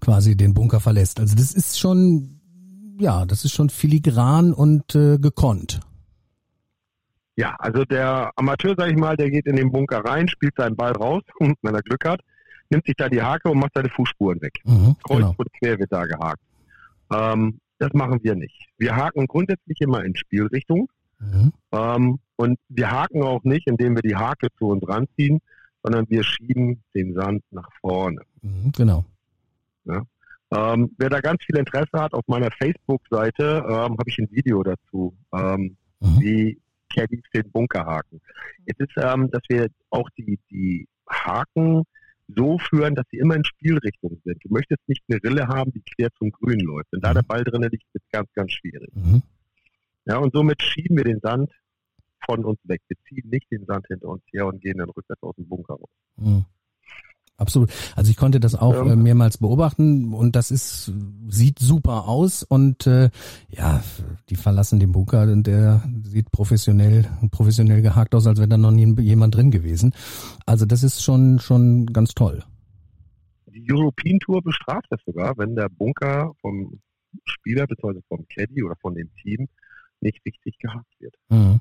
quasi 0.00 0.36
den 0.36 0.52
Bunker 0.52 0.80
verlässt. 0.80 1.18
Also 1.18 1.34
das 1.34 1.54
ist 1.54 1.78
schon, 1.78 2.40
ja, 3.00 3.24
das 3.24 3.46
ist 3.46 3.52
schon 3.52 3.70
filigran 3.70 4.52
und 4.52 4.94
äh, 4.94 5.18
gekonnt. 5.18 5.80
Ja, 7.40 7.56
also 7.58 7.84
der 7.86 8.30
Amateur, 8.36 8.74
sag 8.76 8.90
ich 8.90 8.96
mal, 8.98 9.16
der 9.16 9.30
geht 9.30 9.46
in 9.46 9.56
den 9.56 9.72
Bunker 9.72 10.04
rein, 10.04 10.28
spielt 10.28 10.54
seinen 10.56 10.76
Ball 10.76 10.92
raus, 10.92 11.22
wenn 11.62 11.74
er 11.74 11.82
Glück 11.82 12.04
hat, 12.04 12.20
nimmt 12.68 12.84
sich 12.86 12.94
da 12.96 13.08
die 13.08 13.22
Hake 13.22 13.48
und 13.50 13.58
macht 13.58 13.72
seine 13.74 13.88
Fußspuren 13.88 14.40
weg. 14.42 14.58
Mhm, 14.64 14.94
Kreuz 15.02 15.16
genau. 15.18 15.34
und 15.38 15.52
quer 15.54 15.78
wird 15.78 15.90
da 15.90 16.04
gehakt. 16.04 16.42
Ähm, 17.12 17.58
das 17.78 17.92
machen 17.94 18.20
wir 18.22 18.34
nicht. 18.34 18.68
Wir 18.76 18.94
haken 18.94 19.26
grundsätzlich 19.26 19.80
immer 19.80 20.04
in 20.04 20.14
Spielrichtung 20.16 20.88
Mhm. 21.18 21.52
ähm, 21.72 22.18
und 22.36 22.58
wir 22.68 22.90
haken 22.90 23.22
auch 23.22 23.42
nicht, 23.44 23.66
indem 23.66 23.94
wir 23.94 24.02
die 24.02 24.16
Hake 24.16 24.48
zu 24.58 24.68
uns 24.68 24.86
ranziehen, 24.88 25.40
sondern 25.82 26.04
wir 26.08 26.22
schieben 26.24 26.82
den 26.94 27.14
Sand 27.14 27.42
nach 27.50 27.68
vorne. 27.80 28.20
Mhm, 28.42 28.72
genau. 28.72 29.04
Ähm, 30.52 30.90
wer 30.98 31.08
da 31.10 31.20
ganz 31.20 31.44
viel 31.44 31.56
Interesse 31.56 31.92
hat, 32.00 32.12
auf 32.12 32.26
meiner 32.26 32.50
Facebook-Seite 32.50 33.64
ähm, 33.66 33.96
habe 33.98 34.04
ich 34.08 34.18
ein 34.18 34.28
Video 34.30 34.62
dazu, 34.62 35.14
ähm, 35.32 35.76
Mhm. 36.00 36.20
wie 36.20 36.58
Caddies 36.94 37.22
den 37.34 37.50
Bunker 37.50 37.84
haken. 37.86 38.20
Es 38.66 38.78
ist, 38.78 38.92
ähm, 38.96 39.30
dass 39.30 39.42
wir 39.48 39.68
auch 39.90 40.08
die, 40.18 40.38
die 40.50 40.86
Haken 41.08 41.84
so 42.28 42.58
führen, 42.58 42.94
dass 42.94 43.06
sie 43.10 43.18
immer 43.18 43.34
in 43.34 43.44
Spielrichtung 43.44 44.20
sind. 44.24 44.44
Du 44.44 44.52
möchtest 44.52 44.80
nicht 44.88 45.02
eine 45.08 45.20
Rille 45.22 45.48
haben, 45.48 45.72
die 45.72 45.82
quer 45.82 46.08
zum 46.18 46.30
Grün 46.30 46.60
läuft. 46.60 46.88
Wenn 46.92 47.00
da 47.00 47.10
Mhm. 47.10 47.14
der 47.14 47.22
Ball 47.22 47.44
drin 47.44 47.62
liegt, 47.62 47.82
ist 47.92 48.02
es 48.04 48.08
ganz, 48.12 48.28
ganz 48.34 48.52
schwierig. 48.52 48.88
Mhm. 48.94 49.22
Ja, 50.06 50.18
und 50.18 50.32
somit 50.32 50.62
schieben 50.62 50.96
wir 50.96 51.04
den 51.04 51.20
Sand 51.20 51.50
von 52.24 52.44
uns 52.44 52.58
weg. 52.64 52.82
Wir 52.88 52.96
ziehen 53.08 53.28
nicht 53.30 53.50
den 53.50 53.64
Sand 53.66 53.86
hinter 53.88 54.08
uns 54.08 54.22
her 54.32 54.46
und 54.46 54.60
gehen 54.60 54.78
dann 54.78 54.90
rückwärts 54.90 55.22
aus 55.22 55.34
dem 55.36 55.48
Bunker 55.48 55.74
raus. 55.74 55.90
Mhm. 56.16 56.44
Absolut. 57.40 57.70
Also 57.96 58.10
ich 58.10 58.16
konnte 58.18 58.38
das 58.38 58.54
auch 58.54 58.74
Ja. 58.74 58.92
äh, 58.92 58.96
mehrmals 58.96 59.38
beobachten 59.38 60.12
und 60.12 60.36
das 60.36 60.50
ist 60.50 60.92
sieht 61.28 61.58
super 61.58 62.06
aus 62.06 62.42
und 62.42 62.86
äh, 62.86 63.08
ja, 63.48 63.82
die 64.28 64.36
verlassen 64.36 64.78
den 64.78 64.92
Bunker 64.92 65.22
und 65.22 65.46
der 65.46 65.82
sieht 66.04 66.30
professionell 66.32 67.06
professionell 67.30 67.80
gehakt 67.80 68.14
aus, 68.14 68.26
als 68.26 68.38
wäre 68.38 68.48
da 68.48 68.58
noch 68.58 68.72
nie 68.72 68.94
jemand 69.00 69.34
drin 69.34 69.50
gewesen. 69.50 69.92
Also 70.44 70.66
das 70.66 70.82
ist 70.82 71.02
schon 71.02 71.38
schon 71.38 71.86
ganz 71.86 72.12
toll. 72.14 72.44
Die 73.46 73.64
European 73.72 74.18
Tour 74.20 74.42
bestraft 74.42 74.86
das 74.90 75.00
sogar, 75.06 75.36
wenn 75.38 75.56
der 75.56 75.68
Bunker 75.70 76.32
vom 76.42 76.78
Spieler 77.24 77.66
bzw. 77.66 78.00
vom 78.08 78.24
Caddy 78.28 78.62
oder 78.62 78.76
von 78.82 78.94
dem 78.94 79.08
Team 79.14 79.48
nicht 80.02 80.20
richtig 80.26 80.58
gehakt 80.58 80.92
wird. 81.00 81.14
Mhm. 81.30 81.60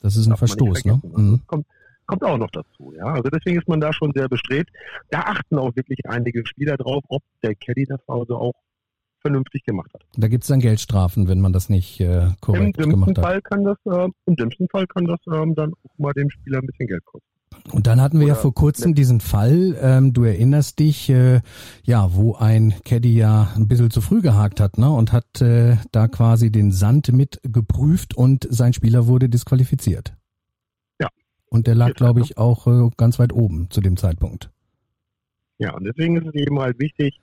Das 0.00 0.16
ist 0.16 0.26
ein 0.26 0.30
Darf 0.30 0.38
Verstoß, 0.38 0.84
ne? 0.84 1.00
Also 1.02 1.18
Mhm. 1.20 1.40
kommt, 1.46 1.66
kommt 2.06 2.24
auch 2.24 2.38
noch 2.38 2.50
dazu. 2.50 2.92
Ja? 2.96 3.06
Also 3.06 3.28
deswegen 3.30 3.58
ist 3.58 3.68
man 3.68 3.80
da 3.80 3.92
schon 3.92 4.12
sehr 4.14 4.28
bestrebt. 4.28 4.70
Da 5.10 5.20
achten 5.20 5.58
auch 5.58 5.74
wirklich 5.76 5.98
einige 6.06 6.46
Spieler 6.46 6.76
drauf, 6.76 7.04
ob 7.08 7.22
der 7.42 7.54
Caddy 7.54 7.86
das 7.86 8.00
also 8.06 8.36
auch 8.36 8.54
vernünftig 9.20 9.64
gemacht 9.64 9.90
hat. 9.94 10.02
Da 10.16 10.28
gibt's 10.28 10.48
dann 10.48 10.60
Geldstrafen, 10.60 11.28
wenn 11.28 11.40
man 11.40 11.52
das 11.52 11.68
nicht 11.68 12.00
äh, 12.00 12.24
Im 12.24 12.36
korrekt 12.40 12.76
dümmsten 12.76 12.90
gemacht 12.90 13.18
hat. 13.18 13.24
Fall 13.24 13.42
kann 13.42 13.64
das, 13.64 13.76
äh, 13.86 14.08
im 14.26 14.36
dümmsten 14.36 14.68
Fall 14.68 14.86
kann 14.86 15.04
das 15.04 15.20
ähm, 15.32 15.54
dann 15.54 15.72
auch 15.72 15.98
mal 15.98 16.12
dem 16.12 16.28
Spieler 16.28 16.58
ein 16.58 16.66
bisschen 16.66 16.88
Geld 16.88 17.04
kosten. 17.04 17.26
Und 17.70 17.86
dann 17.86 18.00
hatten 18.00 18.18
wir 18.18 18.26
ja 18.26 18.32
Oder- 18.32 18.42
vor 18.42 18.54
kurzem 18.54 18.94
diesen 18.94 19.20
Fall, 19.20 19.76
ähm, 19.80 20.12
du 20.12 20.24
erinnerst 20.24 20.78
dich, 20.78 21.08
äh, 21.10 21.40
ja, 21.84 22.14
wo 22.14 22.34
ein 22.34 22.74
Caddy 22.84 23.14
ja 23.14 23.52
ein 23.54 23.68
bisschen 23.68 23.90
zu 23.90 24.00
früh 24.00 24.22
gehakt 24.22 24.58
hat, 24.58 24.78
ne, 24.78 24.90
und 24.90 25.12
hat 25.12 25.40
äh, 25.40 25.76
da 25.92 26.08
quasi 26.08 26.50
den 26.50 26.72
Sand 26.72 27.12
mit 27.12 27.40
geprüft 27.44 28.16
und 28.16 28.46
sein 28.50 28.72
Spieler 28.72 29.06
wurde 29.06 29.28
disqualifiziert. 29.28 30.14
Und 31.52 31.66
der 31.66 31.74
lag, 31.74 31.86
Passiert 31.88 31.96
glaube 31.98 32.20
ich, 32.22 32.38
auch 32.38 32.66
äh, 32.66 32.90
ganz 32.96 33.18
weit 33.18 33.32
oben 33.32 33.68
zu 33.70 33.80
dem 33.80 33.96
Zeitpunkt. 33.96 34.50
Ja, 35.58 35.74
und 35.74 35.84
deswegen 35.84 36.16
ist 36.16 36.26
es 36.26 36.34
eben 36.34 36.58
halt 36.58 36.78
wichtig. 36.80 37.20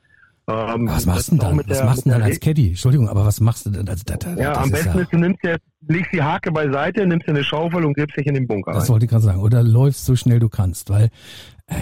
Ähm, 0.47 0.87
Was 0.87 1.05
machst 1.05 1.27
du 1.31 1.37
denn 1.37 1.39
ist 1.39 1.43
dann? 1.43 1.57
Was 1.57 1.77
der- 1.77 1.85
machst 1.85 2.05
du 2.05 2.09
denn 2.11 2.21
als 2.21 2.39
Caddy? 2.39 2.67
Entschuldigung, 2.69 3.09
aber 3.09 3.25
was 3.25 3.39
machst 3.39 3.65
du 3.65 3.69
denn? 3.71 3.87
Also, 3.87 4.03
das, 4.05 4.19
das, 4.19 4.35
Ja, 4.39 4.53
am 4.53 4.65
ist 4.65 4.71
besten 4.71 4.97
ja, 4.97 5.03
ist, 5.03 5.13
du 5.13 5.17
nimmst 5.17 5.43
jetzt, 5.43 5.63
legst 5.87 6.11
die 6.13 6.21
Hake 6.23 6.51
beiseite, 6.51 7.05
nimmst 7.05 7.27
dir 7.27 7.31
eine 7.31 7.43
Schaufel 7.43 7.85
und 7.85 7.93
gräbst 7.95 8.17
dich 8.17 8.25
in 8.27 8.33
den 8.35 8.47
Bunker 8.47 8.71
das 8.73 8.83
rein. 8.83 8.89
wollte 8.89 9.05
ich 9.05 9.11
gerade 9.11 9.23
sagen. 9.23 9.41
Oder 9.41 9.61
läufst 9.63 10.05
so 10.05 10.15
schnell 10.15 10.39
du 10.39 10.49
kannst, 10.49 10.89
weil 10.89 11.09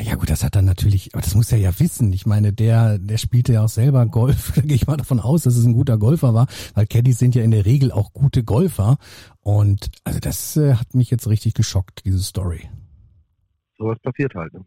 ja 0.03 0.15
gut, 0.15 0.29
das 0.29 0.43
hat 0.43 0.55
er 0.55 0.61
natürlich, 0.61 1.13
aber 1.13 1.21
das 1.21 1.35
muss 1.35 1.51
er 1.51 1.57
ja 1.57 1.79
wissen. 1.79 2.11
Ich 2.11 2.25
meine, 2.25 2.51
der, 2.51 2.97
der 2.99 3.17
spielte 3.17 3.53
ja 3.53 3.63
auch 3.63 3.69
selber 3.69 4.05
Golf. 4.05 4.51
Da 4.55 4.61
gehe 4.61 4.75
ich 4.75 4.87
mal 4.87 4.97
davon 4.97 5.19
aus, 5.19 5.43
dass 5.43 5.55
es 5.55 5.65
ein 5.65 5.73
guter 5.73 5.97
Golfer 5.97 6.33
war, 6.33 6.47
weil 6.73 6.87
Caddies 6.87 7.19
sind 7.19 7.35
ja 7.35 7.43
in 7.43 7.51
der 7.51 7.65
Regel 7.65 7.91
auch 7.91 8.11
gute 8.13 8.43
Golfer. 8.43 8.97
Und 9.41 9.91
also 10.03 10.19
das 10.19 10.57
äh, 10.57 10.73
hat 10.75 10.93
mich 10.93 11.09
jetzt 11.09 11.27
richtig 11.27 11.53
geschockt, 11.53 12.05
diese 12.05 12.19
Story. 12.19 12.69
Sowas 13.77 13.97
passiert 13.99 14.33
halt. 14.35 14.53
Ne? 14.53 14.65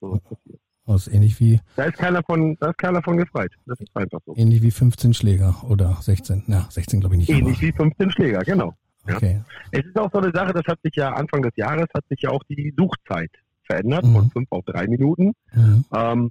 Sowas 0.00 0.20
passiert. 0.22 0.60
Das 0.86 1.06
ist 1.06 1.14
ähnlich 1.14 1.40
wie 1.40 1.60
Da 1.76 1.84
ist 1.84 1.96
keiner 1.96 2.22
von, 2.22 2.56
da 2.60 2.70
ist 2.70 2.78
keiner 2.78 3.02
von 3.02 3.16
gefreit. 3.16 3.52
Das 3.66 3.80
ist 3.80 3.96
einfach 3.96 4.18
so. 4.26 4.34
ähnlich 4.36 4.60
wie 4.62 4.70
15 4.70 5.14
Schläger 5.14 5.56
oder 5.64 5.96
16. 6.00 6.44
Ja, 6.48 6.66
16 6.68 7.00
glaube 7.00 7.14
ich 7.14 7.20
nicht. 7.20 7.30
Ähnlich 7.30 7.60
wie 7.62 7.72
15 7.72 8.10
Schläger, 8.10 8.40
genau. 8.40 8.74
aber, 9.04 9.16
okay. 9.16 9.42
Es 9.70 9.84
ist 9.86 9.98
auch 9.98 10.10
so 10.12 10.18
eine 10.18 10.30
Sache, 10.32 10.52
das 10.52 10.66
hat 10.66 10.78
sich 10.82 10.94
ja 10.96 11.10
Anfang 11.14 11.40
des 11.40 11.52
Jahres 11.56 11.86
hat 11.94 12.04
sich 12.08 12.20
ja 12.20 12.30
auch 12.30 12.42
die 12.50 12.74
Suchzeit 12.76 13.30
verändert 13.66 14.04
Mhm. 14.04 14.12
von 14.12 14.30
fünf 14.30 14.46
auf 14.50 14.64
drei 14.64 14.86
Minuten. 14.86 15.32
Mhm. 15.52 15.84
Ähm, 15.94 16.30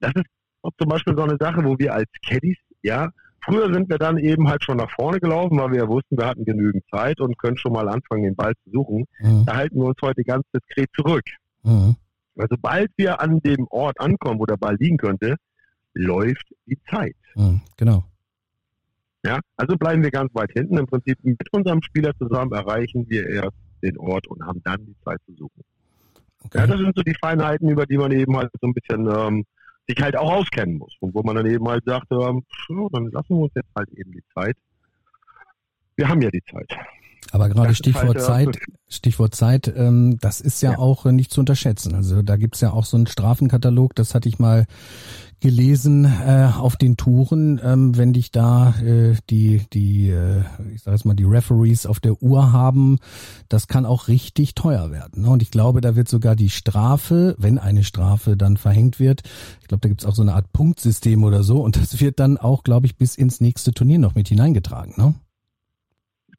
das 0.00 0.12
ist 0.14 0.26
zum 0.78 0.88
Beispiel 0.88 1.14
so 1.16 1.22
eine 1.22 1.36
Sache, 1.38 1.64
wo 1.64 1.78
wir 1.78 1.94
als 1.94 2.08
Caddies, 2.26 2.56
ja, 2.82 3.10
früher 3.44 3.72
sind 3.72 3.88
wir 3.88 3.98
dann 3.98 4.18
eben 4.18 4.48
halt 4.48 4.64
schon 4.64 4.76
nach 4.78 4.90
vorne 4.90 5.20
gelaufen, 5.20 5.58
weil 5.58 5.70
wir 5.72 5.78
ja 5.78 5.88
wussten, 5.88 6.16
wir 6.18 6.26
hatten 6.26 6.44
genügend 6.44 6.84
Zeit 6.90 7.20
und 7.20 7.38
können 7.38 7.56
schon 7.56 7.72
mal 7.72 7.88
anfangen, 7.88 8.22
den 8.24 8.36
Ball 8.36 8.54
zu 8.64 8.70
suchen. 8.70 9.04
Mhm. 9.20 9.44
Da 9.46 9.56
halten 9.56 9.76
wir 9.76 9.86
uns 9.86 9.98
heute 10.02 10.22
ganz 10.24 10.44
diskret 10.54 10.88
zurück. 10.94 11.24
Mhm. 11.62 11.96
Weil 12.34 12.46
sobald 12.48 12.90
wir 12.96 13.20
an 13.20 13.40
dem 13.40 13.66
Ort 13.68 14.00
ankommen, 14.00 14.38
wo 14.40 14.46
der 14.46 14.56
Ball 14.56 14.76
liegen 14.76 14.96
könnte, 14.96 15.36
läuft 15.94 16.46
die 16.66 16.78
Zeit. 16.90 17.16
Mhm. 17.34 17.60
Genau. 17.76 18.04
Ja, 19.24 19.38
also 19.56 19.76
bleiben 19.76 20.02
wir 20.02 20.10
ganz 20.10 20.34
weit 20.34 20.52
hinten. 20.52 20.78
Im 20.78 20.86
Prinzip 20.86 21.18
mit 21.22 21.52
unserem 21.52 21.82
Spieler 21.82 22.16
zusammen 22.16 22.52
erreichen 22.52 23.04
wir 23.08 23.28
erst 23.28 23.56
den 23.82 23.98
Ort 23.98 24.26
und 24.28 24.42
haben 24.46 24.62
dann 24.64 24.84
die 24.86 24.96
Zeit 25.04 25.20
zu 25.26 25.34
suchen. 25.34 25.62
Ja, 26.42 26.46
Okay. 26.62 26.66
das 26.66 26.78
sind 26.78 26.96
so 26.96 27.02
die 27.02 27.14
Feinheiten, 27.20 27.68
über 27.68 27.86
die 27.86 27.98
man 27.98 28.10
eben 28.12 28.36
halt 28.36 28.50
so 28.60 28.66
ein 28.66 28.72
bisschen 28.74 29.06
ähm, 29.08 29.44
sich 29.86 30.00
halt 30.00 30.16
auch 30.16 30.32
auskennen 30.32 30.78
muss. 30.78 30.96
Und 31.00 31.14
wo 31.14 31.22
man 31.22 31.36
dann 31.36 31.46
eben 31.46 31.66
halt 31.68 31.84
sagt, 31.84 32.06
ähm, 32.12 32.44
so, 32.66 32.88
dann 32.90 33.10
lassen 33.10 33.36
wir 33.36 33.42
uns 33.42 33.52
jetzt 33.54 33.70
halt 33.76 33.88
eben 33.90 34.12
die 34.12 34.24
Zeit. 34.34 34.56
Wir 35.96 36.08
haben 36.08 36.22
ja 36.22 36.30
die 36.30 36.42
Zeit. 36.44 36.68
Aber 37.32 37.48
gerade 37.48 37.74
Stichwort 37.74 38.16
äh, 38.16 38.20
Zeit, 38.20 38.58
Stichwort 38.88 39.34
Zeit, 39.34 39.72
ähm, 39.74 40.18
das 40.20 40.40
ist 40.40 40.62
ja, 40.62 40.72
ja, 40.72 40.78
auch 40.78 41.04
nicht 41.04 41.32
zu 41.32 41.40
unterschätzen. 41.40 41.94
Also 41.94 42.22
da 42.22 42.36
gibt's 42.36 42.60
ja 42.60 42.72
auch 42.72 42.84
so 42.84 42.96
einen 42.96 43.06
Strafenkatalog, 43.06 43.94
das 43.94 44.14
hatte 44.14 44.28
ich 44.28 44.38
mal 44.38 44.66
gelesen 45.40 46.04
äh, 46.04 46.50
auf 46.54 46.76
den 46.76 46.96
Touren, 46.96 47.60
ähm, 47.64 47.96
wenn 47.96 48.12
dich 48.12 48.30
da 48.30 48.74
äh, 48.80 49.14
die, 49.30 49.62
die, 49.72 50.10
äh, 50.10 50.42
ich 50.74 50.82
sag 50.82 50.92
jetzt 50.92 51.06
mal, 51.06 51.14
die 51.14 51.24
Referees 51.24 51.86
auf 51.86 51.98
der 51.98 52.22
Uhr 52.22 52.52
haben, 52.52 52.98
das 53.48 53.66
kann 53.66 53.86
auch 53.86 54.08
richtig 54.08 54.54
teuer 54.54 54.90
werden. 54.90 55.22
Ne? 55.22 55.30
Und 55.30 55.42
ich 55.42 55.50
glaube, 55.50 55.80
da 55.80 55.96
wird 55.96 56.08
sogar 56.08 56.36
die 56.36 56.50
Strafe, 56.50 57.34
wenn 57.38 57.58
eine 57.58 57.84
Strafe 57.84 58.36
dann 58.36 58.58
verhängt 58.58 59.00
wird, 59.00 59.22
ich 59.62 59.68
glaube, 59.68 59.80
da 59.80 59.88
gibt's 59.88 60.04
auch 60.04 60.14
so 60.14 60.22
eine 60.22 60.34
Art 60.34 60.52
Punktsystem 60.52 61.24
oder 61.24 61.42
so, 61.42 61.62
und 61.62 61.76
das 61.76 62.00
wird 62.00 62.20
dann 62.20 62.36
auch, 62.36 62.62
glaube 62.62 62.86
ich, 62.86 62.96
bis 62.96 63.14
ins 63.14 63.40
nächste 63.40 63.72
Turnier 63.72 63.98
noch 63.98 64.14
mit 64.14 64.28
hineingetragen. 64.28 64.94
Ne? 64.98 65.14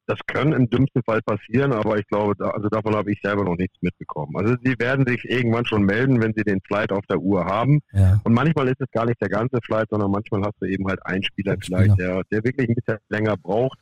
Das 0.06 0.18
kann 0.26 0.52
im 0.52 0.68
dümmsten 0.68 1.02
Fall 1.04 1.22
passieren, 1.22 1.72
aber 1.72 1.96
ich 1.96 2.06
glaube, 2.08 2.34
da, 2.36 2.50
also 2.50 2.68
davon 2.68 2.96
habe 2.96 3.12
ich 3.12 3.20
selber 3.22 3.44
noch 3.44 3.56
nichts 3.56 3.76
mitbekommen. 3.80 4.36
Also 4.36 4.56
sie 4.64 4.74
werden 4.78 5.06
sich 5.06 5.24
irgendwann 5.24 5.64
schon 5.64 5.84
melden, 5.84 6.20
wenn 6.20 6.34
sie 6.34 6.42
den 6.42 6.60
Flight 6.66 6.90
auf 6.90 7.06
der 7.08 7.18
Uhr 7.18 7.44
haben. 7.44 7.80
Ja. 7.92 8.20
Und 8.24 8.34
manchmal 8.34 8.66
ist 8.68 8.80
es 8.80 8.90
gar 8.90 9.06
nicht 9.06 9.20
der 9.20 9.28
ganze 9.28 9.58
Flight, 9.62 9.86
sondern 9.90 10.10
manchmal 10.10 10.42
hast 10.42 10.56
du 10.60 10.66
eben 10.66 10.88
halt 10.88 11.04
einen 11.06 11.22
Spieler 11.22 11.56
vielleicht, 11.60 11.98
der, 11.98 12.22
der 12.32 12.44
wirklich 12.44 12.68
ein 12.68 12.74
bisschen 12.74 12.98
länger 13.10 13.36
braucht. 13.36 13.78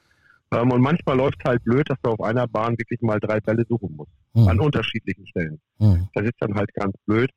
Ähm, 0.53 0.71
und 0.73 0.83
manchmal 0.83 1.17
läuft 1.17 1.39
es 1.39 1.49
halt 1.49 1.65
blöd, 1.65 1.89
dass 1.89 1.99
du 2.03 2.11
auf 2.11 2.21
einer 2.21 2.47
Bahn 2.47 2.77
wirklich 2.79 3.01
mal 3.01 3.21
drei 3.21 3.41
Bälle 3.41 3.65
suchen 3.69 3.95
musst. 3.97 4.13
Mhm. 4.35 4.49
An 4.49 4.61
unterschiedlichen 4.61 5.27
Stellen. 5.27 5.61
Mhm. 5.79 6.09
Das 6.15 6.25
ist 6.25 6.35
dann 6.41 6.55
halt 6.55 6.73
ganz 6.75 6.95
blöd. 7.07 7.31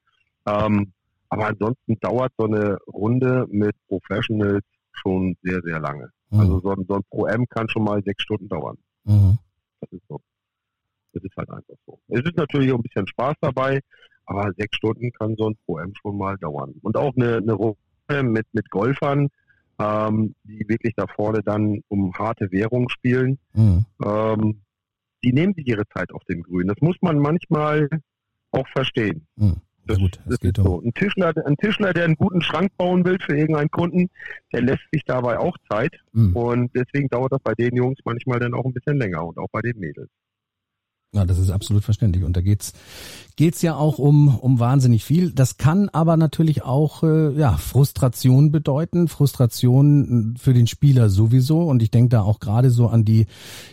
Ähm, 0.46 0.92
aber 1.30 1.48
ansonsten 1.48 1.98
dauert 2.00 2.32
so 2.38 2.46
eine 2.46 2.78
Runde 2.88 3.48
mit 3.50 3.76
Professionals 3.88 4.66
schon 4.92 5.36
sehr, 5.42 5.62
sehr 5.64 5.80
lange. 5.80 6.10
Mhm. 6.34 6.40
Also 6.40 6.60
so 6.60 6.72
ein, 6.72 6.86
so 6.88 6.96
ein 6.96 7.02
Pro-M 7.10 7.48
kann 7.48 7.70
schon 7.70 7.84
mal 7.84 8.04
sechs 8.04 8.24
Stunden 8.24 8.50
dauern. 8.50 8.78
Mhm. 9.06 9.38
Das 9.82 9.92
ist 9.92 10.04
so. 10.08 10.20
Das 11.14 11.24
ist 11.24 11.38
halt 11.38 11.50
einfach 11.52 11.76
so. 11.86 12.00
Es 12.08 12.22
ist 12.22 12.36
natürlich 12.36 12.72
auch 12.72 12.78
ein 12.78 12.82
bisschen 12.82 13.08
Spaß 13.08 13.36
dabei, 13.40 13.82
aber 14.26 14.52
sechs 14.58 14.78
Stunden 14.78 15.12
kann 15.12 15.36
so 15.38 15.50
ein 15.50 15.58
Pro-M 15.66 15.94
schon 16.02 16.18
mal 16.18 16.38
dauern. 16.38 16.74
Und 16.82 16.98
auch 16.98 17.16
eine, 17.16 17.38
eine 17.38 17.54
Runde 17.54 17.78
mit, 18.24 18.48
mit 18.52 18.70
Golfern, 18.72 19.30
ähm, 19.80 20.34
die 20.44 20.68
wirklich 20.68 20.94
da 20.96 21.06
vorne 21.08 21.42
dann 21.44 21.82
um 21.88 22.14
harte 22.14 22.52
Währung 22.52 22.90
spielen, 22.90 23.38
mhm. 23.54 23.86
ähm, 24.04 24.62
die 25.24 25.34
nehmen 25.34 25.54
sich 25.54 25.68
ihre 25.68 25.88
Zeit 25.88 26.12
auf 26.12 26.24
dem 26.26 26.42
Grün. 26.42 26.68
Das 26.68 26.82
muss 26.82 26.98
man 27.02 27.20
manchmal 27.20 27.90
auch 28.52 28.68
verstehen. 28.70 29.28
Mhm. 29.36 29.62
Das, 29.86 29.98
gut, 29.98 30.18
das, 30.26 30.26
das 30.26 30.40
geht 30.40 30.58
so. 30.58 30.82
Ein 30.82 30.94
Tischler, 30.94 31.34
ein 31.46 31.58
Tischler, 31.58 31.94
der 31.94 32.06
einen 32.06 32.16
guten 32.16 32.42
Schrank 32.42 32.72
bauen 32.78 33.04
will 33.06 33.18
für 33.20 33.38
irgendeinen 33.38 33.72
Kunden, 33.72 34.10
der 34.54 34.62
lässt 34.62 34.84
sich 34.92 35.04
dabei 35.06 35.38
auch 35.40 35.58
Zeit. 35.70 35.94
Mhm. 36.14 36.36
Und 36.36 36.72
deswegen 36.74 37.10
dauert 37.10 37.34
das 37.34 37.42
bei 37.44 37.54
den 37.54 37.76
Jungs 37.76 38.00
manchmal 38.06 38.40
dann 38.40 38.54
auch 38.54 38.66
ein 38.66 38.74
bisschen 38.74 38.98
länger 38.98 39.26
und 39.26 39.38
auch 39.38 39.50
bei 39.52 39.62
den 39.62 39.80
Mädels. 39.80 40.10
Ja, 41.16 41.26
das 41.26 41.38
ist 41.38 41.52
absolut 41.52 41.84
verständlich. 41.84 42.24
Und 42.24 42.36
da 42.36 42.42
geht's 42.42 42.74
geht's 43.36 43.62
ja 43.62 43.76
auch 43.76 44.00
um 44.00 44.36
um 44.36 44.60
wahnsinnig 44.60 45.04
viel. 45.04 45.32
Das 45.32 45.58
kann 45.58 45.90
aber 45.90 46.18
natürlich 46.18 46.64
auch 46.64 47.04
äh, 47.04 47.30
ja 47.34 47.56
Frustration 47.58 48.52
bedeuten, 48.52 49.08
Frustration 49.08 50.36
für 50.40 50.56
den 50.56 50.66
Spieler 50.66 51.10
sowieso. 51.10 51.62
Und 51.62 51.84
ich 51.84 51.92
denke 51.92 52.10
da 52.10 52.24
auch 52.24 52.40
gerade 52.40 52.72
so 52.72 52.88
an 52.88 53.06
die 53.06 53.28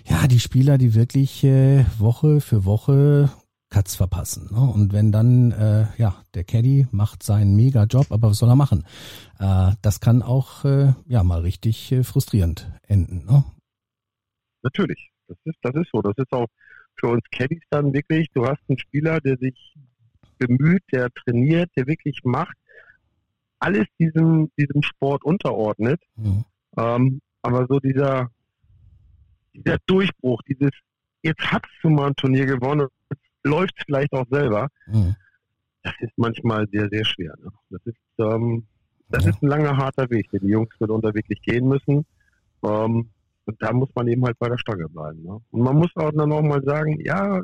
ja 0.04 0.26
die 0.28 0.38
Spieler, 0.38 0.76
die 0.76 0.94
wirklich 0.94 1.42
äh, 1.42 1.86
Woche 1.98 2.42
für 2.42 2.66
Woche 2.66 3.30
Cuts 3.70 3.96
verpassen. 3.96 4.48
Ne? 4.52 4.60
Und 4.60 4.92
wenn 4.92 5.12
dann, 5.12 5.52
äh, 5.52 5.86
ja, 5.96 6.24
der 6.34 6.44
Caddy 6.44 6.88
macht 6.90 7.22
seinen 7.22 7.54
Mega-Job, 7.56 8.10
aber 8.10 8.30
was 8.30 8.38
soll 8.38 8.48
er 8.48 8.56
machen? 8.56 8.84
Äh, 9.38 9.72
das 9.80 10.00
kann 10.00 10.22
auch, 10.22 10.64
äh, 10.64 10.92
ja, 11.06 11.22
mal 11.22 11.40
richtig 11.40 11.90
äh, 11.92 12.02
frustrierend 12.02 12.70
enden. 12.86 13.24
Ne? 13.26 13.44
Natürlich, 14.62 15.10
das 15.28 15.38
ist, 15.44 15.56
das 15.62 15.74
ist 15.76 15.88
so. 15.92 16.02
Das 16.02 16.14
ist 16.16 16.32
auch 16.32 16.48
für 16.96 17.08
uns 17.08 17.22
Caddies 17.30 17.62
dann 17.70 17.92
wirklich, 17.94 18.28
du 18.34 18.46
hast 18.46 18.60
einen 18.68 18.78
Spieler, 18.78 19.20
der 19.20 19.38
sich 19.38 19.74
bemüht, 20.38 20.82
der 20.92 21.08
trainiert, 21.10 21.70
der 21.76 21.86
wirklich 21.86 22.20
macht, 22.24 22.56
alles 23.60 23.86
diesem, 23.98 24.50
diesem 24.58 24.82
Sport 24.82 25.24
unterordnet. 25.24 26.02
Mhm. 26.16 26.44
Ähm, 26.76 27.20
aber 27.42 27.66
so 27.68 27.78
dieser, 27.78 28.30
dieser 29.54 29.78
Durchbruch, 29.86 30.42
dieses, 30.42 30.70
jetzt 31.22 31.42
hast 31.52 31.66
du 31.82 31.90
mal 31.90 32.08
ein 32.08 32.16
Turnier 32.16 32.46
gewonnen, 32.46 32.88
läuft 33.44 33.74
vielleicht 33.84 34.12
auch 34.12 34.26
selber. 34.30 34.68
Mhm. 34.86 35.16
Das 35.82 35.94
ist 36.00 36.12
manchmal 36.16 36.66
sehr, 36.70 36.88
sehr 36.90 37.04
schwer. 37.04 37.34
Ne? 37.42 37.50
Das 37.70 37.80
ist, 37.86 37.96
ähm, 38.18 38.66
das 39.08 39.24
ja. 39.24 39.30
ist 39.30 39.42
ein 39.42 39.48
langer, 39.48 39.76
harter 39.76 40.08
Weg, 40.10 40.30
den 40.30 40.40
die 40.40 40.52
Jungs 40.52 40.74
mitunter 40.78 41.14
wirklich 41.14 41.40
gehen 41.42 41.68
müssen. 41.68 42.04
Ähm, 42.62 43.08
und 43.46 43.56
da 43.62 43.72
muss 43.72 43.88
man 43.94 44.06
eben 44.08 44.24
halt 44.24 44.38
bei 44.38 44.48
der 44.48 44.58
Stange 44.58 44.88
bleiben. 44.88 45.22
Ne? 45.22 45.40
Und 45.50 45.62
man 45.62 45.76
muss 45.76 45.90
auch 45.96 46.12
dann 46.12 46.32
auch 46.32 46.42
mal 46.42 46.62
sagen, 46.62 47.00
ja, 47.04 47.40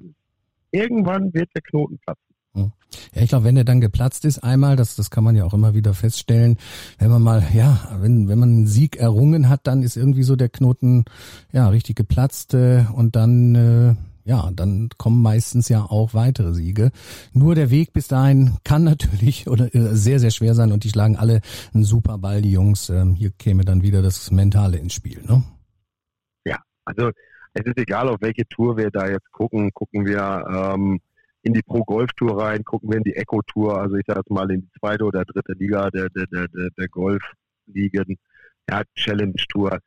irgendwann 0.70 1.32
wird 1.32 1.48
der 1.54 1.62
Knoten 1.62 1.98
platzen. 1.98 2.22
Mhm. 2.54 2.72
Ja, 3.14 3.22
ich 3.22 3.28
glaube, 3.28 3.44
wenn 3.44 3.56
er 3.56 3.64
dann 3.64 3.80
geplatzt 3.80 4.24
ist 4.24 4.38
einmal, 4.40 4.76
das, 4.76 4.96
das 4.96 5.10
kann 5.10 5.24
man 5.24 5.34
ja 5.34 5.44
auch 5.44 5.54
immer 5.54 5.74
wieder 5.74 5.94
feststellen, 5.94 6.58
wenn 6.98 7.10
man 7.10 7.22
mal, 7.22 7.42
ja, 7.54 7.96
wenn, 8.00 8.28
wenn 8.28 8.38
man 8.38 8.50
einen 8.50 8.66
Sieg 8.66 8.96
errungen 8.96 9.48
hat, 9.48 9.66
dann 9.66 9.82
ist 9.82 9.96
irgendwie 9.96 10.22
so 10.22 10.36
der 10.36 10.48
Knoten, 10.48 11.04
ja, 11.52 11.68
richtig 11.68 11.96
geplatzt 11.96 12.54
äh, 12.54 12.84
und 12.94 13.16
dann, 13.16 13.54
äh, 13.54 13.94
ja, 14.26 14.50
dann 14.52 14.88
kommen 14.98 15.22
meistens 15.22 15.68
ja 15.68 15.82
auch 15.82 16.12
weitere 16.12 16.52
Siege. 16.52 16.90
Nur 17.32 17.54
der 17.54 17.70
Weg 17.70 17.92
bis 17.92 18.08
dahin 18.08 18.56
kann 18.64 18.82
natürlich 18.84 19.48
oder 19.48 19.72
äh, 19.74 19.94
sehr, 19.94 20.18
sehr 20.18 20.32
schwer 20.32 20.54
sein 20.54 20.72
und 20.72 20.82
die 20.82 20.90
schlagen 20.90 21.16
alle 21.16 21.40
einen 21.72 21.84
super 21.84 22.18
Ball, 22.18 22.42
die 22.42 22.50
Jungs. 22.50 22.90
Ähm, 22.90 23.14
hier 23.14 23.30
käme 23.30 23.64
dann 23.64 23.82
wieder 23.82 24.02
das 24.02 24.32
Mentale 24.32 24.78
ins 24.78 24.94
Spiel, 24.94 25.22
ne? 25.22 25.44
Ja, 26.44 26.58
also 26.84 27.10
es 27.54 27.64
ist 27.64 27.78
egal, 27.78 28.08
auf 28.08 28.20
welche 28.20 28.46
Tour 28.48 28.76
wir 28.76 28.90
da 28.90 29.08
jetzt 29.08 29.30
gucken. 29.30 29.72
Gucken 29.72 30.04
wir 30.04 30.44
ähm, 30.50 31.00
in 31.42 31.54
die 31.54 31.62
Pro 31.62 31.84
Golf 31.84 32.10
Tour 32.16 32.42
rein, 32.42 32.64
gucken 32.64 32.90
wir 32.90 32.96
in 32.96 33.04
die 33.04 33.14
Eco 33.14 33.40
Tour, 33.42 33.80
also 33.80 33.94
ich 33.94 34.04
sage 34.08 34.20
jetzt 34.20 34.30
mal 34.30 34.50
in 34.50 34.62
die 34.62 34.70
zweite 34.80 35.04
oder 35.04 35.24
dritte 35.24 35.52
Liga 35.52 35.88
der, 35.90 36.08
der, 36.08 36.26
der, 36.26 36.48
der, 36.76 36.88
Golf-Ligen, 36.88 38.18
ja, 38.68 38.82
Challenge 38.96 39.36
Tour. 39.48 39.78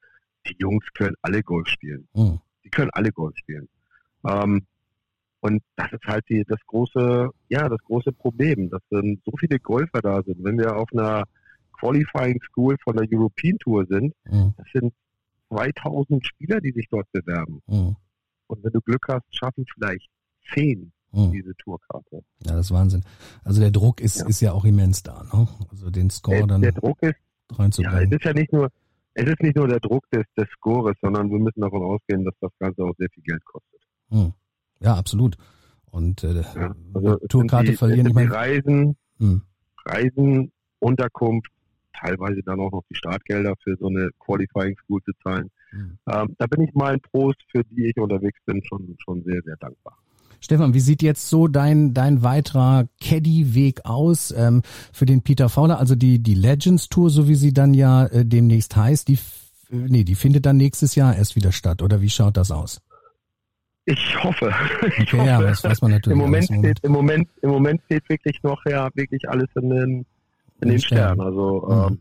Die 0.48 0.56
Jungs 0.58 0.86
können 0.94 1.16
alle 1.22 1.44
Golf 1.44 1.68
spielen. 1.68 2.08
Mhm. 2.14 2.40
Die 2.64 2.70
können 2.70 2.90
alle 2.94 3.12
Golf 3.12 3.36
spielen. 3.36 3.68
Ähm, 4.26 4.66
und 5.42 5.62
das 5.76 5.92
ist 5.94 6.04
halt 6.06 6.26
die, 6.30 6.44
das 6.48 6.60
große, 6.68 7.30
ja, 7.48 7.70
das 7.70 7.80
große 7.86 8.12
Problem, 8.12 8.70
dass 8.70 8.82
dann 8.90 9.22
so 9.26 9.32
viele 9.40 9.60
Golfer 9.60 10.02
da 10.02 10.22
sind. 10.24 10.44
Wenn 10.44 10.58
wir 10.58 10.76
auf 10.76 10.90
einer 10.92 11.24
Qualifying 11.80 12.40
School 12.44 12.76
von 12.84 12.98
der 12.98 13.08
European 13.10 13.58
Tour 13.60 13.86
sind, 13.90 14.14
mhm. 14.26 14.54
das 14.58 14.68
sind 14.74 14.94
2000 15.50 16.26
Spieler, 16.26 16.60
die 16.60 16.72
sich 16.72 16.88
dort 16.90 17.10
bewerben. 17.12 17.62
Mhm. 17.68 17.96
Und 18.48 18.64
wenn 18.64 18.72
du 18.72 18.82
Glück 18.82 19.06
hast, 19.08 19.24
schaffen 19.32 19.66
vielleicht 19.74 20.10
zehn 20.54 20.92
mhm. 21.12 21.32
diese 21.32 21.56
Tourkarte. 21.56 22.24
Ja, 22.44 22.54
das 22.54 22.68
ist 22.68 22.72
Wahnsinn. 22.72 23.04
Also 23.44 23.62
der 23.62 23.72
Druck 23.72 24.02
ist 24.02 24.20
ja, 24.20 24.28
ist 24.28 24.42
ja 24.42 24.52
auch 24.52 24.66
immens 24.66 25.04
da, 25.04 25.24
ne? 25.24 25.48
Also 25.72 25.90
den 25.90 26.10
Score 26.10 26.38
der, 26.38 26.48
dann 26.48 26.62
der 26.62 26.72
Druck 26.74 27.02
ist, 27.02 27.16
ja, 27.78 28.02
es 28.02 28.12
ist 28.12 28.24
ja 28.24 28.34
nicht 28.34 28.52
nur, 28.52 28.70
es 29.14 29.28
ist 29.28 29.42
nicht 29.42 29.56
nur 29.56 29.68
der 29.68 29.80
Druck 29.80 30.04
des, 30.12 30.26
des 30.38 30.48
Scores, 30.50 30.96
sondern 31.02 31.30
wir 31.32 31.40
müssen 31.40 31.62
davon 31.62 31.82
ausgehen, 31.84 32.24
dass 32.26 32.36
das 32.42 32.52
Ganze 32.60 32.84
auch 32.84 32.94
sehr 32.98 33.10
viel 33.10 33.24
Geld 33.24 33.44
kostet. 33.46 33.82
Hm. 34.10 34.34
Ja, 34.80 34.96
absolut. 34.96 35.38
Und 35.92 36.24
äh, 36.24 36.42
ja, 36.42 36.76
also 36.94 37.18
Tourkarte 37.28 37.72
die, 37.72 37.78
verlieren. 37.78 38.08
Ich 38.08 38.14
meine, 38.14 38.32
Reisen, 38.32 38.96
hm. 39.18 39.42
Reisen, 39.86 40.52
Unterkunft, 40.80 41.52
teilweise 41.94 42.42
dann 42.44 42.60
auch 42.60 42.72
noch 42.72 42.84
die 42.90 42.96
Startgelder 42.96 43.56
für 43.64 43.76
so 43.78 43.88
eine 43.88 44.10
Qualifying 44.20 44.76
School 44.84 45.02
zu 45.04 45.12
zahlen. 45.24 45.50
Hm. 45.72 45.98
Ähm, 46.08 46.36
da 46.38 46.48
bin 46.48 46.62
ich 46.62 46.74
mal 46.74 46.94
ein 46.94 47.02
Prost, 47.02 47.40
für 47.52 47.64
die 47.64 47.88
ich 47.88 47.98
unterwegs 47.98 48.40
bin, 48.46 48.62
schon, 48.66 48.96
schon 49.04 49.24
sehr, 49.24 49.42
sehr 49.44 49.58
dankbar. 49.58 49.98
Stefan, 50.42 50.74
wie 50.74 50.80
sieht 50.80 51.02
jetzt 51.02 51.30
so 51.30 51.48
dein, 51.48 51.94
dein 51.94 52.24
weiterer 52.24 52.88
Caddy-Weg 53.02 53.86
aus 53.86 54.32
ähm, 54.32 54.62
für 54.94 55.06
den 55.06 55.22
Peter 55.22 55.50
Fowler? 55.50 55.80
Also 55.80 55.96
die, 55.96 56.20
die 56.20 56.34
Legends 56.34 56.88
Tour, 56.88 57.10
so 57.10 57.28
wie 57.28 57.36
sie 57.36 57.54
dann 57.54 57.74
ja 57.74 58.06
äh, 58.06 58.26
demnächst 58.26 58.76
heißt, 58.76 59.10
die, 59.10 59.20
nee, 59.70 60.06
die 60.06 60.16
findet 60.16 60.46
dann 60.46 60.56
nächstes 60.56 60.96
Jahr 60.96 61.16
erst 61.16 61.36
wieder 61.36 61.52
statt, 61.52 61.82
oder 61.82 62.02
wie 62.02 62.10
schaut 62.10 62.38
das 62.38 62.52
aus? 62.52 62.80
Ich 63.86 64.24
hoffe. 64.24 64.54
Ich 64.98 65.14
okay, 65.14 65.18
hoffe. 65.18 65.28
ja, 65.28 65.42
das 65.42 65.64
weiß 65.64 65.82
man 65.82 65.92
natürlich. 65.92 66.18
Im 66.18 66.24
Moment, 66.24 66.46
steht, 66.46 66.80
im 66.84 66.92
Moment, 66.92 67.30
im 67.42 67.50
Moment 67.50 67.82
steht 67.86 68.08
wirklich 68.10 68.42
noch 68.44 68.64
ja 68.66 68.90
wirklich 68.94 69.28
alles 69.30 69.48
in 69.56 69.70
den, 69.70 70.06
in 70.62 70.70
den 70.70 70.80
Sternen. 70.80 71.22
Also 71.22 71.66
mhm. 71.68 71.94
ähm, 71.94 72.00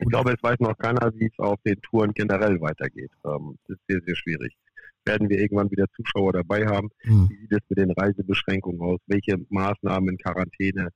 ich 0.00 0.08
glaube, 0.08 0.32
es 0.32 0.42
weiß 0.42 0.60
noch 0.60 0.76
keiner, 0.78 1.12
wie 1.14 1.26
es 1.26 1.38
auf 1.38 1.60
den 1.64 1.80
Touren 1.82 2.12
generell 2.12 2.60
weitergeht. 2.60 3.10
Ähm, 3.24 3.58
das 3.66 3.76
ist 3.76 3.84
sehr, 3.88 4.00
sehr 4.06 4.16
schwierig. 4.16 4.56
Werden 5.04 5.28
wir 5.28 5.38
irgendwann 5.38 5.70
wieder 5.70 5.86
Zuschauer 5.96 6.32
dabei 6.32 6.66
haben? 6.66 6.90
Mhm. 7.04 7.28
Wie 7.30 7.36
sieht 7.36 7.52
es 7.52 7.60
mit 7.68 7.78
den 7.78 7.90
Reisebeschränkungen 7.90 8.80
aus? 8.80 9.00
Welche 9.06 9.36
Maßnahmen 9.48 10.10
in 10.10 10.18
Quarantäne 10.18 10.90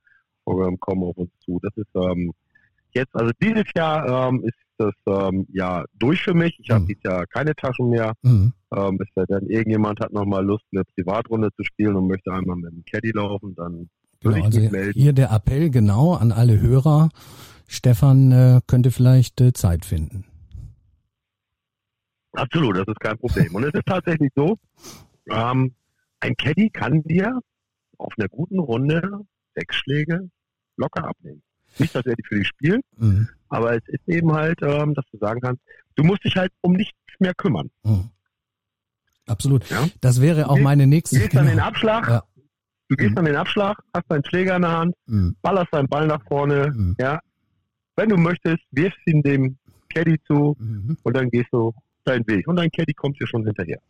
kommen 0.44 1.04
auf 1.04 1.16
uns 1.16 1.30
zu? 1.44 1.58
Das 1.62 1.76
ist 1.76 1.88
ähm, 1.94 2.32
jetzt, 2.92 3.14
also 3.14 3.32
dieses 3.40 3.64
Jahr 3.74 4.28
ähm, 4.28 4.44
ist 4.44 4.56
das 4.78 4.94
ähm, 5.06 5.46
ja 5.52 5.84
durch 5.94 6.22
für 6.22 6.34
mich. 6.34 6.58
Ich 6.60 6.70
habe 6.70 6.82
mhm. 6.82 6.86
dieses 6.86 7.02
Jahr 7.04 7.26
keine 7.26 7.54
Taschen 7.54 7.90
mehr. 7.90 8.14
Mhm. 8.22 8.52
Ähm, 8.74 8.98
dann 9.14 9.46
irgendjemand 9.46 10.00
hat 10.00 10.12
nochmal 10.12 10.44
Lust, 10.44 10.64
eine 10.72 10.84
Privatrunde 10.84 11.50
zu 11.56 11.64
spielen 11.64 11.96
und 11.96 12.08
möchte 12.08 12.32
einmal 12.32 12.56
mit 12.56 12.72
dem 12.72 12.84
Caddy 12.84 13.10
laufen, 13.10 13.54
dann 13.54 13.88
würde 14.22 14.36
genau, 14.36 14.48
ich 14.48 14.54
mich 14.54 14.64
also 14.64 14.70
melden. 14.70 15.00
Hier 15.00 15.12
der 15.12 15.30
Appell 15.30 15.70
genau 15.70 16.14
an 16.14 16.32
alle 16.32 16.60
Hörer. 16.60 17.10
Stefan 17.66 18.32
äh, 18.32 18.60
könnte 18.66 18.90
vielleicht 18.90 19.40
äh, 19.40 19.52
Zeit 19.52 19.84
finden. 19.84 20.24
Absolut, 22.32 22.76
das 22.76 22.86
ist 22.86 23.00
kein 23.00 23.18
Problem. 23.18 23.54
Und 23.54 23.64
es 23.64 23.74
ist 23.74 23.86
tatsächlich 23.86 24.30
so, 24.34 24.58
ähm, 25.30 25.74
ein 26.20 26.36
Caddy 26.36 26.70
kann 26.70 27.02
dir 27.02 27.40
auf 27.98 28.12
einer 28.16 28.28
guten 28.28 28.58
Runde 28.58 29.02
sechs 29.54 29.76
Schläge 29.76 30.30
locker 30.76 31.08
abnehmen. 31.08 31.42
Nicht, 31.78 31.94
dass 31.94 32.04
er 32.06 32.14
die 32.14 32.22
für 32.24 32.36
dich 32.36 32.48
spielt, 32.48 32.82
Mhm. 32.96 33.28
aber 33.48 33.74
es 33.76 33.82
ist 33.88 34.06
eben 34.08 34.32
halt, 34.32 34.58
ähm, 34.62 34.94
dass 34.94 35.04
du 35.10 35.18
sagen 35.18 35.40
kannst, 35.40 35.62
du 35.96 36.04
musst 36.04 36.24
dich 36.24 36.36
halt 36.36 36.52
um 36.60 36.72
nichts 36.72 36.96
mehr 37.18 37.34
kümmern. 37.34 37.70
Mhm. 37.82 38.10
Absolut. 39.26 39.68
Ja? 39.70 39.88
Das 40.00 40.20
wäre 40.20 40.48
auch 40.48 40.56
Du 40.56 40.62
meine 40.62 40.86
nächste. 40.86 41.16
Du 41.16 41.22
gehst 41.22 41.34
dann 41.34 41.44
in 41.44 41.50
den 41.50 41.56
genau. 41.56 41.68
Abschlag, 41.68 42.08
Ja. 42.08 42.22
du 42.88 42.96
gehst 42.96 43.12
Mhm. 43.12 43.18
in 43.18 43.24
den 43.26 43.36
Abschlag, 43.36 43.78
hast 43.94 44.04
deinen 44.10 44.24
Schläger 44.24 44.56
in 44.56 44.62
der 44.62 44.72
Hand, 44.72 44.94
Mhm. 45.06 45.36
ballerst 45.42 45.72
deinen 45.72 45.88
Ball 45.88 46.06
nach 46.06 46.22
vorne, 46.26 46.72
Mhm. 46.74 46.96
ja. 46.98 47.20
Wenn 47.96 48.08
du 48.08 48.16
möchtest, 48.16 48.62
wirfst 48.70 48.98
ihn 49.06 49.22
dem 49.22 49.56
Caddy 49.92 50.18
zu 50.26 50.56
Mhm. 50.58 50.96
und 51.02 51.16
dann 51.16 51.28
gehst 51.30 51.48
du 51.52 51.72
deinen 52.04 52.26
Weg. 52.26 52.48
Und 52.48 52.56
dein 52.56 52.70
Caddy 52.70 52.94
kommt 52.94 53.20
dir 53.20 53.26
schon 53.26 53.44
hinterher. 53.44 53.80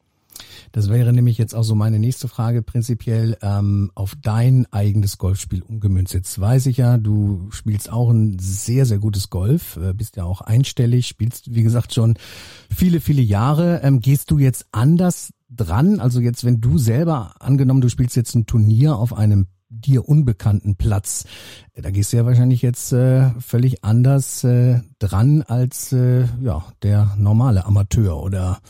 Das 0.71 0.89
wäre 0.89 1.13
nämlich 1.13 1.39
jetzt 1.39 1.55
auch 1.55 1.65
so 1.65 1.75
meine 1.75 1.99
nächste 1.99 2.29
Frage 2.29 2.63
prinzipiell 2.63 3.37
ähm, 3.43 3.91
auf 3.95 4.15
dein 4.21 4.67
eigenes 4.73 5.19
Golfspiel 5.19 5.63
umgemünzt. 5.63 6.15
Jetzt 6.15 6.41
weiß 6.41 6.67
ich 6.67 6.77
ja, 6.77 6.99
du 6.99 7.49
spielst 7.51 7.91
auch 7.91 8.11
ein 8.11 8.39
sehr, 8.39 8.87
sehr 8.87 8.99
gutes 8.99 9.31
Golf, 9.31 9.77
äh, 9.77 9.93
bist 9.93 10.17
ja 10.17 10.25
auch 10.25 10.41
einstellig, 10.41 11.07
spielst, 11.07 11.55
wie 11.55 11.63
gesagt, 11.63 11.93
schon 11.93 12.15
viele, 12.75 13.01
viele 13.01 13.23
Jahre. 13.23 13.81
Ähm, 13.83 14.01
gehst 14.01 14.31
du 14.31 14.39
jetzt 14.39 14.67
anders 14.73 15.33
dran? 15.51 16.01
Also 16.01 16.21
jetzt, 16.21 16.45
wenn 16.45 16.61
du 16.61 16.79
selber, 16.79 17.35
angenommen, 17.41 17.81
du 17.81 17.89
spielst 17.89 18.17
jetzt 18.17 18.35
ein 18.35 18.47
Turnier 18.47 18.97
auf 18.97 19.13
einem 19.13 19.47
dir 19.73 20.09
unbekannten 20.09 20.77
Platz, 20.77 21.25
äh, 21.75 21.83
da 21.83 21.91
gehst 21.91 22.13
du 22.13 22.19
ja 22.19 22.27
wahrscheinlich 22.27 22.63
jetzt 22.63 22.93
äh, 22.93 23.31
völlig 23.41 23.85
anders 23.85 24.45
äh, 24.45 24.81
dran 24.99 25.43
als 25.43 25.93
äh, 25.93 26.27
ja 26.43 26.65
der 26.83 27.15
normale 27.17 27.65
Amateur 27.65 28.23
oder 28.23 28.61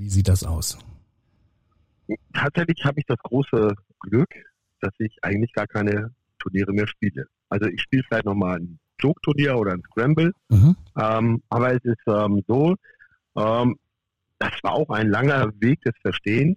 wie 0.00 0.08
sieht 0.08 0.28
das 0.28 0.44
aus? 0.44 0.78
Tatsächlich 2.32 2.82
habe 2.84 3.00
ich 3.00 3.06
das 3.06 3.18
große 3.18 3.74
Glück, 4.00 4.30
dass 4.80 4.92
ich 4.98 5.14
eigentlich 5.22 5.52
gar 5.52 5.66
keine 5.66 6.12
Turniere 6.38 6.72
mehr 6.72 6.86
spiele. 6.88 7.26
Also 7.50 7.68
ich 7.68 7.82
spiele 7.82 8.02
vielleicht 8.08 8.24
nochmal 8.24 8.58
ein 8.60 8.78
Joke-Turnier 8.98 9.56
oder 9.58 9.72
ein 9.72 9.82
Scramble, 9.90 10.32
Mhm. 10.48 10.74
ähm, 10.98 11.42
aber 11.50 11.74
es 11.74 11.84
ist 11.84 12.00
ähm, 12.06 12.42
so, 12.48 12.74
ähm, 13.36 13.76
das 14.38 14.52
war 14.62 14.72
auch 14.72 14.88
ein 14.88 15.10
langer 15.10 15.52
Weg 15.60 15.82
des 15.82 15.92
Verstehens. 16.00 16.56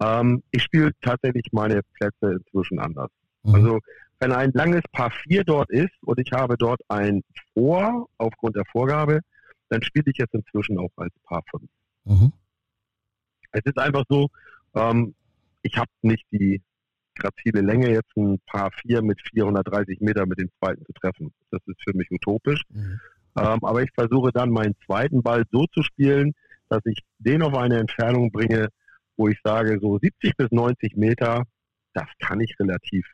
Ähm, 0.00 0.42
ich 0.52 0.62
spiele 0.62 0.92
tatsächlich 1.00 1.46
meine 1.50 1.80
Plätze 1.94 2.32
inzwischen 2.38 2.78
anders. 2.78 3.10
Mhm. 3.42 3.54
Also 3.56 3.80
wenn 4.20 4.32
ein 4.32 4.52
langes 4.52 4.82
Paar 4.92 5.10
4 5.10 5.42
dort 5.44 5.70
ist 5.70 5.92
und 6.02 6.18
ich 6.20 6.30
habe 6.32 6.56
dort 6.56 6.80
ein 6.88 7.22
Vor 7.54 8.08
aufgrund 8.18 8.54
der 8.56 8.64
Vorgabe, 8.66 9.20
dann 9.68 9.82
spiele 9.82 10.04
ich 10.12 10.18
jetzt 10.18 10.34
inzwischen 10.34 10.78
auch 10.78 10.90
als 10.96 11.12
Paar 11.24 11.42
5. 11.50 11.64
Mhm. 12.04 12.32
Es 13.52 13.62
ist 13.64 13.78
einfach 13.78 14.04
so, 14.08 14.28
ähm, 14.74 15.14
ich 15.62 15.76
habe 15.76 15.90
nicht 16.02 16.24
die 16.30 16.62
grazile 17.14 17.60
Länge, 17.60 17.90
jetzt 17.90 18.16
ein 18.16 18.38
Paar 18.46 18.70
4 18.82 19.02
mit 19.02 19.20
430 19.32 20.00
Meter 20.00 20.26
mit 20.26 20.38
dem 20.38 20.50
zweiten 20.58 20.84
zu 20.84 20.92
treffen. 20.92 21.32
Das 21.50 21.60
ist 21.66 21.82
für 21.82 21.96
mich 21.96 22.10
utopisch. 22.10 22.62
Mhm. 22.70 23.00
Ähm, 23.36 23.58
aber 23.64 23.82
ich 23.82 23.90
versuche 23.94 24.30
dann 24.32 24.50
meinen 24.50 24.74
zweiten 24.86 25.22
Ball 25.22 25.44
so 25.50 25.66
zu 25.66 25.82
spielen, 25.82 26.34
dass 26.68 26.84
ich 26.86 26.98
den 27.18 27.42
auf 27.42 27.54
eine 27.54 27.78
Entfernung 27.78 28.30
bringe, 28.30 28.68
wo 29.16 29.28
ich 29.28 29.38
sage, 29.42 29.78
so 29.80 29.98
70 29.98 30.36
bis 30.36 30.50
90 30.50 30.96
Meter, 30.96 31.44
das 31.92 32.06
kann 32.20 32.40
ich 32.40 32.54
relativ 32.60 33.06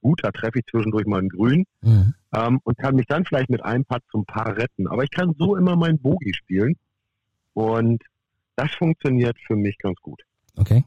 gut. 0.00 0.20
Da 0.22 0.30
treffe 0.32 0.58
ich 0.58 0.66
zwischendurch 0.66 1.06
mal 1.06 1.20
einen 1.20 1.28
Grün 1.28 1.64
Mhm. 1.82 2.14
ähm, 2.34 2.60
und 2.64 2.78
kann 2.78 2.96
mich 2.96 3.06
dann 3.06 3.24
vielleicht 3.24 3.50
mit 3.50 3.64
einem 3.64 3.84
Putt 3.84 4.02
zum 4.10 4.24
Paar 4.24 4.56
retten. 4.56 4.88
Aber 4.88 5.04
ich 5.04 5.10
kann 5.10 5.34
so 5.38 5.56
immer 5.56 5.76
meinen 5.76 5.98
Bogie 5.98 6.34
spielen 6.34 6.76
und 7.52 8.02
das 8.56 8.70
funktioniert 8.74 9.36
für 9.46 9.56
mich 9.56 9.76
ganz 9.78 9.98
gut. 10.00 10.22
Okay. 10.56 10.84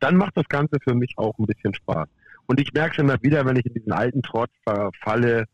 Dann 0.00 0.16
macht 0.16 0.36
das 0.36 0.48
Ganze 0.48 0.76
für 0.82 0.94
mich 0.94 1.14
auch 1.16 1.38
ein 1.38 1.46
bisschen 1.46 1.74
Spaß. 1.74 2.08
Und 2.46 2.60
ich 2.60 2.72
merke 2.72 2.92
es 2.92 2.98
immer 2.98 3.22
wieder, 3.22 3.44
wenn 3.46 3.56
ich 3.56 3.66
in 3.66 3.74
diesen 3.74 3.92
alten 3.92 4.22
Trotz 4.22 4.50
verfalle, 4.64 5.44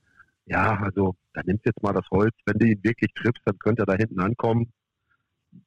ja, 0.46 0.76
also 0.80 1.14
da 1.34 1.42
nimmst 1.44 1.66
jetzt 1.66 1.82
mal 1.82 1.92
das 1.92 2.08
Holz, 2.10 2.34
wenn 2.46 2.58
du 2.58 2.66
ihn 2.66 2.82
wirklich 2.82 3.12
triffst, 3.14 3.42
dann 3.44 3.58
könnte 3.58 3.82
er 3.82 3.86
da 3.86 3.94
hinten 3.94 4.20
ankommen. 4.20 4.72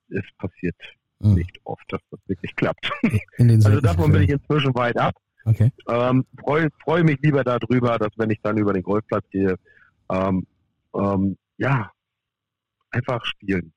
Es 0.09 0.23
passiert 0.37 0.75
Mhm. 1.23 1.35
nicht 1.35 1.57
oft, 1.63 1.83
dass 1.87 2.01
das 2.11 2.19
wirklich 2.27 2.55
klappt. 2.55 2.91
Also 3.39 3.79
davon 3.79 4.11
bin 4.11 4.23
ich 4.23 4.29
inzwischen 4.29 4.75
weit 4.75 4.97
ab. 4.97 5.15
Okay. 5.45 5.71
Ähm, 5.87 6.25
Freue 6.39 6.69
freu 6.83 7.03
mich 7.03 7.19
lieber 7.21 7.43
darüber, 7.43 7.97
dass 7.97 8.11
wenn 8.17 8.29
ich 8.29 8.41
dann 8.41 8.57
über 8.57 8.73
den 8.73 8.83
Golfplatz 8.83 9.25
gehe, 9.29 9.55
ähm, 10.09 10.45
ähm, 10.95 11.37
ja, 11.57 11.91
einfach 12.91 13.23
spielen. 13.25 13.73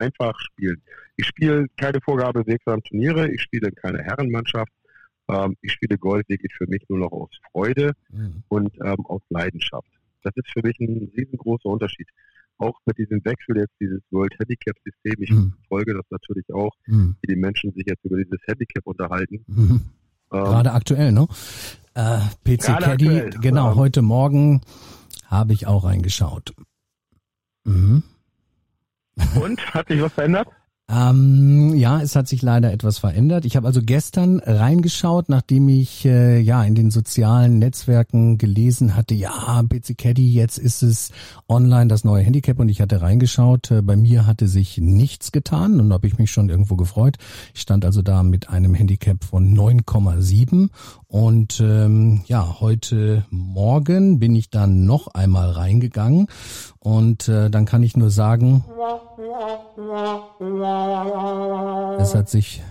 Einfach 0.00 0.34
spielen. 0.40 0.80
Ich 1.16 1.26
spiele 1.26 1.66
keine 1.76 2.00
Vorgabe 2.00 2.46
wirksam 2.46 2.82
Turniere, 2.82 3.30
ich 3.30 3.42
spiele 3.42 3.68
in 3.68 3.74
keine 3.74 4.02
Herrenmannschaft. 4.02 4.72
Ähm, 5.28 5.56
ich 5.60 5.72
spiele 5.72 5.98
Golf 5.98 6.26
wirklich 6.28 6.52
für 6.56 6.66
mich 6.66 6.82
nur 6.88 6.98
noch 7.00 7.12
aus 7.12 7.30
Freude 7.52 7.92
Mhm. 8.10 8.42
und 8.48 8.70
ähm, 8.82 9.04
aus 9.06 9.20
Leidenschaft. 9.28 9.88
Das 10.22 10.32
ist 10.36 10.50
für 10.52 10.62
mich 10.66 10.78
ein 10.80 11.10
riesengroßer 11.16 11.66
Unterschied. 11.66 12.08
Auch 12.58 12.78
mit 12.86 12.98
diesem 12.98 13.24
Wechsel 13.24 13.56
jetzt 13.58 13.74
dieses 13.80 14.00
World 14.10 14.34
Handicap 14.38 14.76
System. 14.84 15.22
Ich 15.22 15.30
Mhm. 15.30 15.52
folge 15.68 15.94
das 15.94 16.04
natürlich 16.10 16.50
auch, 16.52 16.72
Mhm. 16.86 17.16
wie 17.22 17.34
die 17.34 17.40
Menschen 17.40 17.72
sich 17.74 17.84
jetzt 17.86 18.04
über 18.04 18.16
dieses 18.16 18.40
Handicap 18.46 18.86
unterhalten. 18.86 19.44
Mhm. 19.46 19.80
Ähm, 20.32 20.44
Gerade 20.44 20.72
aktuell, 20.72 21.12
ne? 21.12 21.26
Äh, 21.94 22.18
PC 22.44 22.66
Gerade 22.66 22.84
Caddy, 22.84 23.08
aktuell, 23.08 23.30
genau, 23.40 23.74
heute 23.76 24.00
Morgen 24.02 24.62
habe 25.26 25.52
ich 25.52 25.66
auch 25.66 25.84
reingeschaut. 25.84 26.54
Mhm. 27.64 28.02
Und 29.40 29.74
hat 29.74 29.88
sich 29.88 30.00
was 30.00 30.12
verändert? 30.12 30.48
Ähm, 30.90 31.76
ja, 31.76 32.02
es 32.02 32.16
hat 32.16 32.26
sich 32.26 32.42
leider 32.42 32.72
etwas 32.72 32.98
verändert. 32.98 33.44
Ich 33.44 33.54
habe 33.54 33.66
also 33.66 33.80
gestern 33.80 34.40
reingeschaut, 34.40 35.28
nachdem 35.28 35.68
ich 35.68 36.04
äh, 36.04 36.40
ja 36.40 36.64
in 36.64 36.74
den 36.74 36.90
sozialen 36.90 37.60
Netzwerken 37.60 38.38
gelesen 38.38 38.96
hatte, 38.96 39.14
ja, 39.14 39.62
PC 39.62 39.96
Caddy, 39.96 40.32
jetzt 40.32 40.58
ist 40.58 40.82
es 40.82 41.12
online 41.48 41.86
das 41.86 42.02
neue 42.02 42.24
Handicap 42.24 42.58
und 42.58 42.68
ich 42.68 42.80
hatte 42.80 43.02
reingeschaut. 43.02 43.70
Äh, 43.70 43.82
bei 43.82 43.94
mir 43.94 44.26
hatte 44.26 44.48
sich 44.48 44.78
nichts 44.78 45.30
getan 45.30 45.80
und 45.80 45.90
da 45.90 45.94
habe 45.94 46.08
ich 46.08 46.18
mich 46.18 46.32
schon 46.32 46.48
irgendwo 46.48 46.74
gefreut. 46.74 47.18
Ich 47.54 47.60
stand 47.60 47.84
also 47.84 48.02
da 48.02 48.24
mit 48.24 48.50
einem 48.50 48.74
Handicap 48.74 49.22
von 49.22 49.56
9,7 49.56 50.70
und 51.06 51.60
ähm, 51.60 52.22
ja, 52.26 52.56
heute 52.58 53.24
Morgen 53.30 54.18
bin 54.18 54.34
ich 54.34 54.50
dann 54.50 54.86
noch 54.86 55.06
einmal 55.06 55.50
reingegangen 55.50 56.26
und 56.80 57.28
äh, 57.28 57.50
dann 57.50 57.66
kann 57.66 57.82
ich 57.82 57.96
nur 57.96 58.10
sagen, 58.10 58.64
es 61.98 62.14
hat 62.14 62.28
sich 62.28 62.62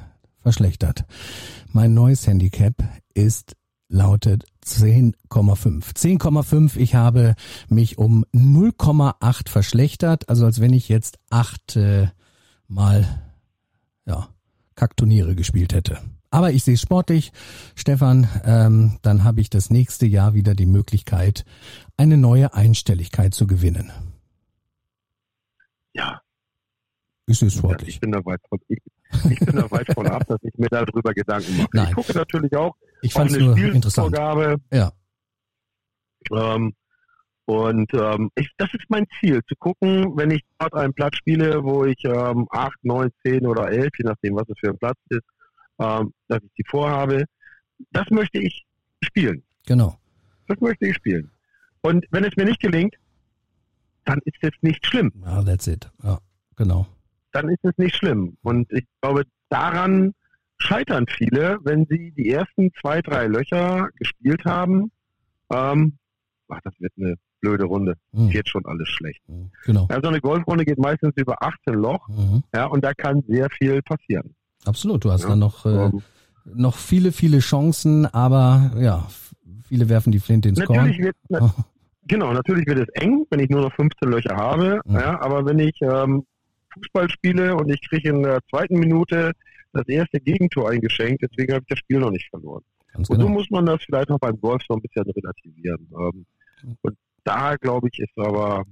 verschlechtert. 0.41 1.05
Mein 1.71 1.93
neues 1.93 2.25
Handicap 2.27 2.73
ist 3.13 3.55
lautet 3.89 4.45
10,5. 4.65 5.95
10,5. 5.95 6.77
Ich 6.77 6.95
habe 6.95 7.35
mich 7.69 7.97
um 7.97 8.25
0,8 8.33 9.49
verschlechtert, 9.49 10.29
also 10.29 10.45
als 10.45 10.61
wenn 10.61 10.73
ich 10.73 10.89
jetzt 10.89 11.19
acht 11.29 11.75
äh, 11.75 12.07
mal 12.67 13.05
ja 14.05 14.29
Kackturniere 14.75 15.35
gespielt 15.35 15.73
hätte. 15.73 15.97
Aber 16.31 16.51
ich 16.51 16.63
sehe 16.63 16.75
es 16.75 16.81
sportlich, 16.81 17.31
Stefan. 17.75 18.27
Ähm, 18.43 18.99
dann 19.01 19.23
habe 19.23 19.41
ich 19.41 19.49
das 19.49 19.69
nächste 19.69 20.05
Jahr 20.05 20.33
wieder 20.35 20.53
die 20.53 20.67
Möglichkeit, 20.67 21.43
eine 21.97 22.17
neue 22.17 22.53
Einstelligkeit 22.53 23.33
zu 23.33 23.47
gewinnen. 23.47 23.91
Ja, 25.93 26.21
Ich 27.25 27.39
sehe 27.39 27.47
es 27.47 27.55
ich 27.55 27.59
sportlich. 27.59 27.99
bin 27.99 28.11
da 28.11 28.23
weit 28.25 28.41
von, 28.47 28.59
ich, 28.67 28.77
ich 29.31 29.39
bin 29.39 29.55
da 29.55 29.69
weit 29.71 29.91
von 29.93 30.07
ab, 30.07 30.23
dass 30.27 30.37
ich 30.43 30.53
mir 30.57 30.67
darüber 30.69 31.13
Gedanken 31.13 31.57
mache. 31.57 31.69
Nein. 31.73 31.87
Ich 31.89 31.95
gucke 31.95 32.13
natürlich 32.13 32.55
auch 32.55 32.75
Ich 33.01 33.13
fand 33.13 33.31
es 33.31 33.37
nur 33.37 33.57
interessant. 33.57 34.15
Ja. 34.71 34.91
Ähm, 36.31 36.73
und 37.45 37.91
ähm, 37.95 38.29
ich, 38.35 38.51
das 38.57 38.71
ist 38.75 38.85
mein 38.89 39.07
Ziel, 39.19 39.41
zu 39.47 39.55
gucken, 39.57 40.15
wenn 40.15 40.29
ich 40.29 40.43
dort 40.59 40.75
einen 40.75 40.93
Platz 40.93 41.15
spiele, 41.15 41.63
wo 41.63 41.85
ich 41.85 42.03
ähm, 42.05 42.47
8, 42.51 42.71
9, 42.83 43.09
10 43.25 43.47
oder 43.47 43.71
11, 43.71 43.89
je 43.97 44.05
nachdem, 44.05 44.35
was 44.35 44.47
es 44.49 44.59
für 44.59 44.69
ein 44.69 44.77
Platz 44.77 44.99
ist, 45.09 45.23
ähm, 45.79 46.13
dass 46.27 46.41
ich 46.43 46.51
die 46.57 46.63
vorhabe, 46.67 47.25
das 47.91 48.09
möchte 48.09 48.39
ich 48.39 48.65
spielen. 49.03 49.43
Genau. 49.65 49.97
Das 50.47 50.59
möchte 50.59 50.87
ich 50.87 50.95
spielen. 50.95 51.31
Und 51.81 52.05
wenn 52.11 52.23
es 52.23 52.35
mir 52.35 52.45
nicht 52.45 52.59
gelingt, 52.59 52.95
dann 54.05 54.19
ist 54.25 54.37
es 54.41 54.51
nicht 54.61 54.85
schlimm. 54.85 55.11
Ja, 55.23 55.43
that's 55.43 55.67
it. 55.67 55.89
Ja, 56.03 56.19
genau. 56.55 56.87
Dann 57.31 57.49
ist 57.49 57.63
es 57.63 57.77
nicht 57.77 57.95
schlimm. 57.95 58.37
Und 58.41 58.71
ich 58.71 58.85
glaube, 59.01 59.23
daran 59.49 60.13
scheitern 60.57 61.05
viele, 61.07 61.57
wenn 61.63 61.85
sie 61.89 62.11
die 62.11 62.29
ersten 62.31 62.71
zwei, 62.81 63.01
drei 63.01 63.27
Löcher 63.27 63.89
gespielt 63.97 64.43
haben. 64.45 64.91
Ähm, 65.51 65.97
ach, 66.49 66.59
das 66.63 66.73
wird 66.79 66.91
eine 66.97 67.15
blöde 67.39 67.65
Runde. 67.65 67.95
Mhm. 68.11 68.29
Geht 68.29 68.49
schon 68.49 68.65
alles 68.65 68.89
schlecht. 68.89 69.21
Mhm. 69.29 69.51
Genau. 69.65 69.87
Ja, 69.89 69.99
so 70.01 70.09
eine 70.09 70.19
Golfrunde 70.19 70.65
geht 70.65 70.79
meistens 70.79 71.13
über 71.15 71.41
18 71.41 71.75
Loch, 71.75 72.07
Mhm. 72.09 72.43
ja, 72.53 72.65
und 72.65 72.83
da 72.83 72.93
kann 72.93 73.23
sehr 73.27 73.49
viel 73.51 73.81
passieren. 73.83 74.35
Absolut. 74.65 75.03
Du 75.05 75.11
hast 75.11 75.23
Ja, 75.23 75.29
dann 75.29 75.39
noch, 75.39 75.65
äh, 75.65 75.69
Ähm, 75.85 76.01
noch 76.45 76.75
viele, 76.77 77.11
viele 77.11 77.39
Chancen, 77.39 78.05
aber 78.07 78.71
ja, 78.79 79.07
viele 79.67 79.87
werfen 79.89 80.11
die 80.11 80.19
Flinte 80.19 80.49
ins 80.49 80.59
Korn. 80.63 80.77
natürlich 80.79 80.99
wird, 80.99 81.15
na, 81.29 81.39
genau, 82.07 82.33
natürlich 82.33 82.65
wird 82.67 82.79
es 82.79 83.01
eng, 83.01 83.25
wenn 83.29 83.39
ich 83.39 83.49
nur 83.49 83.61
noch 83.61 83.73
15 83.75 84.09
Löcher 84.09 84.35
habe, 84.35 84.81
Mhm. 84.85 84.95
ja, 84.95 85.21
aber 85.21 85.45
wenn 85.45 85.59
ich 85.59 85.77
ähm, 85.81 86.25
Fußball 86.73 87.09
spiele 87.09 87.55
und 87.55 87.69
ich 87.69 87.81
kriege 87.87 88.09
in 88.09 88.23
der 88.23 88.39
zweiten 88.49 88.79
Minute 88.79 89.31
das 89.73 89.87
erste 89.87 90.19
Gegentor 90.19 90.69
eingeschenkt, 90.71 91.21
deswegen 91.23 91.53
habe 91.53 91.63
ich 91.63 91.69
das 91.69 91.79
Spiel 91.79 91.99
noch 91.99 92.11
nicht 92.11 92.27
verloren. 92.29 92.63
Ganz 92.93 93.09
Und 93.09 93.17
genau. 93.17 93.27
so 93.27 93.33
muss 93.33 93.49
man 93.51 93.65
das 93.67 93.81
vielleicht 93.83 94.09
auch 94.09 94.19
beim 94.19 94.39
Golf 94.41 94.61
so 94.67 94.73
ein 94.75 94.81
bisschen 94.81 95.03
relativieren. 95.11 95.87
Ähm, 95.99 96.25
und 96.81 96.97
da 97.23 97.55
glaube 97.57 97.87
ich 97.91 97.99
ist 97.99 98.17
aber, 98.17 98.63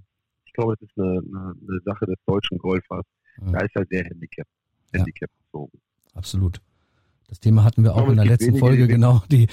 ich 0.45 0.53
glaube, 0.53 0.73
es 0.73 0.81
ist 0.81 0.97
eine, 0.97 1.19
eine, 1.19 1.53
eine 1.69 1.79
Sache 1.85 2.05
des 2.07 2.15
deutschen 2.25 2.57
Golfers. 2.57 3.05
Mhm. 3.39 3.51
Da 3.53 3.59
ist 3.59 3.75
er 3.75 3.85
sehr 3.91 4.03
Handicap, 4.05 4.47
Ja. 4.47 4.56
Handicap 4.93 5.29
bezogen. 5.45 5.77
Absolut. 6.13 6.59
Das 7.29 7.41
Thema 7.41 7.65
hatten 7.65 7.83
wir 7.83 7.91
auch 7.91 7.97
glaube, 7.97 8.11
in 8.11 8.17
der 8.17 8.25
letzten 8.25 8.55
Folge, 8.57 8.87
genau. 8.87 9.21
Die 9.29 9.47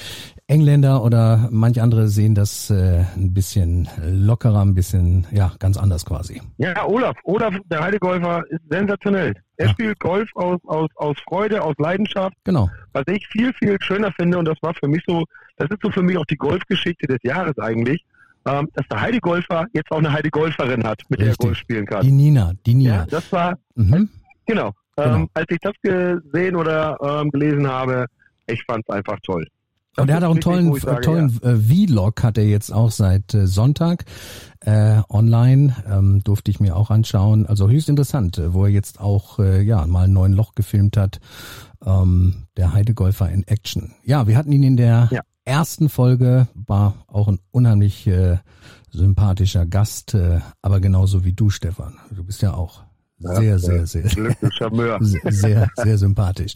Engländer 0.46 1.02
oder 1.02 1.48
manch 1.50 1.82
andere 1.82 2.06
sehen 2.06 2.36
das 2.36 2.70
äh, 2.70 3.04
ein 3.16 3.34
bisschen 3.34 3.88
lockerer, 4.00 4.60
ein 4.64 4.74
bisschen, 4.76 5.26
ja, 5.32 5.52
ganz 5.58 5.76
anders 5.76 6.04
quasi. 6.04 6.40
Ja, 6.58 6.86
Olaf, 6.86 7.16
Olaf, 7.24 7.52
der 7.68 7.80
Heidegolfer 7.82 8.44
ist 8.48 8.60
sensationell. 8.70 9.34
Er 9.56 9.66
Ja. 9.66 9.72
spielt 9.72 9.98
Golf 9.98 10.28
aus, 10.36 10.60
aus, 10.66 10.88
aus 10.94 11.16
Freude, 11.28 11.62
aus 11.62 11.74
Leidenschaft, 11.78 12.36
Genau. 12.44 12.70
was 12.92 13.02
ich 13.08 13.26
viel, 13.26 13.52
viel 13.54 13.76
schöner 13.80 14.12
finde 14.12 14.38
und 14.38 14.44
das 14.44 14.58
war 14.62 14.72
für 14.74 14.86
mich 14.86 15.02
so, 15.04 15.24
das 15.56 15.68
ist 15.68 15.80
so 15.82 15.90
für 15.90 16.02
mich 16.02 16.16
auch 16.16 16.26
die 16.26 16.36
Golfgeschichte 16.36 17.08
des 17.08 17.18
Jahres 17.24 17.58
eigentlich, 17.58 18.04
ähm, 18.46 18.68
dass 18.74 18.86
der 18.86 19.00
Heidegolfer 19.00 19.66
jetzt 19.72 19.90
auch 19.90 19.98
eine 19.98 20.12
Heidegolferin 20.12 20.84
hat, 20.84 21.02
mit 21.08 21.18
der 21.18 21.26
er 21.26 21.30
Richtig. 21.32 21.44
Golf 21.44 21.58
spielen 21.58 21.86
kann. 21.86 22.02
Die 22.02 22.12
Nina, 22.12 22.52
die 22.66 22.74
Nina. 22.74 22.94
Ja, 22.98 23.06
das 23.06 23.32
war, 23.32 23.58
Mhm. 23.74 24.08
genau, 24.46 24.72
Genau. 24.96 25.14
Ähm, 25.16 25.28
als 25.34 25.46
ich 25.50 25.58
das 25.60 25.72
gesehen 25.82 26.56
oder 26.56 26.96
ähm, 27.02 27.30
gelesen 27.30 27.66
habe, 27.68 28.06
ich 28.46 28.62
fand 28.64 28.84
es 28.88 28.94
einfach 28.94 29.18
toll. 29.24 29.46
Und 29.96 30.02
er 30.02 30.06
Das 30.06 30.16
hat 30.16 30.24
auch 30.24 30.30
einen 30.32 30.40
tollen, 30.40 30.74
sage, 30.80 31.00
tollen 31.02 31.40
äh, 31.42 31.56
Vlog 31.86 32.22
hat 32.24 32.36
er 32.36 32.44
jetzt 32.46 32.72
auch 32.72 32.90
seit 32.90 33.32
äh, 33.32 33.46
Sonntag 33.46 34.04
äh, 34.60 35.00
online, 35.08 35.76
ähm, 35.88 36.22
durfte 36.24 36.50
ich 36.50 36.58
mir 36.58 36.74
auch 36.76 36.90
anschauen. 36.90 37.46
Also 37.46 37.68
höchst 37.68 37.88
interessant, 37.88 38.38
äh, 38.38 38.52
wo 38.52 38.64
er 38.64 38.70
jetzt 38.70 39.00
auch 39.00 39.38
äh, 39.38 39.62
ja 39.62 39.86
mal 39.86 40.04
ein 40.06 40.12
neuen 40.12 40.32
Loch 40.32 40.54
gefilmt 40.56 40.96
hat. 40.96 41.20
Ähm, 41.84 42.46
der 42.56 42.72
Heidegolfer 42.72 43.30
in 43.30 43.46
Action. 43.46 43.92
Ja, 44.04 44.26
wir 44.26 44.36
hatten 44.36 44.52
ihn 44.52 44.62
in 44.64 44.76
der 44.76 45.08
Ja. 45.12 45.20
ersten 45.44 45.88
Folge, 45.88 46.48
war 46.54 47.04
auch 47.06 47.28
ein 47.28 47.38
unheimlich 47.52 48.06
äh, 48.08 48.38
sympathischer 48.90 49.66
Gast, 49.66 50.14
äh, 50.14 50.40
aber 50.62 50.80
genauso 50.80 51.24
wie 51.24 51.34
du, 51.34 51.50
Stefan. 51.50 51.98
Du 52.10 52.24
bist 52.24 52.42
ja 52.42 52.54
auch 52.54 52.83
Sehr, 53.24 53.58
sehr, 53.58 53.86
sehr, 53.86 54.02
Glück, 54.02 54.36
Charmeur. 54.52 54.98
sehr, 55.00 55.20
sehr, 55.32 55.70
sehr 55.76 55.98
sympathisch. 55.98 56.52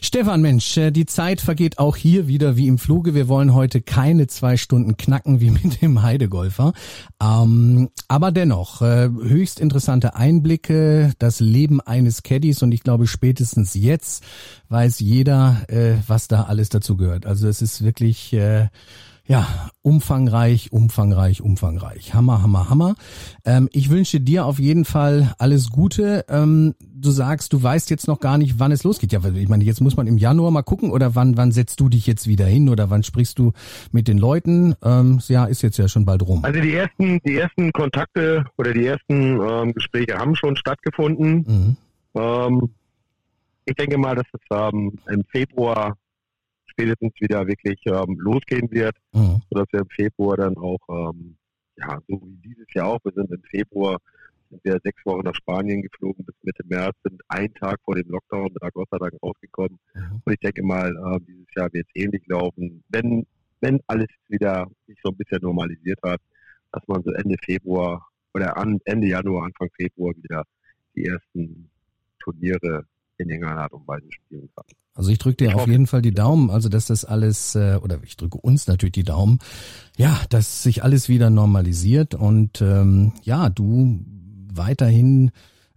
Stefan, 0.00 0.40
Mensch, 0.42 0.76
äh, 0.76 0.90
die 0.90 1.06
Zeit 1.06 1.40
vergeht 1.40 1.78
auch 1.78 1.96
hier 1.96 2.28
wieder 2.28 2.56
wie 2.56 2.68
im 2.68 2.78
Fluge. 2.78 3.14
Wir 3.14 3.28
wollen 3.28 3.52
heute 3.52 3.82
keine 3.82 4.26
zwei 4.28 4.56
Stunden 4.56 4.96
knacken 4.96 5.40
wie 5.40 5.50
mit 5.62 5.82
dem 5.82 6.02
Heidegolfer. 6.02 6.72
Ähm, 7.20 7.90
aber 8.08 8.30
dennoch, 8.30 8.80
äh, 8.80 9.08
höchst 9.08 9.58
interessante 9.58 10.14
Einblicke, 10.14 11.12
das 11.18 11.40
Leben 11.40 11.80
eines 11.80 12.22
Caddies 12.22 12.62
und 12.62 12.72
ich 12.72 12.82
glaube 12.82 13.06
spätestens 13.06 13.74
jetzt 13.74 14.24
weiß 14.68 15.00
jeder, 15.00 15.64
äh, 15.68 15.94
was 16.06 16.28
da 16.28 16.44
alles 16.44 16.68
dazu 16.68 16.96
gehört. 16.96 17.26
Also 17.26 17.48
es 17.48 17.60
ist 17.60 17.84
wirklich... 17.84 18.32
Äh, 18.32 18.68
ja, 19.26 19.70
umfangreich, 19.80 20.70
umfangreich, 20.70 21.40
umfangreich. 21.40 22.12
Hammer, 22.12 22.42
Hammer, 22.42 22.68
Hammer. 22.68 22.94
Ähm, 23.46 23.70
ich 23.72 23.88
wünsche 23.88 24.20
dir 24.20 24.44
auf 24.44 24.58
jeden 24.58 24.84
Fall 24.84 25.34
alles 25.38 25.70
Gute. 25.70 26.26
Ähm, 26.28 26.74
du 26.80 27.10
sagst, 27.10 27.54
du 27.54 27.62
weißt 27.62 27.88
jetzt 27.88 28.06
noch 28.06 28.20
gar 28.20 28.36
nicht, 28.36 28.58
wann 28.58 28.70
es 28.70 28.84
losgeht. 28.84 29.12
Ja, 29.12 29.24
weil 29.24 29.36
ich 29.38 29.48
meine, 29.48 29.64
jetzt 29.64 29.80
muss 29.80 29.96
man 29.96 30.06
im 30.06 30.18
Januar 30.18 30.50
mal 30.50 30.62
gucken 30.62 30.90
oder 30.90 31.14
wann, 31.14 31.38
wann 31.38 31.52
setzt 31.52 31.80
du 31.80 31.88
dich 31.88 32.06
jetzt 32.06 32.28
wieder 32.28 32.44
hin 32.44 32.68
oder 32.68 32.90
wann 32.90 33.02
sprichst 33.02 33.38
du 33.38 33.52
mit 33.92 34.08
den 34.08 34.18
Leuten? 34.18 34.74
Ähm, 34.82 35.16
das 35.16 35.28
Jahr 35.28 35.48
ist 35.48 35.62
jetzt 35.62 35.78
ja 35.78 35.88
schon 35.88 36.04
bald 36.04 36.22
rum. 36.22 36.44
Also 36.44 36.60
die 36.60 36.74
ersten, 36.74 37.18
die 37.24 37.38
ersten 37.38 37.72
Kontakte 37.72 38.44
oder 38.58 38.74
die 38.74 38.86
ersten 38.86 39.40
ähm, 39.40 39.72
Gespräche 39.72 40.18
haben 40.18 40.36
schon 40.36 40.54
stattgefunden. 40.56 41.46
Mhm. 41.46 41.76
Ähm, 42.14 42.70
ich 43.64 43.74
denke 43.74 43.96
mal, 43.96 44.16
dass 44.16 44.26
es 44.32 44.40
ähm, 44.50 44.92
im 45.08 45.24
Februar 45.30 45.96
spätestens 46.74 47.12
wieder 47.20 47.46
wirklich 47.46 47.80
ähm, 47.86 48.18
losgehen 48.18 48.70
wird, 48.70 48.96
Mhm. 49.12 49.40
sodass 49.50 49.66
wir 49.72 49.80
im 49.80 49.88
Februar 49.88 50.36
dann 50.36 50.56
auch, 50.56 50.80
ähm, 50.88 51.36
ja, 51.76 51.98
so 52.08 52.20
wie 52.22 52.36
dieses 52.48 52.66
Jahr 52.74 52.88
auch, 52.88 52.98
wir 53.04 53.12
sind 53.12 53.30
im 53.30 53.42
Februar, 53.44 53.98
sind 54.50 54.64
wir 54.64 54.78
sechs 54.84 55.04
Wochen 55.06 55.24
nach 55.24 55.34
Spanien 55.34 55.82
geflogen 55.82 56.24
bis 56.24 56.34
Mitte 56.42 56.64
März, 56.66 56.96
sind 57.02 57.20
einen 57.28 57.54
Tag 57.54 57.78
vor 57.84 57.94
dem 57.94 58.08
Lockdown 58.08 58.54
da 58.60 58.68
Gott 58.70 58.88
sei 58.90 58.98
Dank 58.98 59.14
rausgekommen. 59.22 59.78
Mhm. 59.94 60.22
Und 60.24 60.32
ich 60.32 60.40
denke 60.40 60.62
mal, 60.62 60.90
äh, 60.90 61.20
dieses 61.26 61.46
Jahr 61.56 61.72
wird 61.72 61.86
es 61.88 62.02
ähnlich 62.02 62.22
laufen, 62.26 62.82
wenn, 62.88 63.26
wenn 63.60 63.80
alles 63.86 64.08
wieder 64.28 64.68
sich 64.86 64.98
so 65.02 65.10
ein 65.10 65.16
bisschen 65.16 65.42
normalisiert 65.42 65.98
hat, 66.04 66.20
dass 66.72 66.82
man 66.88 67.02
so 67.04 67.12
Ende 67.12 67.36
Februar 67.44 68.06
oder 68.34 68.56
an, 68.56 68.80
Ende 68.84 69.06
Januar, 69.06 69.44
Anfang 69.44 69.68
Februar 69.76 70.12
wieder 70.16 70.42
die 70.96 71.04
ersten 71.06 71.70
Turniere 72.18 72.84
in 73.18 73.30
irgendeiner 73.30 73.60
Art 73.62 73.72
und 73.72 73.86
Weise 73.86 74.10
spielen 74.10 74.48
kann. 74.56 74.64
Also 74.94 75.10
ich 75.10 75.18
drücke 75.18 75.38
dir 75.38 75.48
Ich 75.50 75.54
auf 75.56 75.66
jeden 75.66 75.88
Fall 75.88 76.02
die 76.02 76.14
Daumen, 76.14 76.50
also 76.50 76.68
dass 76.68 76.86
das 76.86 77.04
alles, 77.04 77.56
äh, 77.56 77.78
oder 77.82 77.98
ich 78.04 78.16
drücke 78.16 78.38
uns 78.38 78.68
natürlich 78.68 78.92
die 78.92 79.02
Daumen, 79.02 79.40
ja, 79.96 80.20
dass 80.28 80.62
sich 80.62 80.84
alles 80.84 81.08
wieder 81.08 81.30
normalisiert 81.30 82.14
und 82.14 82.60
ähm, 82.62 83.12
ja, 83.24 83.48
du 83.50 84.04
weiterhin 84.52 85.32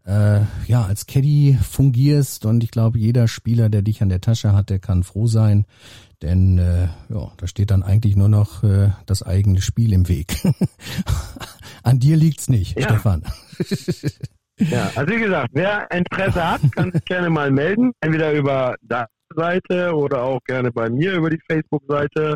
äh, 0.05 0.41
ja 0.67 0.85
als 0.85 1.07
Caddy 1.07 1.57
fungierst 1.59 2.45
und 2.45 2.63
ich 2.63 2.69
glaube, 2.69 2.99
jeder 2.99 3.27
Spieler, 3.27 3.69
der 3.69 3.81
dich 3.81 4.03
an 4.03 4.09
der 4.09 4.21
Tasche 4.21 4.53
hat, 4.53 4.69
der 4.69 4.77
kann 4.77 5.03
froh 5.03 5.25
sein, 5.25 5.65
denn 6.21 6.59
äh, 6.59 6.87
ja, 7.09 7.31
da 7.37 7.47
steht 7.47 7.71
dann 7.71 7.81
eigentlich 7.81 8.15
nur 8.15 8.29
noch 8.29 8.63
äh, 8.63 8.91
das 9.07 9.23
eigene 9.23 9.61
Spiel 9.61 9.93
im 9.93 10.07
Weg. 10.07 10.37
an 11.83 11.99
dir 11.99 12.17
liegt's 12.17 12.49
nicht, 12.49 12.79
Ja. 12.79 12.89
Stefan. 12.89 13.23
Ja, 14.59 14.91
also 14.95 15.13
wie 15.13 15.19
gesagt, 15.19 15.49
wer 15.53 15.89
Interesse 15.91 16.51
hat, 16.51 16.61
kann 16.71 16.91
sich 16.91 17.05
gerne 17.05 17.29
mal 17.29 17.51
melden. 17.51 17.91
Entweder 18.01 18.33
über 18.33 18.75
deine 18.81 19.07
Seite 19.35 19.95
oder 19.95 20.23
auch 20.23 20.43
gerne 20.43 20.71
bei 20.71 20.89
mir 20.89 21.13
über 21.13 21.29
die 21.29 21.41
Facebook-Seite. 21.47 22.35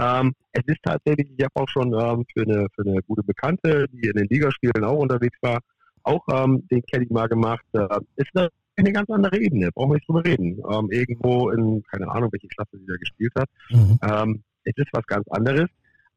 Ähm, 0.00 0.32
es 0.52 0.62
ist 0.66 0.82
tatsächlich, 0.82 1.28
ich 1.36 1.44
habe 1.44 1.54
auch 1.54 1.68
schon 1.68 1.92
ähm, 1.92 2.24
für, 2.34 2.42
eine, 2.42 2.66
für 2.74 2.82
eine 2.82 3.02
gute 3.02 3.22
Bekannte, 3.22 3.86
die 3.92 4.08
in 4.08 4.16
den 4.16 4.28
Ligaspielen 4.28 4.84
auch 4.84 4.98
unterwegs 4.98 5.36
war, 5.42 5.60
auch 6.02 6.26
ähm, 6.32 6.66
den 6.70 6.82
Caddy 6.82 7.06
mal 7.10 7.28
gemacht. 7.28 7.64
Äh, 7.72 7.86
ist 8.16 8.30
eine, 8.34 8.48
eine 8.76 8.92
ganz 8.92 9.08
andere 9.10 9.38
Ebene, 9.38 9.70
brauchen 9.72 9.90
wir 9.90 9.94
nicht 9.96 10.08
drüber 10.08 10.24
reden. 10.24 10.60
Ähm, 10.70 10.90
irgendwo 10.90 11.50
in, 11.50 11.82
keine 11.90 12.10
Ahnung, 12.10 12.30
welche 12.32 12.48
Klasse 12.48 12.78
sie 12.78 12.86
da 12.86 12.96
gespielt 12.96 13.32
hat. 13.36 13.48
Mhm. 13.70 13.98
Ähm, 14.02 14.42
es 14.64 14.76
ist 14.76 14.88
was 14.92 15.06
ganz 15.06 15.26
anderes. 15.28 15.68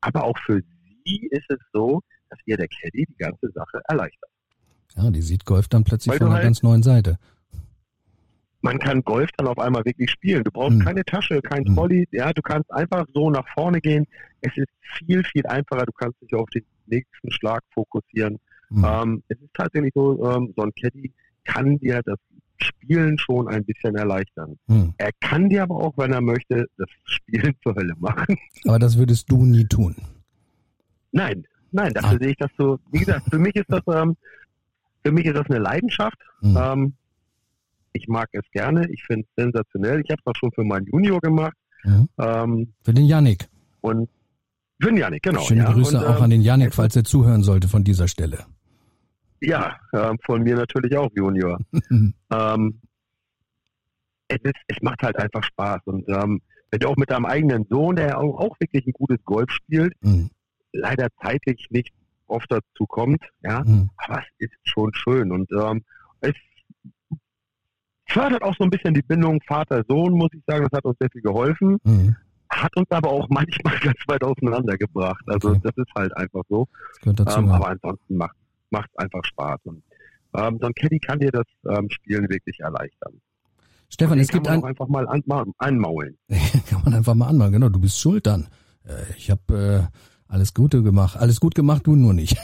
Aber 0.01 0.23
auch 0.23 0.37
für 0.45 0.61
sie 1.05 1.27
ist 1.31 1.49
es 1.49 1.59
so, 1.73 2.01
dass 2.29 2.39
ihr 2.45 2.57
der 2.57 2.67
Caddy 2.67 3.05
die 3.05 3.17
ganze 3.17 3.51
Sache 3.51 3.81
erleichtert. 3.87 4.29
Ja, 4.95 5.09
die 5.09 5.21
sieht 5.21 5.45
Golf 5.45 5.67
dann 5.67 5.83
plötzlich 5.83 6.15
von 6.15 6.27
einer 6.27 6.35
halt- 6.35 6.43
ganz 6.45 6.63
neuen 6.63 6.83
Seite. 6.83 7.17
man 8.61 8.79
kann 8.79 9.03
Golf 9.03 9.29
dann 9.37 9.45
auf 9.47 9.59
einmal 9.59 9.85
wirklich 9.85 10.09
spielen. 10.09 10.43
Du 10.43 10.49
brauchst 10.49 10.77
Mhm. 10.79 10.83
keine 10.83 11.05
Tasche, 11.05 11.39
kein 11.43 11.61
Mhm. 11.63 11.75
Trolley, 11.75 12.07
ja, 12.11 12.33
du 12.33 12.41
kannst 12.41 12.71
einfach 12.73 13.05
so 13.13 13.29
nach 13.29 13.47
vorne 13.53 13.79
gehen. 13.79 14.07
Es 14.41 14.57
ist 14.57 14.69
viel, 14.97 15.23
viel 15.23 15.45
einfacher. 15.45 15.85
Du 15.85 15.91
kannst 15.91 16.19
dich 16.21 16.33
auf 16.33 16.49
den 16.49 16.63
nächsten 16.87 17.29
Schlag 17.29 17.61
fokussieren. 17.75 18.39
Mhm. 18.71 18.83
Ähm, 18.83 19.23
es 19.27 19.37
ist 19.39 19.53
tatsächlich 19.53 19.91
so, 19.93 20.13
ähm, 20.31 20.51
so 20.57 20.63
ein 20.63 20.71
Caddy 20.73 21.11
kann 21.43 21.77
dir 21.77 22.01
das 22.03 22.17
Spielen 22.57 23.19
schon 23.19 23.47
ein 23.49 23.63
bisschen 23.65 23.95
erleichtern. 23.97 24.57
Mhm. 24.65 24.95
Er 24.97 25.11
kann 25.19 25.47
dir 25.47 25.61
aber 25.61 25.75
auch, 25.75 25.93
wenn 25.97 26.11
er 26.13 26.21
möchte, 26.21 26.65
das 26.77 26.89
Spielen 27.03 27.53
zur 27.61 27.75
Hölle 27.75 27.93
machen. 27.99 28.35
Aber 28.65 28.79
das 28.79 28.97
würdest 28.97 29.29
du 29.29 29.45
nie 29.45 29.65
tun. 29.65 29.95
Nein, 31.11 31.45
nein, 31.71 31.93
dafür 31.93 32.15
Ah. 32.15 32.17
sehe 32.19 32.29
ich 32.31 32.37
das 32.37 32.49
so. 32.57 32.79
Wie 32.91 32.97
gesagt, 32.99 33.27
für 33.29 33.37
mich 33.37 33.55
ist 33.55 33.69
das, 33.69 33.81
ähm, 33.93 34.17
für 35.05 35.11
mich 35.11 35.25
ist 35.25 35.37
das 35.37 35.45
eine 35.49 35.59
Leidenschaft. 35.59 36.17
Mhm. 36.41 36.57
Ähm, 36.57 36.93
ich 37.93 38.07
mag 38.07 38.27
es 38.31 38.43
gerne. 38.51 38.89
Ich 38.91 39.03
finde 39.03 39.25
es 39.35 39.43
sensationell. 39.43 40.01
Ich 40.03 40.09
habe 40.09 40.19
es 40.25 40.27
auch 40.27 40.35
schon 40.37 40.51
für 40.51 40.63
meinen 40.63 40.87
Junior 40.87 41.19
gemacht. 41.21 41.55
Mhm. 41.83 42.09
Ähm, 42.17 42.73
Für 42.83 42.93
den 42.93 43.05
Yannick. 43.05 43.47
und 43.81 44.09
für 44.81 44.89
den 44.89 44.97
Janik, 44.97 45.23
genau. 45.23 45.41
Schöne 45.41 45.61
ja. 45.63 45.71
Grüße 45.71 45.97
und, 45.97 46.03
auch 46.03 46.17
ähm, 46.17 46.23
an 46.23 46.29
den 46.31 46.41
Yannick, 46.41 46.73
falls 46.73 46.95
er 46.95 47.03
zuhören 47.05 47.43
sollte 47.43 47.67
von 47.69 47.83
dieser 47.83 48.07
Stelle. 48.07 48.45
Ja, 49.39 49.77
ähm, 49.93 50.17
von 50.25 50.41
mir 50.41 50.55
natürlich 50.55 50.97
auch 50.97 51.09
Junior. 51.15 51.59
ähm, 51.91 52.81
es, 54.27 54.39
ist, 54.43 54.55
es 54.67 54.77
macht 54.81 55.01
halt 55.03 55.17
einfach 55.17 55.43
Spaß. 55.43 55.81
Und 55.85 56.09
ähm, 56.09 56.41
wenn 56.71 56.79
du 56.79 56.87
auch 56.89 56.97
mit 56.97 57.11
deinem 57.11 57.25
eigenen 57.25 57.65
Sohn, 57.69 57.95
der 57.95 58.19
auch, 58.19 58.37
auch 58.39 58.59
wirklich 58.59 58.85
ein 58.87 58.93
gutes 58.93 59.23
Golf 59.23 59.49
spielt, 59.51 59.93
Mhm. 60.01 60.31
leider 60.73 61.07
zeitlich 61.21 61.67
nicht 61.69 61.93
oft 62.27 62.51
dazu 62.51 62.85
kommt, 62.87 63.21
ja, 63.43 63.63
Mhm. 63.63 63.89
aber 63.97 64.19
es 64.19 64.49
ist 64.49 64.57
schon 64.63 64.93
schön. 64.93 65.31
Und 65.31 65.49
ähm, 65.51 65.83
es 66.21 66.33
fördert 68.07 68.43
auch 68.43 68.55
so 68.57 68.63
ein 68.63 68.69
bisschen 68.69 68.93
die 68.93 69.01
Bindung 69.01 69.39
Vater-Sohn, 69.47 70.13
muss 70.13 70.29
ich 70.33 70.41
sagen. 70.47 70.63
Das 70.69 70.77
hat 70.77 70.85
uns 70.85 70.97
sehr 70.99 71.09
viel 71.11 71.21
geholfen. 71.21 71.77
Mhm. 71.83 72.15
Hat 72.49 72.75
uns 72.77 72.89
aber 72.91 73.09
auch 73.09 73.27
manchmal 73.29 73.77
ganz 73.79 73.97
weit 74.07 74.23
auseinandergebracht. 74.23 75.23
Also 75.27 75.49
Okay. 75.49 75.59
das 75.63 75.77
ist 75.77 75.91
halt 75.95 76.15
einfach 76.15 76.43
so. 76.49 76.67
Ähm, 77.05 77.49
aber 77.49 77.67
ansonsten 77.69 78.17
macht 78.17 78.35
macht 78.71 78.89
einfach 78.97 79.23
Spaß. 79.23 79.59
Und 79.65 79.83
ähm, 80.35 80.57
so 80.59 80.67
ein 80.67 80.73
Caddy 80.73 80.99
kann 80.99 81.19
dir 81.19 81.31
das 81.31 81.45
ähm, 81.69 81.89
Spielen 81.89 82.27
wirklich 82.29 82.59
erleichtern. 82.59 83.21
Stefan, 83.89 84.19
es 84.19 84.27
kann 84.27 84.37
gibt 84.39 84.47
man 84.47 84.55
ein, 84.55 84.63
auch 84.63 84.67
einfach 84.67 84.87
mal 84.87 85.07
anma 85.07 85.45
anmaulen. 85.59 86.17
kann 86.69 86.81
man 86.83 86.93
einfach 86.93 87.13
mal 87.13 87.27
anmachen, 87.27 87.53
genau, 87.53 87.69
du 87.69 87.79
bist 87.79 87.99
schuld 87.99 88.25
dann. 88.25 88.47
Äh, 88.85 89.13
ich 89.17 89.29
habe 89.31 89.89
äh, 89.93 89.97
alles 90.27 90.53
Gute 90.53 90.81
gemacht, 90.83 91.17
alles 91.17 91.39
gut 91.39 91.55
gemacht, 91.55 91.85
du 91.85 91.95
nur 91.95 92.13
nicht. 92.13 92.37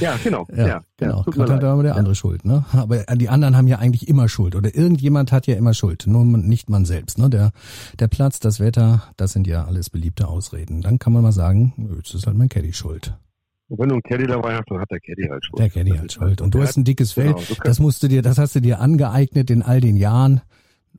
Ja, 0.00 0.16
genau. 0.22 0.46
Ja, 0.56 0.66
Ja, 0.66 0.84
genau. 0.96 1.22
Gerade 1.22 1.54
hat 1.54 1.64
aber 1.64 1.82
der 1.82 1.96
andere 1.96 2.14
Schuld, 2.14 2.44
ne? 2.44 2.64
Aber 2.72 2.98
die 3.14 3.28
anderen 3.28 3.56
haben 3.56 3.66
ja 3.68 3.78
eigentlich 3.78 4.08
immer 4.08 4.28
Schuld. 4.28 4.54
Oder 4.54 4.74
irgendjemand 4.74 5.32
hat 5.32 5.46
ja 5.46 5.56
immer 5.56 5.74
Schuld. 5.74 6.06
Nur 6.06 6.24
nicht 6.24 6.70
man 6.70 6.84
selbst, 6.84 7.18
ne? 7.18 7.28
Der, 7.28 7.52
der 7.98 8.08
Platz, 8.08 8.40
das 8.40 8.58
Wetter, 8.58 9.02
das 9.16 9.32
sind 9.32 9.46
ja 9.46 9.64
alles 9.64 9.90
beliebte 9.90 10.28
Ausreden. 10.28 10.80
Dann 10.80 10.98
kann 10.98 11.12
man 11.12 11.22
mal 11.22 11.32
sagen, 11.32 11.74
jetzt 11.96 12.14
ist 12.14 12.26
halt 12.26 12.36
mein 12.36 12.48
Caddy 12.48 12.72
schuld. 12.72 13.14
Und 13.68 13.78
wenn 13.78 13.88
du 13.88 13.96
einen 13.96 14.02
Caddy 14.02 14.26
dabei 14.26 14.56
hast, 14.56 14.70
dann 14.70 14.80
hat 14.80 14.90
der 14.90 15.00
Caddy 15.00 15.28
halt 15.28 15.44
Schuld. 15.44 15.58
Der 15.58 15.70
Caddy 15.70 15.90
Das 15.90 16.04
ist 16.04 16.12
Schuld. 16.14 16.40
Und 16.40 16.54
du 16.54 16.62
hast 16.62 16.76
ein 16.76 16.84
dickes 16.84 17.12
Fell. 17.12 17.34
Genau, 17.34 17.42
Das 17.64 17.78
musst 17.78 18.02
du 18.02 18.08
dir, 18.08 18.22
das 18.22 18.38
hast 18.38 18.54
du 18.54 18.60
dir 18.60 18.80
angeeignet 18.80 19.50
in 19.50 19.62
all 19.62 19.80
den 19.80 19.96
Jahren. 19.96 20.40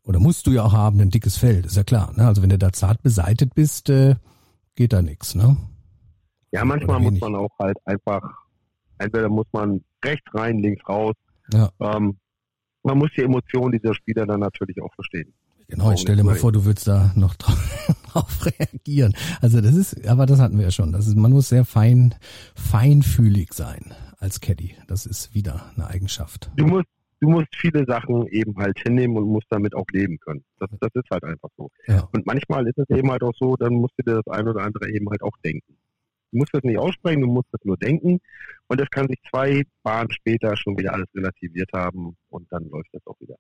Oder 0.04 0.20
musst 0.20 0.48
du 0.48 0.52
ja 0.52 0.64
auch 0.64 0.74
haben, 0.74 1.00
ein 1.00 1.10
dickes 1.10 1.38
Fell, 1.38 1.62
das 1.62 1.72
ist 1.72 1.78
ja 1.78 1.84
klar. 1.84 2.12
Ne? 2.16 2.28
Also 2.28 2.42
wenn 2.42 2.50
du 2.50 2.58
da 2.58 2.74
zart 2.74 3.02
beseitet 3.02 3.56
bist, 3.56 3.90
äh, 3.90 4.16
geht 4.76 4.94
da 4.94 5.02
nichts, 5.02 5.36
ne? 5.36 5.58
Ja, 6.52 6.64
manchmal 6.66 7.00
muss 7.00 7.20
man 7.20 7.36
auch 7.36 7.50
halt 7.60 7.78
einfach, 7.86 8.22
entweder 9.00 9.30
muss 9.30 9.48
man 9.52 9.84
rechts 10.04 10.26
rein, 10.34 10.60
links 10.60 10.88
raus. 10.88 11.16
Ja. 11.52 11.70
Ähm, 11.80 12.18
man 12.84 12.98
muss 12.98 13.10
die 13.18 13.22
Emotionen 13.22 13.72
dieser 13.72 13.96
Spieler 13.96 14.26
dann 14.26 14.42
natürlich 14.42 14.82
auch 14.82 14.94
verstehen. 14.94 15.34
Genau, 15.68 15.92
ich 15.92 16.02
stell 16.02 16.16
dir 16.16 16.24
mal 16.24 16.36
vor, 16.36 16.52
du 16.52 16.66
würdest 16.66 16.88
da 16.88 17.12
noch 17.16 17.36
drauf, 17.36 17.96
drauf 18.12 18.46
reagieren. 18.46 19.16
Also 19.42 19.62
das 19.62 19.74
ist, 19.76 20.08
aber 20.08 20.26
das 20.26 20.40
hatten 20.40 20.58
wir 20.58 20.66
ja 20.66 20.72
schon. 20.72 20.92
Das 20.92 21.08
ist, 21.08 21.16
man 21.16 21.32
muss 21.32 21.50
sehr 21.50 21.66
fein, 21.66 22.14
feinfühlig 22.56 23.54
sein 23.54 23.94
als 24.20 24.40
Caddy. 24.40 24.76
Das 24.88 25.06
ist 25.06 25.34
wieder 25.34 25.72
eine 25.76 25.88
Eigenschaft. 25.88 26.52
Du 26.56 26.66
musst, 26.66 26.88
du 27.24 27.30
musst 27.30 27.56
viele 27.56 27.86
Sachen 27.86 28.28
eben 28.28 28.58
halt 28.58 28.78
hinnehmen 28.80 29.16
und 29.16 29.30
musst 29.30 29.48
damit 29.50 29.74
auch 29.76 29.86
leben 29.94 30.20
können. 30.20 30.44
Das, 30.60 30.70
das 30.82 30.90
ist 30.94 31.10
halt 31.10 31.24
einfach 31.24 31.50
so. 31.56 31.70
Ja. 31.88 32.10
Und 32.12 32.26
manchmal 32.26 32.68
ist 32.68 32.78
es 32.78 32.90
eben 32.90 33.10
halt 33.10 33.24
auch 33.24 33.34
so, 33.36 33.56
dann 33.56 33.76
musst 33.76 33.94
du 33.98 34.04
dir 34.04 34.22
das 34.22 34.28
ein 34.28 34.46
oder 34.48 34.62
andere 34.62 34.90
eben 34.92 35.10
halt 35.10 35.24
auch 35.24 35.38
denken. 35.44 35.78
Du 36.32 36.40
musst 36.40 36.54
das 36.54 36.64
nicht 36.64 36.78
aussprechen, 36.78 37.22
du 37.22 37.28
musst 37.28 37.48
das 37.54 37.62
nur 37.64 37.78
denken. 37.78 38.20
Und 38.68 38.82
das 38.82 38.90
kann 38.90 39.08
sich 39.08 39.20
zwei 39.30 39.64
Bahnen 39.84 40.12
später 40.12 40.58
schon 40.58 40.78
wieder 40.78 40.94
alles 40.94 41.08
relativiert 41.16 41.70
haben 41.74 42.18
und 42.30 42.46
dann 42.52 42.68
läuft 42.70 42.90
das 42.92 43.06
auch 43.06 43.20
wieder. 43.22 43.36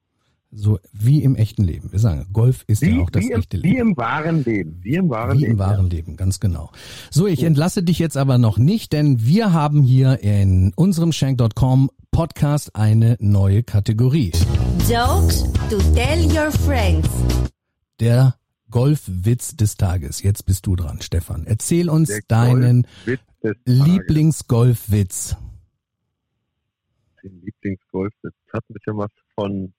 So 0.56 0.80
wie 0.92 1.24
im 1.24 1.36
echten 1.36 1.64
Leben. 1.64 1.92
Wir 1.92 2.00
sagen, 2.00 2.28
Golf 2.32 2.64
ist 2.68 2.84
ja 2.84 3.00
auch 3.02 3.10
das 3.10 3.24
wie, 3.24 3.32
im, 3.32 3.40
echte 3.40 3.58
wie 3.64 3.70
Leben. 3.72 3.90
im 3.90 3.98
wahren 3.98 4.44
Leben. 4.44 4.80
Wie 4.82 4.94
im 4.96 5.10
wahren 5.10 5.38
Wie 5.38 5.42
Leben. 5.42 5.54
im 5.54 5.60
wahren 5.60 5.90
Leben, 5.90 6.16
ganz 6.16 6.40
genau. 6.40 6.72
So, 7.10 7.26
ich 7.28 7.44
entlasse 7.44 7.82
dich 7.82 7.98
jetzt 7.98 8.18
aber 8.18 8.38
noch 8.38 8.58
nicht, 8.60 8.94
denn 8.94 9.26
wir 9.26 9.52
haben 9.52 9.82
hier 9.82 10.20
in 10.22 10.72
unserem 10.76 11.12
Shank.com 11.12 11.90
Podcast 12.12 12.76
eine 12.76 13.18
neue 13.20 13.64
Kategorie. 13.64 14.32
Jokes 14.88 15.44
to 15.72 15.78
tell 15.96 16.24
your 16.26 16.52
friends. 16.52 17.10
Der 18.00 18.36
Golfwitz 18.70 19.56
des 19.56 19.76
Tages. 19.78 20.22
Jetzt 20.22 20.46
bist 20.46 20.68
du 20.68 20.76
dran, 20.76 21.02
Stefan. 21.02 21.46
Erzähl 21.48 21.90
uns 21.90 22.10
Der 22.10 22.22
deinen. 22.28 22.86
Lieblingsgolfwitz. 23.66 25.36
Den 27.24 27.42
Lieblingsgolf. 27.42 28.14
Das 28.22 28.34
hat 28.54 28.64
ein 28.70 28.74
bisschen 28.74 28.98
was 28.98 29.12
von 29.36 29.74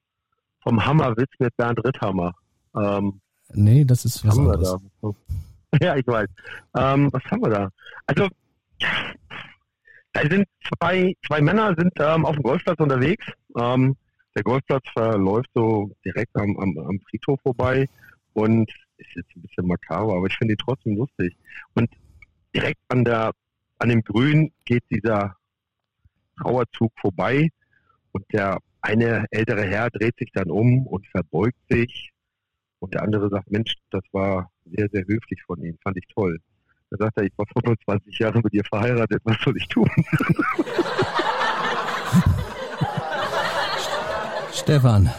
vom 0.64 0.84
Hammerwitz 0.84 1.30
mit 1.38 1.56
Bernd 1.56 1.84
Ritthammer. 1.84 2.34
Ähm, 2.74 3.20
Nee, 3.52 3.84
das 3.84 4.04
ist 4.04 4.26
was 4.26 4.36
haben 4.36 4.46
wir 4.46 4.56
da? 4.56 5.14
Ja, 5.80 5.96
ich 5.96 6.06
weiß. 6.06 6.28
Ähm, 6.76 7.12
was 7.12 7.22
haben 7.24 7.42
wir 7.42 7.50
da? 7.50 7.68
Also, 8.06 8.28
da 10.12 10.22
sind 10.22 10.46
zwei, 10.68 11.14
zwei 11.26 11.40
Männer 11.40 11.74
sind 11.76 11.92
ähm, 11.98 12.24
auf 12.24 12.34
dem 12.34 12.42
Golfplatz 12.42 12.78
unterwegs. 12.78 13.26
Ähm, 13.58 13.96
der 14.36 14.42
Golfplatz 14.44 14.84
verläuft 14.92 15.50
so 15.54 15.90
direkt 16.04 16.34
am, 16.36 16.56
am, 16.58 16.78
am 16.78 17.00
Friedhof 17.10 17.40
vorbei 17.42 17.88
und 18.32 18.70
ist 18.98 19.10
jetzt 19.16 19.30
ein 19.36 19.42
bisschen 19.42 19.66
makaber, 19.66 20.16
aber 20.16 20.26
ich 20.26 20.36
finde 20.36 20.54
ihn 20.54 20.58
trotzdem 20.58 20.96
lustig. 20.96 21.36
Und 21.74 21.90
direkt 22.54 22.80
an 22.88 23.04
der, 23.04 23.32
an 23.78 23.88
dem 23.88 24.02
Grün 24.02 24.52
geht 24.64 24.84
dieser 24.90 25.36
Trauerzug 26.40 26.92
vorbei 27.00 27.48
und 28.12 28.24
der 28.32 28.58
eine 28.84 29.26
ältere 29.30 29.62
Herr 29.62 29.88
dreht 29.90 30.16
sich 30.18 30.30
dann 30.32 30.50
um 30.50 30.86
und 30.86 31.06
verbeugt 31.08 31.56
sich 31.70 32.10
und 32.80 32.92
der 32.92 33.02
andere 33.02 33.30
sagt, 33.30 33.50
Mensch, 33.50 33.76
das 33.90 34.02
war 34.12 34.50
sehr, 34.66 34.88
sehr 34.92 35.06
höflich 35.06 35.42
von 35.46 35.58
Ihnen, 35.62 35.78
fand 35.82 35.96
ich 35.96 36.06
toll. 36.14 36.38
Da 36.90 36.98
sagt 36.98 37.16
er, 37.16 37.24
ich 37.24 37.32
war 37.36 37.46
25 37.46 38.18
Jahre 38.18 38.40
mit 38.42 38.52
dir 38.52 38.62
verheiratet, 38.64 39.22
was 39.24 39.38
soll 39.42 39.56
ich 39.56 39.66
tun? 39.68 39.90
Stefan, 44.52 45.10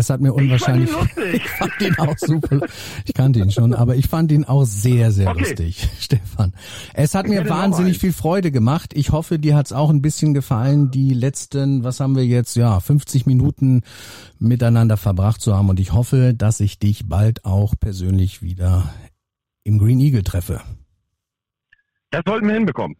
es 0.00 0.10
hat 0.10 0.20
mir 0.20 0.32
unwahrscheinlich. 0.34 0.90
Ich 0.90 0.96
fand 0.96 1.10
ihn 1.16 1.22
lustig. 1.22 1.42
Ich 1.44 1.48
fand 1.50 1.80
ihn 1.80 1.98
auch 1.98 2.18
super. 2.18 2.60
Ich 3.04 3.14
kannte 3.14 3.38
ihn 3.38 3.50
schon, 3.50 3.74
aber 3.74 3.94
ich 3.96 4.08
fand 4.08 4.32
ihn 4.32 4.44
auch 4.44 4.64
sehr, 4.64 5.12
sehr 5.12 5.30
Okay. 5.30 5.40
lustig, 5.40 5.88
Stefan. 6.00 6.52
Es 6.94 7.14
hat 7.14 7.26
Ich 7.26 7.30
mir 7.32 7.48
wahnsinnig 7.48 7.98
viel 7.98 8.12
Freude 8.12 8.50
gemacht. 8.50 8.92
Ich 8.94 9.12
hoffe, 9.12 9.38
dir 9.38 9.56
hat's 9.56 9.72
auch 9.72 9.90
ein 9.90 10.02
bisschen 10.02 10.34
gefallen, 10.34 10.90
die 10.90 11.14
letzten, 11.14 11.84
was 11.84 12.00
haben 12.00 12.16
wir 12.16 12.26
jetzt, 12.26 12.56
ja, 12.56 12.80
50 12.80 13.26
Minuten 13.26 13.82
miteinander 14.38 14.96
verbracht 14.96 15.40
zu 15.40 15.54
haben. 15.54 15.68
Und 15.68 15.78
ich 15.80 15.92
hoffe, 15.92 16.34
dass 16.34 16.60
ich 16.60 16.78
dich 16.78 17.08
bald 17.08 17.44
auch 17.44 17.74
persönlich 17.78 18.42
wieder 18.42 18.92
im 19.62 19.78
Green 19.78 20.00
Eagle 20.00 20.22
treffe. 20.22 20.60
Das 22.10 22.22
sollten 22.26 22.48
wir 22.48 22.54
hinbekommen. 22.54 22.96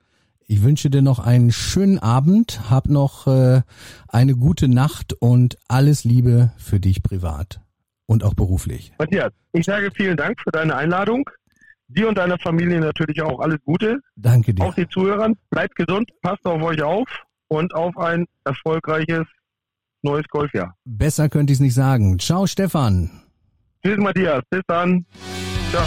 Ich 0.51 0.64
wünsche 0.64 0.90
dir 0.90 1.01
noch 1.01 1.20
einen 1.20 1.53
schönen 1.53 2.01
Abend, 2.01 2.68
hab 2.68 2.88
noch 2.88 3.28
äh, 3.28 3.62
eine 4.09 4.34
gute 4.34 4.66
Nacht 4.66 5.12
und 5.12 5.57
alles 5.68 6.03
Liebe 6.03 6.51
für 6.59 6.80
dich 6.80 7.05
privat 7.05 7.61
und 8.07 8.24
auch 8.24 8.34
beruflich. 8.34 8.92
Matthias, 8.98 9.30
ich 9.53 9.64
sage 9.64 9.92
vielen 9.94 10.16
Dank 10.16 10.40
für 10.40 10.51
deine 10.51 10.74
Einladung. 10.74 11.30
Dir 11.86 12.09
und 12.09 12.18
deiner 12.18 12.36
Familie 12.36 12.80
natürlich 12.80 13.22
auch 13.22 13.38
alles 13.38 13.59
Gute. 13.64 14.01
Danke 14.16 14.53
dir. 14.53 14.64
Auch 14.64 14.74
die 14.74 14.88
Zuhörern, 14.88 15.36
bleibt 15.51 15.76
gesund, 15.76 16.11
passt 16.20 16.44
auf 16.44 16.61
euch 16.62 16.82
auf 16.82 17.07
und 17.46 17.72
auf 17.72 17.96
ein 17.96 18.26
erfolgreiches 18.44 19.26
neues 20.03 20.26
Golfjahr. 20.30 20.74
Besser 20.84 21.28
könnte 21.28 21.53
ich 21.53 21.59
es 21.59 21.61
nicht 21.61 21.74
sagen. 21.74 22.18
Ciao, 22.18 22.48
Stefan. 22.48 23.22
Tschüss, 23.84 23.98
Matthias. 23.98 24.42
Bis 24.51 24.62
dann. 24.66 25.07
Ciao. 25.70 25.86